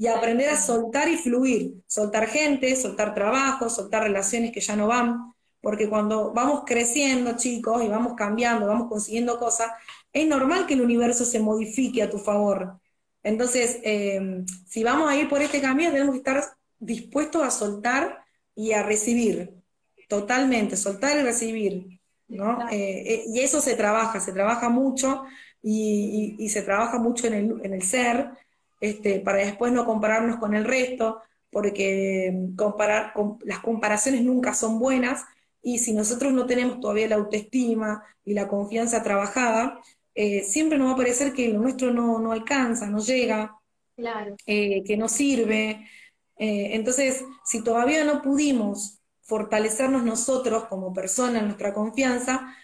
Y 0.00 0.06
aprender 0.06 0.48
a 0.48 0.56
soltar 0.56 1.10
y 1.10 1.18
fluir, 1.18 1.74
soltar 1.86 2.26
gente, 2.26 2.74
soltar 2.74 3.12
trabajo, 3.12 3.68
soltar 3.68 4.02
relaciones 4.02 4.50
que 4.50 4.62
ya 4.62 4.74
no 4.74 4.86
van, 4.86 5.34
porque 5.60 5.90
cuando 5.90 6.32
vamos 6.32 6.62
creciendo, 6.64 7.36
chicos, 7.36 7.84
y 7.84 7.88
vamos 7.88 8.14
cambiando, 8.16 8.66
vamos 8.66 8.88
consiguiendo 8.88 9.38
cosas, 9.38 9.70
es 10.10 10.26
normal 10.26 10.66
que 10.66 10.72
el 10.72 10.80
universo 10.80 11.26
se 11.26 11.38
modifique 11.38 12.02
a 12.02 12.08
tu 12.08 12.16
favor. 12.16 12.80
Entonces, 13.22 13.78
eh, 13.82 14.42
si 14.66 14.82
vamos 14.82 15.10
a 15.10 15.16
ir 15.16 15.28
por 15.28 15.42
este 15.42 15.60
camino, 15.60 15.90
tenemos 15.90 16.12
que 16.12 16.20
estar 16.20 16.44
dispuestos 16.78 17.42
a 17.42 17.50
soltar 17.50 18.24
y 18.54 18.72
a 18.72 18.82
recibir, 18.82 19.52
totalmente, 20.08 20.78
soltar 20.78 21.18
y 21.18 21.24
recibir, 21.24 22.00
¿no? 22.26 22.70
Eh, 22.70 23.02
eh, 23.06 23.24
y 23.26 23.40
eso 23.40 23.60
se 23.60 23.76
trabaja, 23.76 24.18
se 24.18 24.32
trabaja 24.32 24.70
mucho 24.70 25.24
y, 25.62 26.48
se 26.48 26.62
trabaja 26.62 26.98
mucho 26.98 27.26
en 27.26 27.34
el, 27.34 27.60
en 27.66 27.74
el 27.74 27.82
ser, 27.82 28.30
este, 28.80 29.20
para 29.20 29.38
después 29.38 29.72
no 29.72 29.84
compararnos 29.84 30.38
con 30.38 30.54
el 30.54 30.64
resto, 30.64 31.20
porque 31.50 32.32
mm, 32.32 32.56
comparar, 32.56 33.12
las 33.44 33.60
comparaciones 33.60 34.22
nunca 34.22 34.54
son 34.54 34.78
buenas, 34.78 35.24
y 35.62 35.78
si 35.78 35.92
nosotros 35.92 36.32
no 36.32 36.46
tenemos 36.46 36.80
todavía 36.80 37.08
la 37.08 37.16
autoestima 37.16 38.02
y 38.24 38.34
la 38.34 38.48
confianza 38.48 39.02
trabajada, 39.02 39.80
eh, 40.14 40.42
siempre 40.44 40.78
nos 40.78 40.88
va 40.88 40.92
a 40.92 40.96
parecer 40.96 41.32
que 41.32 41.48
lo 41.48 41.60
nuestro 41.60 41.92
no, 41.92 42.32
alcanza, 42.32 42.86
no 42.86 43.00
llega, 43.00 43.56
eh, 44.46 44.82
que 44.84 44.96
no 44.96 45.08
sirve. 45.08 45.86
Eh, 46.38 46.70
entonces, 46.74 47.24
si 47.44 47.62
todavía 47.62 48.04
no 48.04 48.22
pudimos 48.22 49.00
fortalecernos 49.22 50.02
nosotros 50.02 50.64
como 50.66 50.92
personas, 50.92 51.44
nuestra 51.44 51.72
confianza, 51.74 52.54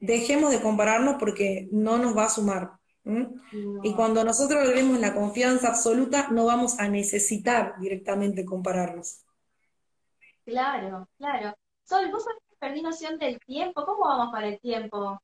dejemos 0.00 0.50
de 0.50 0.60
compararnos 0.60 1.16
porque 1.20 1.68
no 1.70 1.98
nos 1.98 2.16
va 2.16 2.24
a 2.24 2.30
sumar. 2.30 2.79
Y 3.04 3.94
cuando 3.94 4.24
nosotros 4.24 4.64
logremos 4.64 4.98
la 4.98 5.14
confianza 5.14 5.68
absoluta, 5.68 6.28
no 6.30 6.44
vamos 6.44 6.78
a 6.78 6.88
necesitar 6.88 7.78
directamente 7.80 8.44
compararnos. 8.44 9.24
Claro, 10.44 11.08
claro. 11.16 11.54
Sol, 11.84 12.10
vos 12.10 12.24
perdí 12.58 12.82
noción 12.82 13.18
del 13.18 13.40
tiempo. 13.40 13.84
¿Cómo 13.84 14.06
vamos 14.06 14.32
para 14.32 14.48
el 14.48 14.60
tiempo? 14.60 15.20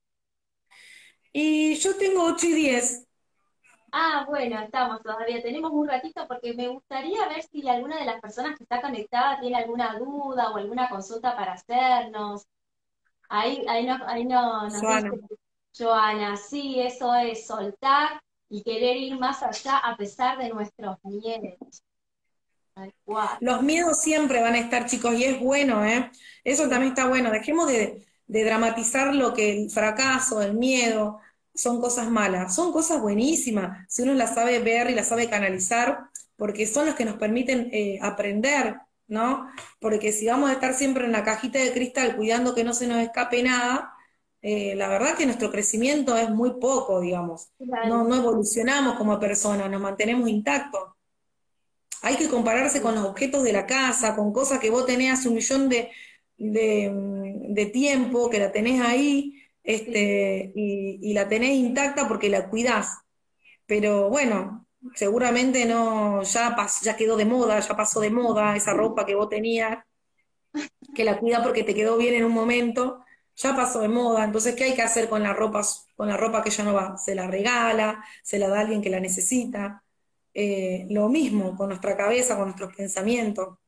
Y 1.32 1.74
yo 1.74 1.96
tengo 1.96 2.24
8 2.24 2.46
y 2.46 2.52
10. 2.54 3.06
Ah, 3.92 4.24
bueno, 4.28 4.60
estamos 4.60 5.02
todavía. 5.02 5.42
Tenemos 5.42 5.70
un 5.72 5.86
ratito 5.86 6.26
porque 6.26 6.54
me 6.54 6.68
gustaría 6.68 7.28
ver 7.28 7.42
si 7.42 7.66
alguna 7.68 7.98
de 7.98 8.06
las 8.06 8.20
personas 8.20 8.56
que 8.56 8.64
está 8.64 8.80
conectada 8.80 9.38
tiene 9.40 9.56
alguna 9.56 9.98
duda 9.98 10.50
o 10.50 10.56
alguna 10.56 10.88
consulta 10.88 11.36
para 11.36 11.52
hacernos. 11.52 12.46
Ahí, 13.28 13.64
ahí 13.68 13.86
no, 13.86 13.98
ahí 14.06 14.24
no, 14.24 14.64
nos 14.64 14.82
Joana, 15.76 16.36
sí, 16.36 16.80
eso 16.80 17.14
es 17.14 17.46
soltar 17.46 18.20
y 18.48 18.62
querer 18.62 18.96
ir 18.96 19.18
más 19.18 19.42
allá 19.42 19.78
a 19.78 19.96
pesar 19.96 20.38
de 20.38 20.50
nuestros 20.50 20.96
miedos. 21.04 21.82
Los 23.40 23.62
miedos 23.62 24.00
siempre 24.02 24.42
van 24.42 24.54
a 24.54 24.58
estar, 24.58 24.86
chicos, 24.86 25.14
y 25.14 25.24
es 25.24 25.40
bueno, 25.40 25.84
¿eh? 25.84 26.10
Eso 26.44 26.68
también 26.68 26.92
está 26.92 27.08
bueno. 27.08 27.30
Dejemos 27.30 27.68
de, 27.68 28.06
de 28.26 28.44
dramatizar 28.44 29.14
lo 29.14 29.32
que 29.32 29.64
el 29.64 29.70
fracaso, 29.70 30.42
el 30.42 30.54
miedo, 30.54 31.20
son 31.54 31.80
cosas 31.80 32.10
malas, 32.10 32.54
son 32.54 32.72
cosas 32.72 33.00
buenísimas, 33.00 33.86
si 33.88 34.02
uno 34.02 34.12
las 34.14 34.34
sabe 34.34 34.58
ver 34.58 34.90
y 34.90 34.94
las 34.94 35.08
sabe 35.08 35.30
canalizar, 35.30 36.10
porque 36.36 36.66
son 36.66 36.86
los 36.86 36.94
que 36.94 37.06
nos 37.06 37.16
permiten 37.16 37.70
eh, 37.72 37.98
aprender, 38.02 38.76
¿no? 39.08 39.50
Porque 39.80 40.12
si 40.12 40.26
vamos 40.26 40.50
a 40.50 40.54
estar 40.54 40.74
siempre 40.74 41.06
en 41.06 41.12
la 41.12 41.24
cajita 41.24 41.58
de 41.58 41.72
cristal 41.72 42.16
cuidando 42.16 42.54
que 42.54 42.64
no 42.64 42.74
se 42.74 42.86
nos 42.86 42.98
escape 42.98 43.42
nada, 43.42 43.95
eh, 44.42 44.74
la 44.76 44.88
verdad 44.88 45.16
que 45.16 45.26
nuestro 45.26 45.50
crecimiento 45.50 46.16
es 46.16 46.30
muy 46.30 46.54
poco, 46.60 47.00
digamos. 47.00 47.48
No, 47.58 48.04
no 48.04 48.14
evolucionamos 48.14 48.96
como 48.96 49.18
personas, 49.18 49.70
nos 49.70 49.80
mantenemos 49.80 50.28
intactos. 50.28 50.82
Hay 52.02 52.16
que 52.16 52.28
compararse 52.28 52.80
con 52.80 52.94
los 52.94 53.04
objetos 53.04 53.42
de 53.42 53.52
la 53.52 53.66
casa, 53.66 54.14
con 54.14 54.32
cosas 54.32 54.60
que 54.60 54.70
vos 54.70 54.86
tenés 54.86 55.14
hace 55.14 55.28
un 55.28 55.34
millón 55.34 55.68
de, 55.68 55.90
de 56.36 57.66
tiempo, 57.72 58.30
que 58.30 58.38
la 58.38 58.52
tenés 58.52 58.80
ahí, 58.80 59.36
este, 59.66 60.52
y, 60.54 61.12
la 61.12 61.28
tenés 61.28 61.50
intacta 61.50 62.06
porque 62.08 62.30
la 62.30 62.48
cuidás. 62.48 62.98
Pero 63.66 64.08
bueno, 64.08 64.66
seguramente 64.94 65.66
no, 65.66 66.22
ya, 66.22 66.56
ya 66.82 66.96
quedó 66.96 67.16
de 67.16 67.24
moda, 67.24 67.58
ya 67.58 67.76
pasó 67.76 68.00
de 68.00 68.10
moda 68.10 68.56
esa 68.56 68.74
ropa 68.74 69.04
que 69.04 69.16
vos 69.16 69.28
tenías, 69.28 69.78
que 70.94 71.04
la 71.04 71.18
cuida 71.18 71.42
porque 71.42 71.64
te 71.64 71.74
quedó 71.74 71.96
bien 71.96 72.14
en 72.14 72.24
un 72.24 72.32
momento, 72.32 73.04
ya 73.36 73.54
pasó 73.54 73.80
de 73.80 73.88
moda. 73.88 74.24
Entonces, 74.24 74.54
¿qué 74.56 74.64
hay 74.64 74.74
que 74.74 74.82
hacer 74.82 75.08
con 75.08 75.22
la 75.22 75.32
ropa, 75.32 75.62
con 75.94 76.08
la 76.08 76.16
ropa 76.16 76.42
que 76.42 76.50
ya 76.50 76.64
no 76.64 76.74
va? 76.74 76.96
Se 76.96 77.14
la 77.14 77.26
regala, 77.26 78.04
se 78.22 78.38
la 78.38 78.48
da 78.48 78.58
a 78.58 78.60
alguien 78.62 78.82
que 78.82 78.90
la 78.90 79.00
necesita. 79.00 79.82
Eh, 80.34 80.86
lo 80.90 81.08
mismo 81.08 81.56
con 81.56 81.68
nuestra 81.68 81.96
cabeza, 81.96 82.36
con 82.36 82.46
nuestros 82.46 82.74
pensamientos. 82.74 83.58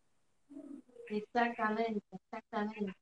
Exactamente, 1.08 2.02
exactamente. 2.12 2.94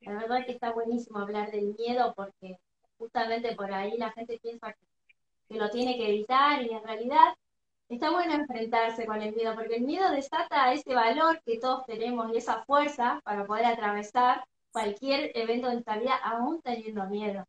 La 0.00 0.12
verdad 0.14 0.44
que 0.44 0.52
está 0.52 0.72
buenísimo 0.72 1.18
hablar 1.18 1.50
del 1.50 1.74
miedo 1.78 2.12
porque 2.16 2.58
justamente 2.98 3.54
por 3.54 3.72
ahí 3.72 3.96
la 3.98 4.12
gente 4.12 4.38
piensa 4.42 4.72
que, 4.72 5.56
lo 5.56 5.70
tiene 5.70 5.96
que 5.96 6.08
evitar 6.08 6.62
y 6.62 6.70
en 6.70 6.82
realidad 6.82 7.34
está 7.88 8.10
bueno 8.10 8.34
enfrentarse 8.34 9.06
con 9.06 9.22
el 9.22 9.34
miedo 9.34 9.54
porque 9.54 9.76
el 9.76 9.82
miedo 9.82 10.10
desata 10.10 10.72
ese 10.72 10.92
valor 10.92 11.40
que 11.44 11.58
todos 11.58 11.86
tenemos 11.86 12.32
y 12.32 12.38
esa 12.38 12.64
fuerza 12.64 13.20
para 13.24 13.46
poder 13.46 13.66
atravesar 13.66 14.44
cualquier 14.76 15.32
evento 15.34 15.68
de 15.68 15.74
nuestra 15.74 15.98
vida 15.98 16.16
aún 16.16 16.60
teniendo 16.60 17.06
miedo. 17.06 17.46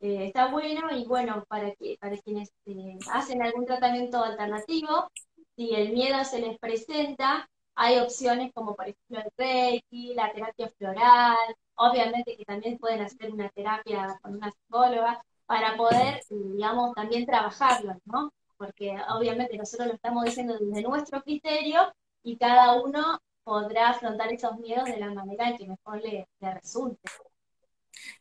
Eh, 0.00 0.26
está 0.26 0.48
bueno 0.48 0.90
y 0.94 1.06
bueno 1.06 1.46
para, 1.48 1.74
que, 1.76 1.96
para 1.98 2.18
quienes 2.18 2.50
eh, 2.66 2.98
hacen 3.10 3.42
algún 3.42 3.64
tratamiento 3.64 4.22
alternativo, 4.22 5.08
si 5.56 5.74
el 5.74 5.92
miedo 5.94 6.22
se 6.24 6.40
les 6.40 6.58
presenta, 6.58 7.48
hay 7.74 8.00
opciones 8.00 8.52
como 8.52 8.76
por 8.76 8.86
ejemplo 8.86 9.20
el 9.24 9.32
Reiki, 9.38 10.12
la 10.14 10.30
terapia 10.30 10.68
floral, 10.76 11.38
obviamente 11.76 12.36
que 12.36 12.44
también 12.44 12.76
pueden 12.76 13.00
hacer 13.00 13.32
una 13.32 13.48
terapia 13.48 14.18
con 14.20 14.36
una 14.36 14.50
psicóloga 14.50 15.22
para 15.46 15.74
poder, 15.78 16.20
digamos, 16.28 16.92
también 16.94 17.24
trabajarlo, 17.24 17.94
¿no? 18.04 18.30
Porque 18.58 18.94
obviamente 19.08 19.56
nosotros 19.56 19.88
lo 19.88 19.94
estamos 19.94 20.24
diciendo 20.26 20.58
desde 20.60 20.82
nuestro 20.82 21.22
criterio 21.22 21.90
y 22.22 22.36
cada 22.36 22.74
uno 22.82 23.20
podrá 23.44 23.90
afrontar 23.90 24.32
esos 24.32 24.58
miedos 24.58 24.84
de 24.86 24.98
la 24.98 25.12
manera 25.12 25.56
que 25.56 25.66
mejor 25.66 26.02
le, 26.02 26.28
le 26.40 26.54
resulte. 26.54 27.00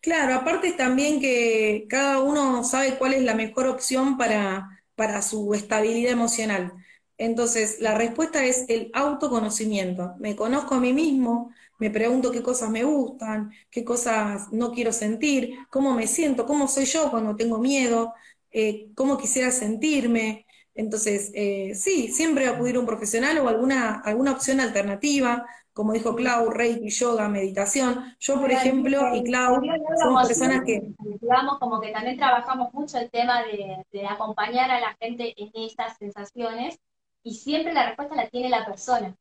Claro, 0.02 0.34
aparte 0.36 0.74
también 0.74 1.20
que 1.20 1.86
cada 1.90 2.20
uno 2.22 2.64
sabe 2.64 2.98
cuál 2.98 3.14
es 3.14 3.24
la 3.24 3.36
mejor 3.36 3.68
opción 3.68 4.18
para, 4.18 4.84
para 4.96 5.22
su 5.22 5.54
estabilidad 5.54 6.12
emocional. 6.12 6.74
Entonces, 7.18 7.80
la 7.80 7.96
respuesta 7.96 8.44
es 8.46 8.66
el 8.70 8.90
autoconocimiento. 8.94 10.16
Me 10.20 10.36
conozco 10.36 10.76
a 10.76 10.80
mí 10.80 10.92
mismo, 10.94 11.52
me 11.80 11.90
pregunto 11.92 12.32
qué 12.32 12.42
cosas 12.42 12.70
me 12.72 12.84
gustan, 12.84 13.52
qué 13.70 13.84
cosas 13.86 14.52
no 14.52 14.72
quiero 14.72 14.92
sentir, 14.92 15.56
cómo 15.70 15.94
me 15.94 16.08
siento, 16.08 16.46
cómo 16.46 16.68
soy 16.68 16.86
yo 16.86 17.12
cuando 17.12 17.36
tengo 17.36 17.60
miedo, 17.60 18.14
eh, 18.52 18.90
cómo 18.96 19.18
quisiera 19.18 19.52
sentirme. 19.52 20.46
Entonces, 20.74 21.32
eh, 21.34 21.74
sí, 21.76 22.08
siempre 22.10 22.48
acudir 22.48 22.76
a 22.76 22.80
un 22.80 22.86
profesional 22.86 23.38
o 23.40 23.50
alguna, 23.50 24.02
alguna 24.06 24.32
opción 24.32 24.60
alternativa, 24.60 25.46
como 25.74 25.94
dijo 25.94 26.16
Clau, 26.16 26.50
Reiki, 26.50 26.90
yoga, 26.90 27.28
meditación. 27.30 28.16
Yo, 28.20 28.40
por 28.40 28.52
ejemplo, 28.52 29.16
y 29.16 29.24
Clau, 29.24 29.62
somos 30.02 30.28
personas 30.28 30.64
que... 30.66 30.82
Digamos, 31.20 31.60
como 31.60 31.80
que 31.82 31.92
también 31.92 32.18
trabajamos 32.18 32.74
mucho 32.74 32.98
el 32.98 33.10
tema 33.10 33.44
de, 33.44 33.86
de 33.92 34.08
acompañar 34.08 34.72
a 34.72 34.80
la 34.80 34.96
gente 35.00 35.34
en 35.38 35.52
estas 35.54 35.98
sensaciones 35.98 36.80
y 37.24 37.36
siempre 37.36 37.74
la 37.74 37.88
respuesta 37.88 38.16
la 38.16 38.30
tiene 38.30 38.50
la 38.50 38.66
persona. 38.66 39.16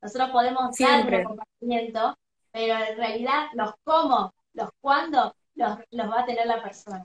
Nosotros 0.00 0.30
podemos 0.30 0.76
dar 0.78 1.06
un 1.06 1.14
acompañamiento, 1.14 2.16
pero 2.52 2.74
en 2.84 2.96
realidad 2.96 3.46
los 3.54 3.74
cómo, 3.82 4.32
los 4.52 4.70
cuándo, 4.80 5.34
los, 5.54 5.78
va 6.10 6.20
a 6.20 6.26
tener 6.26 6.46
la 6.46 6.62
persona. 6.62 7.04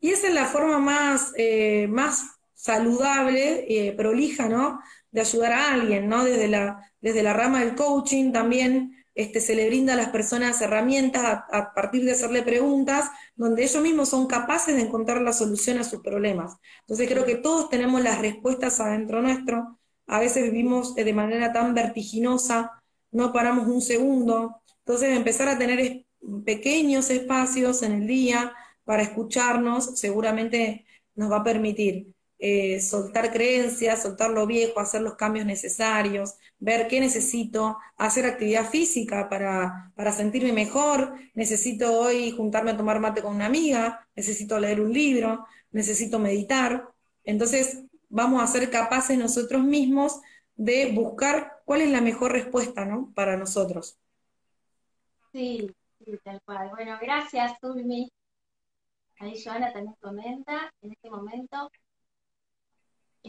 Y 0.00 0.10
esa 0.10 0.28
es 0.28 0.34
la 0.34 0.46
forma 0.46 0.78
más, 0.78 1.32
eh, 1.36 1.86
más 1.88 2.37
saludable, 2.58 3.66
eh, 3.68 3.92
prolija, 3.92 4.48
¿no? 4.48 4.80
De 5.12 5.20
ayudar 5.20 5.52
a 5.52 5.72
alguien, 5.72 6.08
¿no? 6.08 6.24
Desde 6.24 6.48
la, 6.48 6.90
desde 7.00 7.22
la 7.22 7.32
rama 7.32 7.60
del 7.60 7.76
coaching 7.76 8.32
también 8.32 8.96
este, 9.14 9.40
se 9.40 9.54
le 9.54 9.68
brinda 9.68 9.92
a 9.92 9.96
las 9.96 10.08
personas 10.08 10.60
herramientas 10.60 11.22
a, 11.24 11.72
partir 11.72 12.04
de 12.04 12.12
hacerle 12.12 12.42
preguntas, 12.42 13.10
donde 13.36 13.62
ellos 13.62 13.82
mismos 13.82 14.08
son 14.08 14.26
capaces 14.26 14.74
de 14.74 14.82
encontrar 14.82 15.22
la 15.22 15.32
solución 15.32 15.78
a 15.78 15.84
sus 15.84 16.00
problemas. 16.00 16.56
Entonces 16.80 17.08
creo 17.08 17.24
que 17.24 17.36
todos 17.36 17.68
tenemos 17.70 18.02
las 18.02 18.18
respuestas 18.20 18.80
adentro 18.80 19.22
nuestro, 19.22 19.78
a 20.08 20.18
veces 20.18 20.44
vivimos 20.44 20.94
de 20.96 21.12
manera 21.12 21.52
tan 21.52 21.74
vertiginosa, 21.74 22.82
no 23.12 23.32
paramos 23.32 23.68
un 23.68 23.82
segundo, 23.82 24.62
entonces 24.80 25.16
empezar 25.16 25.48
a 25.48 25.58
tener 25.58 26.04
pequeños 26.44 27.10
espacios 27.10 27.82
en 27.82 27.92
el 27.92 28.06
día 28.06 28.52
para 28.84 29.02
escucharnos 29.02 29.98
seguramente 29.98 30.86
nos 31.14 31.30
va 31.30 31.38
a 31.38 31.44
permitir 31.44 32.14
eh, 32.40 32.80
soltar 32.80 33.32
creencias, 33.32 34.02
soltar 34.02 34.30
lo 34.30 34.46
viejo, 34.46 34.78
hacer 34.78 35.02
los 35.02 35.16
cambios 35.16 35.44
necesarios, 35.44 36.36
ver 36.58 36.86
qué 36.86 37.00
necesito, 37.00 37.78
hacer 37.96 38.26
actividad 38.26 38.70
física 38.70 39.28
para, 39.28 39.90
para 39.96 40.12
sentirme 40.12 40.52
mejor, 40.52 41.14
necesito 41.34 41.98
hoy 41.98 42.30
juntarme 42.30 42.70
a 42.70 42.76
tomar 42.76 43.00
mate 43.00 43.22
con 43.22 43.34
una 43.34 43.46
amiga, 43.46 44.06
necesito 44.14 44.58
leer 44.60 44.80
un 44.80 44.92
libro, 44.92 45.46
necesito 45.72 46.20
meditar. 46.20 46.88
Entonces, 47.24 47.82
vamos 48.08 48.42
a 48.42 48.46
ser 48.46 48.70
capaces 48.70 49.18
nosotros 49.18 49.64
mismos 49.64 50.20
de 50.54 50.92
buscar 50.92 51.60
cuál 51.64 51.82
es 51.82 51.90
la 51.90 52.00
mejor 52.00 52.32
respuesta, 52.32 52.84
¿no? 52.84 53.12
Para 53.14 53.36
nosotros. 53.36 53.98
Sí, 55.32 55.74
tal 56.22 56.40
cual. 56.42 56.70
Bueno, 56.70 56.98
gracias, 57.00 57.58
Zulmi. 57.60 58.10
Ahí 59.20 59.42
Joana 59.42 59.72
también 59.72 59.96
comenta, 60.00 60.72
en 60.80 60.92
este 60.92 61.10
momento 61.10 61.70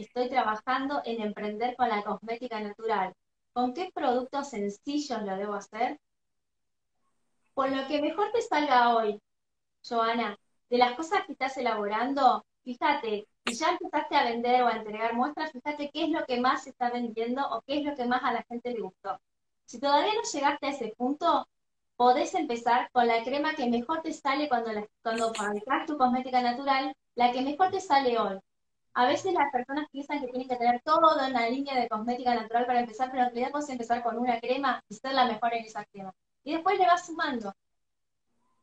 estoy 0.02 0.28
trabajando 0.28 1.02
en 1.04 1.20
emprender 1.22 1.76
con 1.76 1.88
la 1.88 2.02
cosmética 2.02 2.60
natural. 2.60 3.14
¿Con 3.52 3.74
qué 3.74 3.90
productos 3.94 4.50
sencillos 4.50 5.22
lo 5.22 5.36
debo 5.36 5.54
hacer? 5.54 5.98
Con 7.54 7.76
lo 7.76 7.86
que 7.88 8.00
mejor 8.00 8.30
te 8.32 8.42
salga 8.42 8.94
hoy, 8.94 9.20
Joana, 9.86 10.36
de 10.68 10.78
las 10.78 10.94
cosas 10.94 11.24
que 11.26 11.32
estás 11.32 11.56
elaborando, 11.56 12.44
fíjate, 12.62 13.26
si 13.46 13.54
ya 13.54 13.70
empezaste 13.70 14.16
a 14.16 14.24
vender 14.24 14.62
o 14.62 14.68
a 14.68 14.76
entregar 14.76 15.14
muestras, 15.14 15.52
fíjate 15.52 15.90
qué 15.90 16.04
es 16.04 16.10
lo 16.10 16.24
que 16.26 16.40
más 16.40 16.64
se 16.64 16.70
está 16.70 16.90
vendiendo 16.90 17.46
o 17.50 17.62
qué 17.62 17.78
es 17.78 17.84
lo 17.84 17.94
que 17.96 18.04
más 18.04 18.22
a 18.22 18.32
la 18.32 18.44
gente 18.44 18.70
le 18.72 18.80
gustó. 18.80 19.18
Si 19.64 19.80
todavía 19.80 20.14
no 20.14 20.22
llegaste 20.22 20.66
a 20.66 20.70
ese 20.70 20.94
punto, 20.96 21.48
podés 21.96 22.34
empezar 22.34 22.90
con 22.92 23.06
la 23.06 23.22
crema 23.22 23.54
que 23.54 23.68
mejor 23.68 24.02
te 24.02 24.12
sale 24.12 24.48
cuando, 24.48 24.72
la, 24.72 24.86
cuando 25.02 25.34
fabricas 25.34 25.86
tu 25.86 25.98
cosmética 25.98 26.40
natural, 26.40 26.94
la 27.14 27.32
que 27.32 27.42
mejor 27.42 27.70
te 27.70 27.80
sale 27.80 28.18
hoy. 28.18 28.38
A 28.94 29.06
veces 29.06 29.32
las 29.32 29.50
personas 29.52 29.86
piensan 29.92 30.20
que 30.20 30.26
tienen 30.28 30.48
que 30.48 30.56
tener 30.56 30.80
toda 30.82 31.28
una 31.28 31.48
línea 31.48 31.78
de 31.78 31.88
cosmética 31.88 32.34
natural 32.34 32.66
para 32.66 32.80
empezar, 32.80 33.10
pero 33.10 33.22
en 33.22 33.28
realidad 33.28 33.50
puedes 33.52 33.68
empezar 33.68 34.02
con 34.02 34.18
una 34.18 34.40
crema 34.40 34.82
y 34.88 34.94
ser 34.94 35.12
la 35.12 35.26
mejor 35.26 35.54
en 35.54 35.64
esa 35.64 35.84
crema. 35.84 36.12
Y 36.42 36.54
después 36.54 36.78
le 36.78 36.86
vas 36.86 37.06
sumando. 37.06 37.54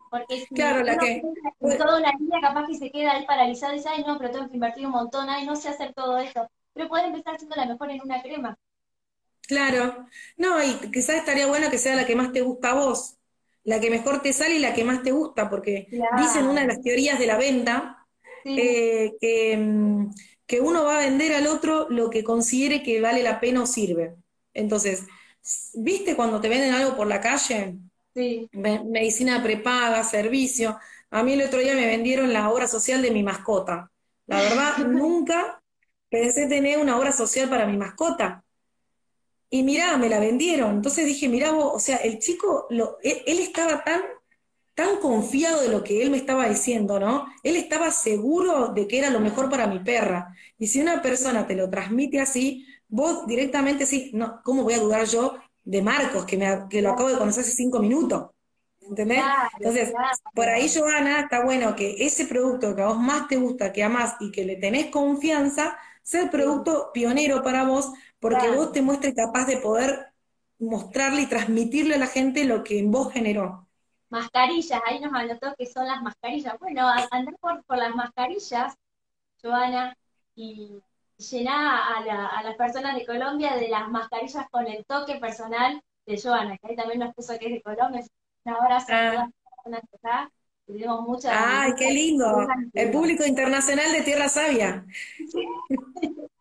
Porque 0.10 0.42
si 0.42 0.56
claro, 0.56 0.84
la 0.84 0.98
que... 0.98 1.22
toda 1.60 2.00
una 2.00 2.12
línea 2.12 2.40
capaz 2.42 2.68
que 2.68 2.76
se 2.76 2.92
queda 2.92 3.14
ahí 3.14 3.26
paralizada 3.26 3.74
y 3.74 3.78
dice, 3.78 3.90
ay 3.90 4.04
no, 4.06 4.18
pero 4.18 4.32
tengo 4.32 4.48
que 4.48 4.56
invertir 4.56 4.86
un 4.86 4.94
montón, 4.94 5.30
ay 5.30 5.46
no 5.46 5.56
sé 5.56 5.70
hacer 5.70 5.94
todo 5.94 6.18
esto. 6.18 6.50
Pero 6.74 6.88
puedes 6.90 7.08
empezar 7.08 7.36
haciendo 7.36 7.56
la 7.56 7.66
mejor 7.66 7.90
en 7.92 8.02
una 8.02 8.22
crema. 8.22 8.58
Claro. 9.48 10.08
No, 10.36 10.62
y 10.62 10.74
quizás 10.92 11.16
estaría 11.16 11.48
bueno 11.48 11.70
que 11.70 11.78
sea 11.78 11.96
la 11.96 12.06
que 12.06 12.16
más 12.16 12.34
te 12.34 12.42
gusta 12.42 12.72
a 12.72 12.76
vos, 12.76 13.18
la 13.64 13.80
que 13.80 13.90
mejor 13.90 14.22
te 14.22 14.34
sale 14.34 14.56
y 14.56 14.60
la 14.60 14.74
que 14.74 14.84
más 14.84 15.04
te 15.04 15.12
gusta, 15.12 15.50
porque 15.50 15.88
dicen 16.18 16.48
una 16.48 16.62
de 16.62 16.68
las 16.68 16.82
teorías 16.82 17.18
de 17.18 17.28
la 17.28 17.38
venta 17.38 17.97
eh, 18.48 19.14
que, 19.20 19.58
mm, 19.58 20.12
que 20.46 20.62
uno 20.62 20.84
va 20.86 20.98
a 20.98 21.02
vender 21.02 21.34
al 21.34 21.48
otro 21.48 21.88
lo 21.90 22.10
que 22.10 22.24
considere 22.24 22.84
que 22.84 23.02
vale 23.02 23.24
la 23.24 23.40
pena 23.40 23.64
o 23.64 23.66
sirve. 23.66 24.16
Entonces, 24.54 25.04
¿viste 25.76 26.16
cuando 26.16 26.42
te 26.42 26.50
venden 26.50 26.74
algo 26.74 26.96
por 26.96 27.08
la 27.08 27.22
calle? 27.22 27.78
medicina 28.54 29.44
prepaga, 29.44 30.04
servicio. 30.04 30.80
A 31.12 31.24
mí 31.24 31.34
el 31.34 31.44
otro 31.44 31.60
día 31.60 31.76
me 31.76 31.86
vendieron 31.86 32.34
la 32.34 32.50
obra 32.50 32.68
social 32.68 33.02
de 33.02 33.12
mi 33.12 33.24
mascota. 33.24 33.92
La 34.26 34.42
verdad, 34.42 34.78
nunca 34.88 35.62
pensé 36.10 36.48
tener 36.48 36.80
una 36.80 36.98
obra 36.98 37.12
social 37.12 37.50
para 37.50 37.68
mi 37.68 37.78
mascota. 37.78 38.44
Y 39.50 39.64
mirá, 39.64 39.98
me 39.98 40.10
la 40.10 40.20
vendieron. 40.20 40.76
Entonces 40.76 41.06
dije, 41.06 41.30
mirá 41.30 41.52
vos, 41.52 41.72
o 41.74 41.80
sea, 41.80 41.98
el 41.98 42.20
chico, 42.20 42.68
lo, 42.70 42.98
él, 43.02 43.40
estaba 43.40 43.84
tan, 43.84 44.02
tan 44.78 44.98
confiado 44.98 45.64
de 45.64 45.70
lo 45.70 45.84
que 45.84 46.04
él 46.04 46.12
me 46.12 46.18
estaba 46.18 46.48
diciendo, 46.48 47.00
¿no? 47.00 47.26
Él 47.42 47.56
estaba 47.56 47.90
seguro 47.90 48.68
de 48.68 48.88
que 48.88 49.00
era 49.00 49.10
lo 49.10 49.20
mejor 49.20 49.50
para 49.50 49.66
mi 49.66 49.80
perra. 49.80 50.36
Y 50.60 50.68
si 50.68 50.80
una 50.80 51.02
persona 51.02 51.48
te 51.48 51.56
lo 51.56 51.68
transmite 51.68 52.20
así, 52.20 52.64
vos 52.88 53.26
directamente 53.26 53.88
sí, 53.88 54.12
no, 54.14 54.40
¿cómo 54.44 54.62
voy 54.62 54.76
a 54.76 54.80
dudar 54.80 55.08
yo 55.08 55.34
de 55.64 55.82
Marcos, 55.82 56.26
que, 56.26 56.38
me, 56.38 56.70
que 56.70 56.84
lo 56.84 56.92
acabo 56.92 57.10
de 57.10 57.18
conocer 57.18 57.42
hace 57.42 57.54
cinco 57.54 57.80
minutos. 57.80 58.30
¿Entendés? 58.82 59.24
Entonces, 59.58 59.92
por 60.34 60.48
ahí, 60.48 60.72
Joana, 60.74 61.22
está 61.22 61.44
bueno 61.44 61.76
que 61.76 61.96
ese 62.06 62.28
producto 62.28 62.76
que 62.76 62.84
a 62.84 62.88
vos 62.88 63.00
más 63.00 63.28
te 63.28 63.38
gusta, 63.38 63.74
que 63.74 63.84
amás 63.84 64.16
y 64.20 64.32
que 64.32 64.46
le 64.46 64.58
tenés 64.58 64.92
confianza, 64.92 65.76
sea 66.04 66.22
el 66.22 66.30
producto 66.30 66.92
pionero 66.94 67.42
para 67.42 67.66
vos, 67.66 67.92
porque 68.20 68.52
vos 68.52 68.72
te 68.72 68.84
muestres 68.84 69.16
capaz 69.16 69.46
de 69.46 69.58
poder 69.58 70.14
mostrarle 70.60 71.24
y 71.24 71.26
transmitirle 71.26 71.96
a 71.96 72.00
la 72.00 72.08
gente 72.08 72.46
lo 72.46 72.64
que 72.64 72.78
en 72.78 72.92
vos 72.92 73.12
generó. 73.12 73.67
Mascarillas, 74.10 74.82
ahí 74.86 75.00
nos 75.00 75.14
anotó 75.14 75.54
que 75.58 75.66
son 75.66 75.88
las 75.88 76.02
mascarillas. 76.02 76.58
Bueno, 76.60 76.88
andar 77.12 77.36
por, 77.40 77.64
por 77.66 77.78
las 77.78 77.94
mascarillas, 77.96 78.76
Joana, 79.42 79.98
y 80.36 80.82
llená 81.18 81.98
a, 81.98 82.44
las 82.44 82.56
personas 82.56 82.96
de 82.96 83.06
Colombia 83.06 83.56
de 83.56 83.70
las 83.70 83.90
mascarillas 83.90 84.48
con 84.50 84.68
el 84.68 84.86
toque 84.86 85.16
personal 85.16 85.82
de 86.06 86.22
Joana, 86.22 86.58
que 86.58 86.68
ahí 86.70 86.76
también 86.76 87.00
nos 87.00 87.14
puso 87.14 87.38
que 87.38 87.48
es 87.48 87.54
de 87.54 87.62
Colombia. 87.62 88.02
Un 88.46 88.54
abrazo 88.54 88.94
a 88.94 89.12
todas 89.12 89.30
las 89.66 89.82
personas 89.82 90.30
Tenemos 90.66 91.02
muchas. 91.02 91.34
¡Ay, 91.36 91.74
qué 91.78 91.92
lindo! 91.92 92.48
El 92.74 92.92
público 92.92 93.26
internacional 93.26 93.92
de 93.92 94.02
Tierra 94.04 94.30
Sabia. 94.30 94.86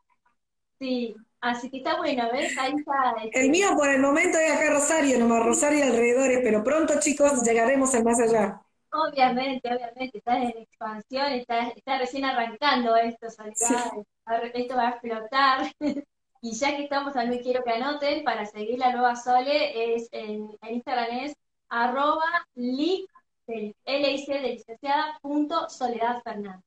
Sí, 0.78 1.16
así 1.50 1.70
que 1.70 1.78
está 1.78 1.96
bueno, 1.96 2.28
¿ves? 2.32 2.56
Ahí 2.58 2.72
está. 2.76 3.14
Este 3.22 3.40
el 3.40 3.50
mío 3.50 3.68
por 3.76 3.88
el 3.88 4.00
momento 4.00 4.38
es 4.38 4.52
acá 4.52 4.70
Rosario, 4.70 5.18
nomás 5.18 5.44
Rosario 5.44 5.78
y 5.78 5.82
alrededores, 5.82 6.40
pero 6.42 6.62
pronto, 6.62 6.94
chicos, 7.00 7.42
llegaremos 7.42 7.94
al 7.94 8.04
más 8.04 8.20
allá. 8.20 8.60
Obviamente, 8.92 9.68
obviamente, 9.68 10.18
está 10.18 10.38
en 10.38 10.50
expansión, 10.50 11.26
está, 11.32 11.68
está 11.68 11.98
recién 11.98 12.24
arrancando 12.24 12.96
esto, 12.96 13.26
esto 13.26 14.76
va 14.76 14.88
a 14.88 14.90
explotar. 14.90 15.72
y 16.40 16.52
ya 16.52 16.76
que 16.76 16.84
estamos, 16.84 17.12
también 17.12 17.42
quiero 17.42 17.62
que 17.64 17.72
anoten, 17.72 18.24
para 18.24 18.46
seguir 18.46 18.78
la 18.78 18.92
nueva 18.92 19.16
Sole, 19.16 19.94
es 19.94 20.08
en, 20.12 20.48
Instagram 20.68 21.18
es 21.24 21.34
arroba 21.68 22.46
lic, 22.54 23.10
LIC 23.46 24.26
de 24.28 24.40
licenciada, 24.40 25.18
punto 25.20 25.68
Soledad 25.68 26.22
Fernández. 26.22 26.64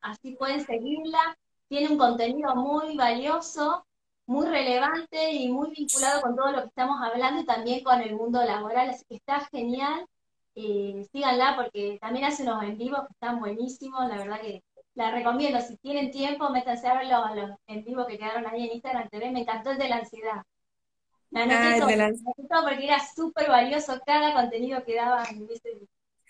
Así 0.00 0.36
pueden 0.36 0.64
seguirla, 0.64 1.36
tiene 1.68 1.88
un 1.90 1.98
contenido 1.98 2.54
muy 2.56 2.96
valioso, 2.96 3.84
muy 4.28 4.46
relevante 4.46 5.32
y 5.32 5.48
muy 5.48 5.70
vinculado 5.70 6.20
con 6.20 6.36
todo 6.36 6.52
lo 6.52 6.60
que 6.60 6.68
estamos 6.68 7.00
hablando 7.02 7.40
y 7.40 7.46
también 7.46 7.82
con 7.82 8.00
el 8.02 8.14
mundo 8.14 8.44
laboral, 8.44 8.90
así 8.90 9.04
que 9.08 9.16
está 9.16 9.40
genial 9.50 10.06
eh, 10.60 11.06
síganla 11.12 11.54
porque 11.56 11.98
también 12.00 12.24
hace 12.24 12.42
unos 12.42 12.64
en 12.64 12.76
vivos 12.76 13.00
que 13.06 13.12
están 13.12 13.38
buenísimos, 13.38 14.08
la 14.08 14.16
verdad 14.16 14.40
que 14.40 14.62
la 14.94 15.12
recomiendo, 15.12 15.60
si 15.60 15.76
tienen 15.76 16.10
tiempo, 16.10 16.50
métanse 16.50 16.88
a 16.88 16.98
ver 16.98 17.06
los, 17.06 17.56
en 17.68 17.84
vivo 17.84 18.04
que 18.06 18.18
quedaron 18.18 18.44
ahí 18.46 18.66
en 18.66 18.72
Instagram 18.72 19.08
TV, 19.08 19.30
me 19.30 19.42
encantó 19.42 19.70
el 19.70 19.78
de 19.78 19.88
la 19.88 19.96
ansiedad. 19.98 20.42
Me 21.30 21.42
ah, 21.42 21.76
porque 22.62 22.84
era 22.84 22.98
súper 23.14 23.48
valioso 23.48 24.00
cada 24.04 24.34
contenido 24.34 24.82
que 24.84 24.96
daban. 24.96 25.26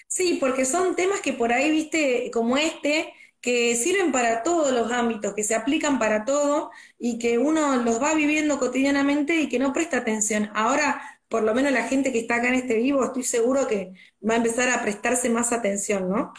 Sí, 0.07 0.37
porque 0.39 0.67
son 0.67 0.95
temas 0.95 1.21
que 1.23 1.33
por 1.33 1.53
ahí, 1.53 1.71
viste, 1.71 2.31
como 2.31 2.59
este, 2.59 3.15
que 3.49 3.75
sirven 3.77 4.13
para 4.13 4.43
todos 4.43 4.73
los 4.73 4.93
ámbitos, 4.93 5.33
que 5.33 5.43
se 5.43 5.55
aplican 5.55 5.99
para 5.99 6.27
todo 6.27 6.71
y 6.99 7.19
que 7.19 7.39
uno 7.39 7.77
los 7.77 7.99
va 7.99 8.13
viviendo 8.13 8.59
cotidianamente 8.59 9.37
y 9.37 9.49
que 9.49 9.59
no 9.59 9.73
presta 9.73 9.97
atención. 9.97 10.51
Ahora, 10.53 11.01
por 11.31 11.45
lo 11.45 11.55
menos 11.55 11.73
la 11.73 11.85
gente 11.85 12.13
que 12.13 12.19
está 12.19 12.35
acá 12.35 12.49
en 12.49 12.57
este 12.57 12.75
vivo, 12.75 13.03
estoy 13.03 13.23
seguro 13.23 13.67
que 13.67 13.95
va 14.23 14.35
a 14.35 14.37
empezar 14.37 14.69
a 14.69 14.83
prestarse 14.83 15.31
más 15.31 15.51
atención, 15.53 16.11
¿no? 16.11 16.35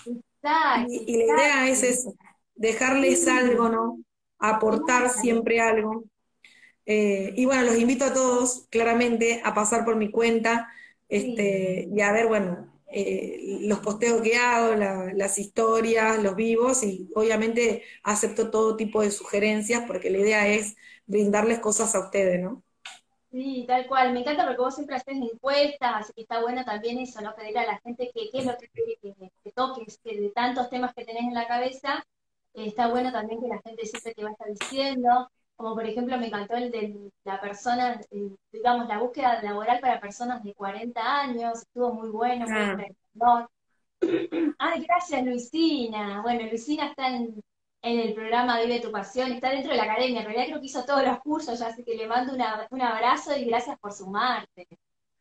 y, 0.88 1.18
la 1.18 1.34
idea 1.34 1.70
es 1.70 1.82
eso, 1.82 2.14
dejarles 2.54 3.28
algo, 3.28 3.70
¿no? 3.70 4.00
Aportar 4.38 5.10
siempre 5.10 5.62
algo. 5.62 6.04
Eh, 6.86 7.34
y 7.36 7.44
bueno, 7.46 7.64
los 7.64 7.80
invito 7.80 8.06
a 8.06 8.14
todos, 8.14 8.68
claramente, 8.70 9.42
a 9.44 9.56
pasar 9.56 9.84
por 9.84 9.96
mi 9.96 10.12
cuenta 10.12 10.70
este, 11.08 11.90
y 11.92 12.02
a 12.02 12.12
ver, 12.12 12.28
bueno, 12.28 12.69
eh, 12.92 13.60
los 13.62 13.80
posteos 13.80 14.22
que 14.22 14.36
hago, 14.38 14.76
las 14.76 15.38
historias, 15.38 16.22
los 16.24 16.36
vivos, 16.36 16.84
y 16.84 17.10
obviamente 17.16 17.84
acepto 18.04 18.50
todo 18.52 18.76
tipo 18.76 19.02
de 19.02 19.12
sugerencias 19.12 19.84
porque 19.88 20.10
la 20.10 20.20
idea 20.20 20.48
es 20.48 20.76
brindarles 21.06 21.60
cosas 21.60 21.96
a 21.96 22.00
ustedes, 22.00 22.42
¿no? 22.42 22.64
Sí, 23.32 23.66
tal 23.68 23.88
cual. 23.88 24.12
Me 24.14 24.22
encanta 24.22 24.44
porque 24.46 24.60
vos 24.62 24.74
siempre 24.76 24.96
haces 24.96 25.16
encuestas, 25.16 25.92
así 25.96 26.14
que 26.14 26.22
está 26.22 26.42
bueno 26.42 26.66
también 26.66 26.98
eso, 27.00 27.22
¿no? 27.22 27.36
Pedir 27.36 27.58
a 27.60 27.66
la 27.66 27.80
gente 27.82 28.12
que 28.14 28.30
qué 28.32 28.40
es 28.40 28.46
lo 28.46 28.58
que 28.58 28.70
quiere 28.70 28.98
que, 29.44 29.52
toques, 29.52 30.00
que 30.04 30.20
de 30.20 30.30
tantos 30.32 30.70
temas 30.70 30.94
que 30.96 31.06
tenés 31.06 31.24
en 31.24 31.36
la 31.36 31.48
cabeza, 31.48 32.04
eh, 32.56 32.66
está 32.68 32.88
bueno 32.88 33.12
también 33.12 33.40
que 33.40 33.48
la 33.48 33.62
gente 33.62 33.86
siempre 33.86 34.14
te 34.16 34.24
va 34.24 34.30
a 34.30 34.32
estar 34.34 34.48
diciendo. 34.50 35.30
Como 35.60 35.76
por 35.76 35.86
ejemplo 35.86 36.18
me 36.18 36.28
encantó 36.28 36.56
el 36.56 36.72
de 36.72 37.12
la 37.26 37.42
persona, 37.42 38.00
digamos, 38.50 38.88
la 38.88 38.98
búsqueda 38.98 39.42
laboral 39.44 39.82
para 39.82 40.00
personas 40.00 40.42
de 40.42 40.54
40 40.54 41.20
años, 41.20 41.60
estuvo 41.64 41.94
muy 41.94 42.08
bueno, 42.12 42.46
muy 42.48 42.96
ah. 43.20 43.46
Ay, 44.58 44.86
gracias 44.86 45.26
Luisina. 45.26 46.22
Bueno, 46.22 46.48
Luisina 46.48 46.88
está 46.88 47.10
en, 47.10 47.44
en 47.82 48.00
el 48.00 48.14
programa 48.14 48.62
Vive 48.62 48.80
tu 48.80 48.90
Pasión, 48.90 49.34
está 49.34 49.50
dentro 49.50 49.72
de 49.72 49.78
la 49.78 49.84
academia, 49.84 50.22
en 50.22 50.28
realidad 50.28 50.46
creo 50.46 50.60
que 50.62 50.68
hizo 50.68 50.86
todos 50.86 51.04
los 51.04 51.20
cursos, 51.20 51.60
ya 51.60 51.68
así 51.68 51.84
que 51.84 51.98
le 51.98 52.08
mando 52.08 52.34
un 52.34 52.82
abrazo 52.82 53.36
y 53.36 53.44
gracias 53.44 53.78
por 53.80 53.92
sumarte. 53.92 54.66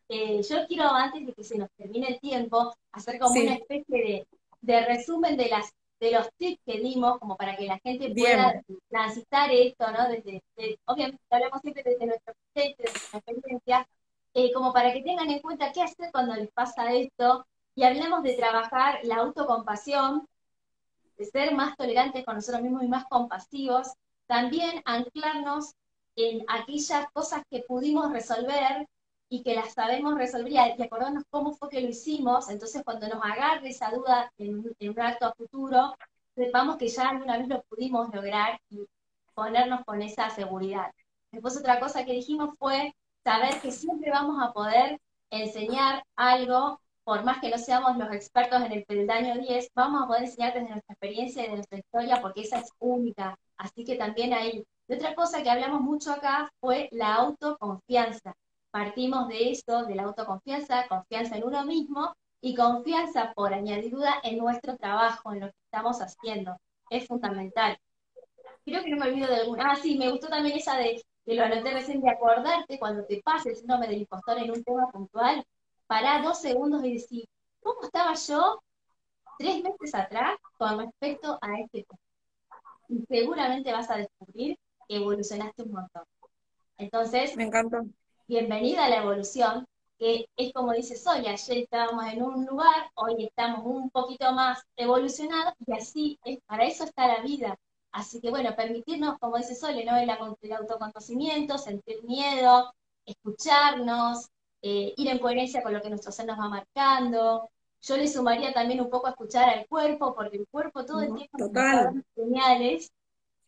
Eh, 0.07 0.41
yo 0.41 0.65
quiero, 0.69 0.89
antes 0.89 1.25
de 1.25 1.33
que 1.33 1.43
se 1.43 1.57
nos 1.57 1.69
termine 1.71 2.07
el 2.07 2.19
tiempo, 2.21 2.73
hacer 2.93 3.19
como 3.19 3.37
una 3.41 3.55
especie 3.55 4.25
de, 4.61 4.85
resumen 4.85 5.35
de 5.35 5.49
las 5.49 5.69
de 5.99 6.11
los 6.11 6.29
tips 6.37 6.61
que 6.65 6.79
dimos, 6.79 7.19
como 7.19 7.35
para 7.35 7.57
que 7.57 7.65
la 7.65 7.79
gente 7.79 8.13
pueda 8.15 8.61
transitar 8.89 9.51
esto, 9.51 9.91
¿no? 9.91 10.09
Desde, 10.09 10.41
obviamente 10.85 11.21
hablamos 11.29 11.61
siempre 11.61 11.83
desde 11.83 12.05
nuestro 12.05 12.33
desde 12.55 12.75
nuestra 12.83 13.19
experiencia, 13.19 13.87
eh, 14.33 14.53
como 14.53 14.71
para 14.71 14.93
que 14.93 15.01
tengan 15.01 15.29
en 15.29 15.39
cuenta 15.39 15.71
qué 15.71 15.81
hacer 15.81 16.09
cuando 16.11 16.35
les 16.35 16.51
pasa 16.51 16.93
esto, 16.93 17.45
y 17.75 17.83
hablemos 17.83 18.23
de 18.23 18.35
trabajar 18.35 18.99
la 19.03 19.17
autocompasión, 19.17 20.27
de 21.17 21.25
ser 21.25 21.53
más 21.53 21.75
tolerantes 21.75 22.25
con 22.25 22.35
nosotros 22.35 22.61
mismos 22.61 22.83
y 22.83 22.87
más 22.87 23.05
compasivos, 23.05 23.93
también 24.27 24.81
anclarnos 24.85 25.73
en 26.15 26.43
aquellas 26.47 27.09
cosas 27.11 27.43
que 27.49 27.63
pudimos 27.67 28.11
resolver 28.11 28.87
y 29.29 29.43
que 29.43 29.53
las 29.55 29.73
sabemos 29.73 30.17
resolver 30.17 30.51
y 30.51 30.57
acordarnos 30.57 31.23
cómo 31.29 31.53
fue 31.53 31.69
que 31.69 31.81
lo 31.81 31.89
hicimos, 31.89 32.49
entonces 32.49 32.81
cuando 32.83 33.07
nos 33.07 33.23
agarre 33.23 33.69
esa 33.69 33.91
duda 33.91 34.31
en, 34.37 34.57
un 34.57 34.99
acto 34.99 35.33
futuro, 35.37 35.95
sepamos 36.35 36.77
que 36.77 36.87
ya 36.87 37.09
alguna 37.09 37.37
vez 37.37 37.47
lo 37.47 37.61
pudimos 37.63 38.13
lograr 38.13 38.59
y 38.69 38.87
ponernos 39.35 39.85
con 39.85 40.01
esa 40.01 40.29
seguridad. 40.31 40.91
Después 41.31 41.57
otra 41.57 41.79
cosa 41.79 42.05
que 42.05 42.13
dijimos 42.13 42.55
fue 42.57 42.93
saber 43.23 43.61
que 43.61 43.71
siempre 43.71 44.09
vamos 44.09 44.41
a 44.41 44.51
poder 44.51 44.99
enseñar 45.29 46.03
algo, 46.15 46.81
por 47.03 47.23
más 47.23 47.39
que 47.39 47.49
no 47.49 47.57
seamos 47.59 47.97
los 47.97 48.11
expertos 48.11 48.63
en 48.63 48.71
el 48.71 48.85
peldaño 48.85 49.35
10, 49.35 49.69
vamos 49.75 50.03
a 50.03 50.07
poder 50.07 50.23
enseñar 50.23 50.53
desde 50.53 50.69
nuestra 50.69 50.93
experiencia 50.93 51.43
y 51.43 51.49
de 51.49 51.55
nuestra 51.55 51.77
historia 51.77 52.21
porque 52.21 52.41
esa 52.41 52.59
es 52.59 52.71
única. 52.79 53.37
Así 53.57 53.83
que 53.83 53.95
también 53.95 54.33
ahí. 54.33 54.65
Y 54.87 54.93
otra 54.93 55.13
cosa 55.13 55.43
que 55.43 55.49
hablamos 55.49 55.81
mucho 55.81 56.11
acá 56.11 56.49
fue 56.59 56.89
la 56.91 57.15
autoconfianza. 57.15 58.33
Partimos 58.71 59.27
de 59.27 59.51
eso, 59.51 59.83
de 59.85 59.95
la 59.95 60.03
autoconfianza, 60.03 60.87
confianza 60.87 61.37
en 61.37 61.43
uno 61.43 61.65
mismo 61.65 62.13
y 62.41 62.55
confianza 62.55 63.33
por 63.33 63.53
añadidura 63.53 64.15
en 64.23 64.37
nuestro 64.37 64.77
trabajo, 64.77 65.33
en 65.33 65.41
lo 65.41 65.47
que 65.47 65.57
estamos 65.65 65.99
haciendo. 66.01 66.55
Es 66.89 67.07
fundamental. 67.07 67.77
Creo 68.65 68.83
que 68.83 68.91
no 68.91 68.97
me 68.97 69.09
olvido 69.09 69.27
de 69.27 69.37
alguna. 69.37 69.71
Ah, 69.71 69.75
sí, 69.75 69.97
me 69.97 70.09
gustó 70.09 70.27
también 70.27 70.57
esa 70.57 70.77
de, 70.77 71.01
que 71.25 71.33
lo 71.33 71.43
anoté 71.43 71.71
recién, 71.71 72.01
de 72.01 72.09
acordarte 72.09 72.77
cuando 72.77 73.05
te 73.05 73.21
pase 73.23 73.49
el 73.49 73.55
síndrome 73.55 73.87
del 73.87 73.99
impostor 73.99 74.37
en 74.37 74.51
un 74.51 74.63
tema 74.63 74.87
puntual, 74.91 75.43
para 75.87 76.21
dos 76.21 76.39
segundos 76.39 76.83
y 76.85 76.93
decir, 76.93 77.25
¿cómo 77.61 77.81
estaba 77.81 78.13
yo 78.13 78.61
tres 79.39 79.63
meses 79.63 79.95
atrás 79.95 80.37
con 80.57 80.79
respecto 80.79 81.39
a 81.41 81.59
este 81.59 81.83
tema? 81.83 81.99
Y 82.89 83.05
seguramente 83.07 83.71
vas 83.71 83.89
a 83.89 83.97
descubrir 83.97 84.57
que 84.87 84.95
evolucionaste 84.95 85.63
un 85.63 85.71
montón. 85.71 86.03
Entonces, 86.77 87.35
me 87.35 87.43
encantó 87.43 87.79
bienvenida 88.29 88.85
a 88.85 88.89
la 88.89 88.97
evolución, 88.97 89.65
que 89.97 90.27
es 90.37 90.53
como 90.53 90.71
dice 90.73 90.95
Sonia, 90.95 91.31
ayer 91.31 91.57
estábamos 91.57 92.05
en 92.05 92.21
un 92.21 92.45
lugar, 92.45 92.91
hoy 92.93 93.25
estamos 93.25 93.61
un 93.65 93.89
poquito 93.89 94.31
más 94.33 94.61
evolucionados 94.77 95.55
y 95.65 95.73
así, 95.73 96.19
es, 96.23 96.37
para 96.45 96.65
eso 96.65 96.83
está 96.83 97.07
la 97.07 97.23
vida. 97.23 97.57
Así 97.91 98.21
que 98.21 98.29
bueno, 98.29 98.55
permitirnos, 98.55 99.17
como 99.17 99.37
dice 99.37 99.55
Sonia, 99.55 99.83
¿no? 99.83 99.97
el, 99.97 100.35
el 100.41 100.53
autoconocimiento, 100.53 101.57
sentir 101.57 102.03
miedo, 102.03 102.71
escucharnos, 103.03 104.29
eh, 104.61 104.93
ir 104.95 105.09
en 105.09 105.17
coherencia 105.17 105.63
con 105.63 105.73
lo 105.73 105.81
que 105.81 105.89
nuestro 105.89 106.11
ser 106.11 106.27
nos 106.27 106.39
va 106.39 106.49
marcando. 106.49 107.49
Yo 107.81 107.97
le 107.97 108.07
sumaría 108.07 108.53
también 108.53 108.79
un 108.79 108.91
poco 108.91 109.07
a 109.07 109.11
escuchar 109.11 109.49
al 109.49 109.65
cuerpo, 109.67 110.13
porque 110.13 110.37
el 110.37 110.47
cuerpo 110.51 110.85
todo 110.85 111.01
el 111.01 111.15
tiempo 111.15 111.49
nos 111.51 112.03
señales 112.13 112.91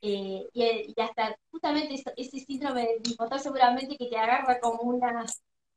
eh, 0.01 0.47
y, 0.53 0.93
hasta 0.99 1.35
justamente 1.51 2.03
ese 2.17 2.39
síndrome 2.39 2.81
de 2.81 3.09
impostor 3.11 3.39
seguramente 3.39 3.97
que 3.97 4.07
te 4.07 4.17
agarra 4.17 4.59
como 4.59 4.81
una 4.81 5.25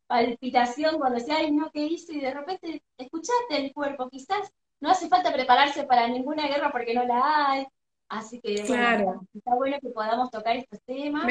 palpitación 0.07 0.99
cuando 0.99 1.19
decía, 1.19 1.37
ay, 1.39 1.53
no, 1.53 1.71
¿qué 1.71 1.87
hice? 1.87 2.15
Y 2.15 2.21
de 2.21 2.33
repente 2.33 2.83
escuchaste 2.97 3.57
el 3.57 3.73
cuerpo, 3.73 4.09
quizás 4.09 4.51
no 4.81 4.91
hace 4.91 5.09
falta 5.09 5.33
prepararse 5.33 5.85
para 5.85 6.09
ninguna 6.09 6.49
guerra 6.49 6.73
porque 6.73 6.95
no 6.95 7.05
la 7.05 7.51
hay. 7.51 7.67
Así 8.09 8.41
que 8.41 8.63
claro. 8.63 9.27
está 9.35 9.55
bueno 9.55 9.79
que 9.81 9.89
podamos 9.89 10.31
tocar 10.31 10.57
estos 10.57 10.79
temas. 10.87 11.27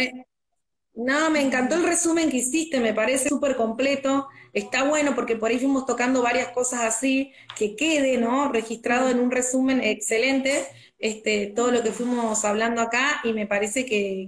no, 0.94 1.30
me 1.30 1.42
encantó 1.42 1.76
el 1.76 1.84
resumen 1.84 2.30
que 2.30 2.38
hiciste, 2.38 2.80
me 2.80 2.94
parece 2.94 3.30
súper 3.30 3.56
completo. 3.56 4.28
Está 4.54 4.84
bueno 4.84 5.16
porque 5.16 5.36
por 5.36 5.50
ahí 5.50 5.60
fuimos 5.60 5.86
tocando 5.86 6.22
varias 6.22 6.50
cosas 6.50 6.82
así, 6.82 7.32
que 7.56 7.76
quede, 7.76 8.18
¿no? 8.18 8.52
Registrado 8.52 9.10
en 9.10 9.20
un 9.20 9.32
resumen 9.32 9.82
excelente 9.84 10.68
este, 11.04 11.48
todo 11.48 11.70
lo 11.70 11.84
que 11.84 11.92
fuimos 11.92 12.46
hablando 12.46 12.82
acá 12.82 13.20
y 13.26 13.34
me 13.34 13.46
parece 13.46 13.86
que, 13.86 14.26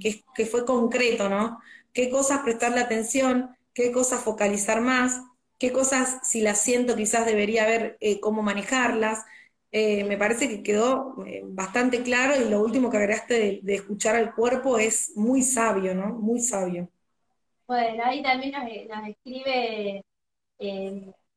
fue 0.51 0.65
concreto, 0.65 1.29
¿no? 1.29 1.57
¿Qué 1.93 2.09
cosas 2.09 2.41
prestarle 2.41 2.81
atención? 2.81 3.55
¿Qué 3.73 3.93
cosas 3.93 4.21
focalizar 4.21 4.81
más? 4.81 5.21
¿Qué 5.57 5.71
cosas, 5.71 6.19
si 6.23 6.41
las 6.41 6.59
siento, 6.59 6.97
quizás 6.97 7.25
debería 7.25 7.65
ver 7.65 7.95
eh, 8.01 8.19
cómo 8.19 8.41
manejarlas? 8.41 9.23
Eh, 9.71 10.03
me 10.03 10.17
parece 10.17 10.49
que 10.49 10.63
quedó 10.63 11.15
eh, 11.25 11.43
bastante 11.45 12.03
claro 12.03 12.33
y 12.35 12.49
lo 12.49 12.59
último 12.59 12.89
que 12.89 12.97
agregaste 12.97 13.61
de, 13.63 13.73
escuchar 13.73 14.17
al 14.17 14.35
cuerpo 14.35 14.77
es 14.77 15.13
muy 15.15 15.43
sabio, 15.43 15.95
¿no? 15.95 16.07
Muy 16.07 16.41
sabio. 16.41 16.89
Bueno, 17.67 18.03
ahí 18.03 18.21
también 18.21 18.51
nos, 18.51 18.63
nos 18.89 19.07
escribe 19.07 20.03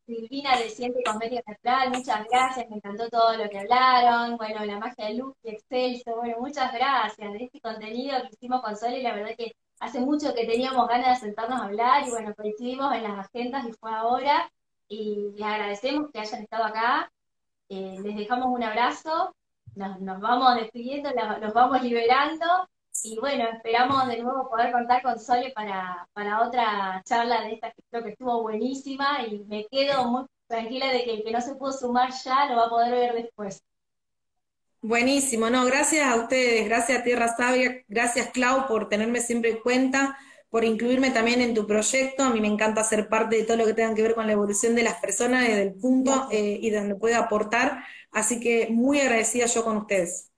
Silvina 0.08 0.56
de 0.56 0.70
Siente 0.70 1.02
Comedia 1.04 1.42
Teatral, 1.42 1.90
muchas 1.90 2.26
gracias, 2.30 2.66
me 2.70 2.76
encantó 2.76 3.10
todo 3.10 3.36
lo 3.36 3.46
que 3.50 3.58
hablaron, 3.58 4.38
bueno, 4.38 4.64
la 4.64 4.78
magia 4.78 5.04
de 5.04 5.14
Luz 5.16 5.36
y 5.42 5.50
Excelso, 5.50 6.16
bueno, 6.16 6.36
muchas 6.40 6.72
gracias 6.72 7.30
de 7.30 7.44
este 7.44 7.60
contenido 7.60 8.16
que 8.22 8.28
hicimos 8.32 8.62
con 8.62 8.74
Sol 8.74 8.94
y 8.94 9.02
la 9.02 9.12
verdad 9.12 9.36
que 9.36 9.54
hace 9.80 10.00
mucho 10.00 10.32
que 10.32 10.46
teníamos 10.46 10.88
ganas 10.88 11.20
de 11.20 11.26
sentarnos 11.26 11.60
a 11.60 11.64
hablar 11.64 12.08
y 12.08 12.10
bueno, 12.10 12.34
coincidimos 12.34 12.94
en 12.94 13.02
las 13.02 13.26
agendas 13.26 13.66
y 13.68 13.72
fue 13.74 13.90
ahora 13.94 14.50
y 14.88 15.32
les 15.34 15.42
agradecemos 15.42 16.10
que 16.10 16.20
hayan 16.20 16.42
estado 16.42 16.64
acá, 16.64 17.12
eh, 17.68 17.98
les 18.02 18.16
dejamos 18.16 18.46
un 18.46 18.62
abrazo, 18.62 19.34
nos, 19.74 20.20
vamos 20.20 20.54
despidiendo, 20.54 21.10
nos 21.12 21.52
vamos 21.52 21.82
liberando 21.82 22.46
y 23.02 23.18
bueno, 23.18 23.44
esperamos 23.52 24.06
de 24.08 24.22
nuevo 24.22 24.48
poder 24.48 24.72
contar 24.72 25.02
con 25.02 25.18
Sole 25.18 25.52
para, 25.54 26.08
para 26.12 26.42
otra 26.42 27.02
charla 27.04 27.42
de 27.42 27.54
esta 27.54 27.70
que 27.70 27.82
creo 27.90 28.02
que 28.02 28.10
estuvo 28.10 28.42
buenísima 28.42 29.24
y 29.26 29.44
me 29.44 29.66
quedo 29.66 30.04
muy 30.08 30.26
tranquila 30.46 30.90
de 30.90 31.04
que 31.04 31.14
el 31.14 31.24
que 31.24 31.30
no 31.30 31.40
se 31.40 31.54
pudo 31.54 31.72
sumar 31.72 32.10
ya 32.24 32.46
lo 32.46 32.56
va 32.56 32.66
a 32.66 32.70
poder 32.70 32.92
ver 32.92 33.14
después. 33.14 33.62
Buenísimo, 34.80 35.50
no, 35.50 35.64
gracias 35.64 36.06
a 36.06 36.16
ustedes, 36.16 36.66
gracias 36.66 37.00
a 37.00 37.04
Tierra 37.04 37.36
Sabia, 37.36 37.82
gracias 37.88 38.28
Clau 38.28 38.66
por 38.68 38.88
tenerme 38.88 39.20
siempre 39.20 39.50
en 39.50 39.58
cuenta, 39.58 40.16
por 40.50 40.64
incluirme 40.64 41.10
también 41.10 41.40
en 41.40 41.52
tu 41.52 41.66
proyecto. 41.66 42.22
A 42.22 42.30
mí 42.30 42.40
me 42.40 42.48
encanta 42.48 42.84
ser 42.84 43.08
parte 43.08 43.36
de 43.36 43.44
todo 43.44 43.56
lo 43.56 43.66
que 43.66 43.74
tenga 43.74 43.94
que 43.94 44.02
ver 44.02 44.14
con 44.14 44.26
la 44.26 44.32
evolución 44.32 44.74
de 44.74 44.84
las 44.84 44.94
personas 45.00 45.46
desde 45.46 45.62
el 45.62 45.74
punto 45.74 46.28
eh, 46.30 46.58
y 46.62 46.70
donde 46.70 46.94
pueda 46.94 47.18
aportar. 47.18 47.84
Así 48.12 48.40
que 48.40 48.68
muy 48.70 49.00
agradecida 49.00 49.46
yo 49.46 49.64
con 49.64 49.76
ustedes. 49.76 50.30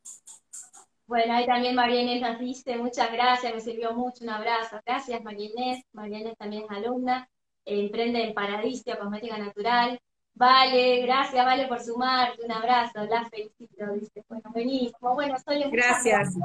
Bueno, 1.10 1.34
ahí 1.34 1.44
también 1.44 1.74
María 1.74 2.02
Inés 2.02 2.22
nos 2.22 2.38
dice, 2.38 2.76
muchas 2.76 3.10
gracias, 3.10 3.52
me 3.52 3.60
sirvió 3.60 3.92
mucho, 3.92 4.22
un 4.22 4.30
abrazo. 4.30 4.78
Gracias 4.86 5.20
María 5.24 5.50
Inés, 5.50 5.84
María 5.92 6.20
Inés 6.20 6.36
también 6.38 6.62
es 6.62 6.70
alumna, 6.70 7.28
emprende 7.64 8.22
en 8.22 8.32
Paradiso, 8.32 8.96
Cosmética 8.96 9.36
Natural. 9.36 10.00
Vale, 10.34 11.00
gracias 11.00 11.44
Vale 11.44 11.66
por 11.66 11.80
sumarte, 11.80 12.44
un 12.44 12.52
abrazo, 12.52 13.02
la 13.06 13.28
felicito, 13.28 13.92
dice, 13.94 14.24
bueno, 14.28 14.50
buenísimo. 14.52 15.14
Bueno, 15.14 15.34
soy 15.44 15.68
gracias. 15.72 16.36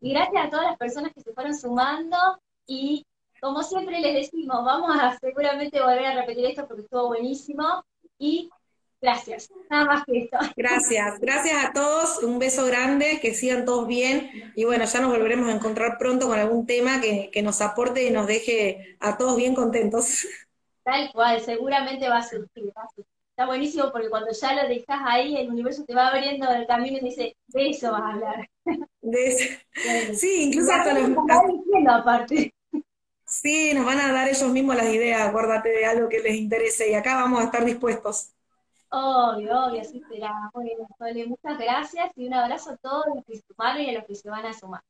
Y 0.00 0.12
gracias 0.12 0.46
a 0.46 0.48
todas 0.48 0.66
las 0.66 0.76
personas 0.76 1.12
que 1.12 1.20
se 1.20 1.32
fueron 1.32 1.58
sumando 1.58 2.16
y 2.68 3.04
como 3.40 3.64
siempre 3.64 3.98
les 3.98 4.14
decimos, 4.14 4.64
vamos 4.64 4.96
a 4.96 5.18
seguramente 5.18 5.80
volver 5.80 6.06
a 6.06 6.20
repetir 6.20 6.46
esto 6.46 6.68
porque 6.68 6.82
estuvo 6.82 7.08
buenísimo 7.08 7.82
y 8.16 8.48
Gracias, 9.04 9.50
nada 9.68 9.84
más 9.84 10.04
que 10.06 10.20
esto. 10.20 10.38
Gracias, 10.56 11.20
gracias 11.20 11.62
a 11.62 11.74
todos, 11.74 12.22
un 12.22 12.38
beso 12.38 12.64
grande, 12.64 13.18
que 13.20 13.34
sigan 13.34 13.66
todos 13.66 13.86
bien 13.86 14.50
y 14.56 14.64
bueno, 14.64 14.86
ya 14.86 15.00
nos 15.02 15.10
volveremos 15.10 15.50
a 15.50 15.56
encontrar 15.56 15.98
pronto 15.98 16.26
con 16.26 16.38
algún 16.38 16.64
tema 16.64 17.02
que, 17.02 17.42
nos 17.42 17.60
aporte 17.60 18.02
y 18.02 18.10
nos 18.10 18.26
deje 18.26 18.96
a 19.00 19.18
todos 19.18 19.36
bien 19.36 19.54
contentos. 19.54 20.26
Tal 20.84 21.12
cual, 21.12 21.38
seguramente 21.42 22.08
va 22.08 22.16
a 22.16 22.22
surgir, 22.22 22.72
Está 23.28 23.44
buenísimo 23.44 23.92
porque 23.92 24.08
cuando 24.08 24.32
ya 24.32 24.54
lo 24.54 24.68
dejas 24.68 25.00
ahí, 25.04 25.36
el 25.36 25.50
universo 25.50 25.84
te 25.84 25.94
va 25.94 26.08
abriendo 26.08 26.50
el 26.50 26.66
camino 26.66 26.96
y 26.96 27.00
te 27.00 27.06
dice, 27.06 27.36
de 27.48 27.68
eso 27.68 27.92
vas 27.92 28.00
a 28.00 28.08
hablar. 28.08 28.48
De 29.02 29.26
eso. 29.26 29.54
Sí, 30.14 30.44
incluso 30.44 30.72
hasta 30.72 30.94
los... 30.94 31.10
aparte. 31.90 32.54
Sí, 33.26 33.72
nos 33.74 33.84
van 33.84 34.00
a 34.00 34.12
dar 34.12 34.28
ellos 34.28 34.50
mismos 34.50 34.76
las 34.76 34.86
ideas, 34.86 35.28
acuérdate 35.28 35.68
de 35.68 35.84
algo 35.84 36.08
que 36.08 36.20
les 36.20 36.36
interese 36.36 36.90
y 36.90 36.94
acá 36.94 37.16
vamos 37.16 37.42
a 37.42 37.44
estar 37.44 37.66
dispuestos. 37.66 38.33
Obvio, 38.96 39.50
obvio, 39.66 39.80
así 39.80 40.00
será. 40.08 40.32
Bueno, 40.52 41.26
muchas 41.26 41.58
gracias 41.58 42.10
y 42.14 42.28
un 42.28 42.34
abrazo 42.34 42.70
a 42.70 42.76
todos 42.76 43.04
los 43.12 43.24
que 43.24 43.40
sumaron 43.40 43.82
y 43.82 43.90
a 43.90 43.94
los 43.94 44.04
que 44.04 44.14
se 44.14 44.30
van 44.30 44.46
a 44.46 44.52
sumar. 44.52 44.82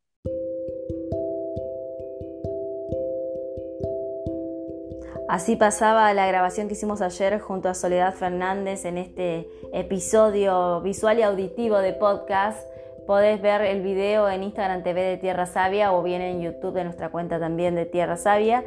Así 5.27 5.57
pasaba 5.57 6.13
la 6.13 6.27
grabación 6.27 6.69
que 6.69 6.75
hicimos 6.75 7.01
ayer 7.01 7.41
junto 7.41 7.71
a 7.71 7.75
Soledad 7.75 8.13
Fernández 8.13 8.85
en 8.85 8.99
este 8.99 9.49
episodio 9.73 10.83
visual 10.83 11.19
y 11.19 11.23
auditivo 11.23 11.79
de 11.79 11.95
podcast. 11.95 12.69
Podés 13.07 13.41
ver 13.41 13.63
el 13.63 13.81
video 13.81 14.29
en 14.29 14.43
Instagram 14.43 14.83
TV 14.83 15.01
de 15.01 15.17
Tierra 15.17 15.47
Sabia 15.47 15.95
o 15.95 16.03
bien 16.03 16.21
en 16.21 16.43
YouTube 16.43 16.75
de 16.75 16.85
nuestra 16.85 17.09
cuenta 17.09 17.41
también 17.41 17.75
de 17.75 17.87
Tierra 17.87 18.19
Sabia. 18.19 18.65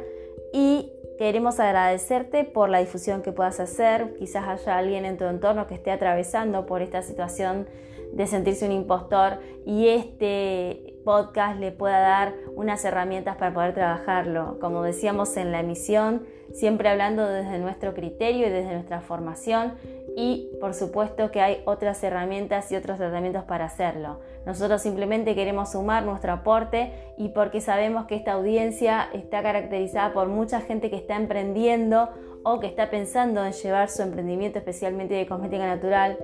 Queremos 1.18 1.58
agradecerte 1.58 2.44
por 2.44 2.68
la 2.68 2.78
difusión 2.78 3.22
que 3.22 3.32
puedas 3.32 3.58
hacer. 3.58 4.14
Quizás 4.14 4.46
haya 4.46 4.78
alguien 4.78 5.04
en 5.04 5.18
tu 5.18 5.24
entorno 5.24 5.66
que 5.66 5.74
esté 5.74 5.90
atravesando 5.90 6.64
por 6.64 6.80
esta 6.80 7.02
situación 7.02 7.66
de 8.12 8.26
sentirse 8.28 8.64
un 8.64 8.70
impostor 8.70 9.40
y 9.66 9.88
este 9.88 10.94
podcast 11.04 11.58
le 11.58 11.72
pueda 11.72 11.98
dar 11.98 12.34
unas 12.54 12.84
herramientas 12.84 13.36
para 13.36 13.52
poder 13.52 13.74
trabajarlo. 13.74 14.58
Como 14.60 14.82
decíamos 14.82 15.36
en 15.36 15.50
la 15.50 15.58
emisión, 15.60 16.24
siempre 16.52 16.88
hablando 16.88 17.26
desde 17.26 17.58
nuestro 17.58 17.94
criterio 17.94 18.46
y 18.46 18.50
desde 18.50 18.72
nuestra 18.72 19.00
formación 19.00 19.74
y 20.20 20.50
por 20.60 20.74
supuesto 20.74 21.30
que 21.30 21.40
hay 21.40 21.62
otras 21.64 22.02
herramientas 22.02 22.72
y 22.72 22.76
otros 22.76 22.98
tratamientos 22.98 23.44
para 23.44 23.66
hacerlo. 23.66 24.18
Nosotros 24.44 24.82
simplemente 24.82 25.36
queremos 25.36 25.70
sumar 25.70 26.02
nuestro 26.02 26.32
aporte 26.32 26.90
y 27.16 27.28
porque 27.28 27.60
sabemos 27.60 28.06
que 28.06 28.16
esta 28.16 28.32
audiencia 28.32 29.10
está 29.12 29.44
caracterizada 29.44 30.12
por 30.12 30.26
mucha 30.26 30.60
gente 30.60 30.90
que 30.90 30.96
está 30.96 31.14
emprendiendo 31.14 32.08
o 32.42 32.58
que 32.58 32.66
está 32.66 32.90
pensando 32.90 33.44
en 33.44 33.52
llevar 33.52 33.90
su 33.90 34.02
emprendimiento 34.02 34.58
especialmente 34.58 35.14
de 35.14 35.24
cosmética 35.24 35.68
natural 35.68 36.18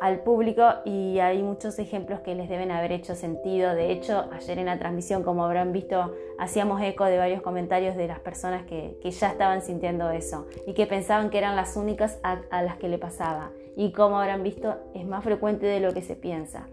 al 0.00 0.20
público 0.20 0.62
y 0.84 1.18
hay 1.18 1.42
muchos 1.42 1.78
ejemplos 1.78 2.20
que 2.20 2.34
les 2.34 2.48
deben 2.48 2.70
haber 2.70 2.92
hecho 2.92 3.14
sentido. 3.14 3.74
De 3.74 3.90
hecho, 3.90 4.26
ayer 4.32 4.58
en 4.58 4.66
la 4.66 4.78
transmisión, 4.78 5.22
como 5.22 5.44
habrán 5.44 5.72
visto, 5.72 6.12
hacíamos 6.38 6.82
eco 6.82 7.04
de 7.04 7.16
varios 7.18 7.40
comentarios 7.40 7.96
de 7.96 8.06
las 8.06 8.20
personas 8.20 8.66
que, 8.66 8.98
ya 9.02 9.30
estaban 9.30 9.62
sintiendo 9.62 10.10
eso 10.10 10.46
y 10.66 10.74
que 10.74 10.86
pensaban 10.86 11.30
que 11.30 11.38
eran 11.38 11.56
las 11.56 11.76
únicas 11.76 12.18
a, 12.22 12.62
las 12.62 12.76
que 12.76 12.88
le 12.88 12.98
pasaba. 12.98 13.50
Y 13.76 13.92
como 13.92 14.18
habrán 14.18 14.42
visto, 14.42 14.76
es 14.94 15.06
más 15.06 15.24
frecuente 15.24 15.66
de 15.66 15.80
lo 15.80 15.94
que 15.94 16.02
se 16.02 16.16
piensa. 16.16 16.66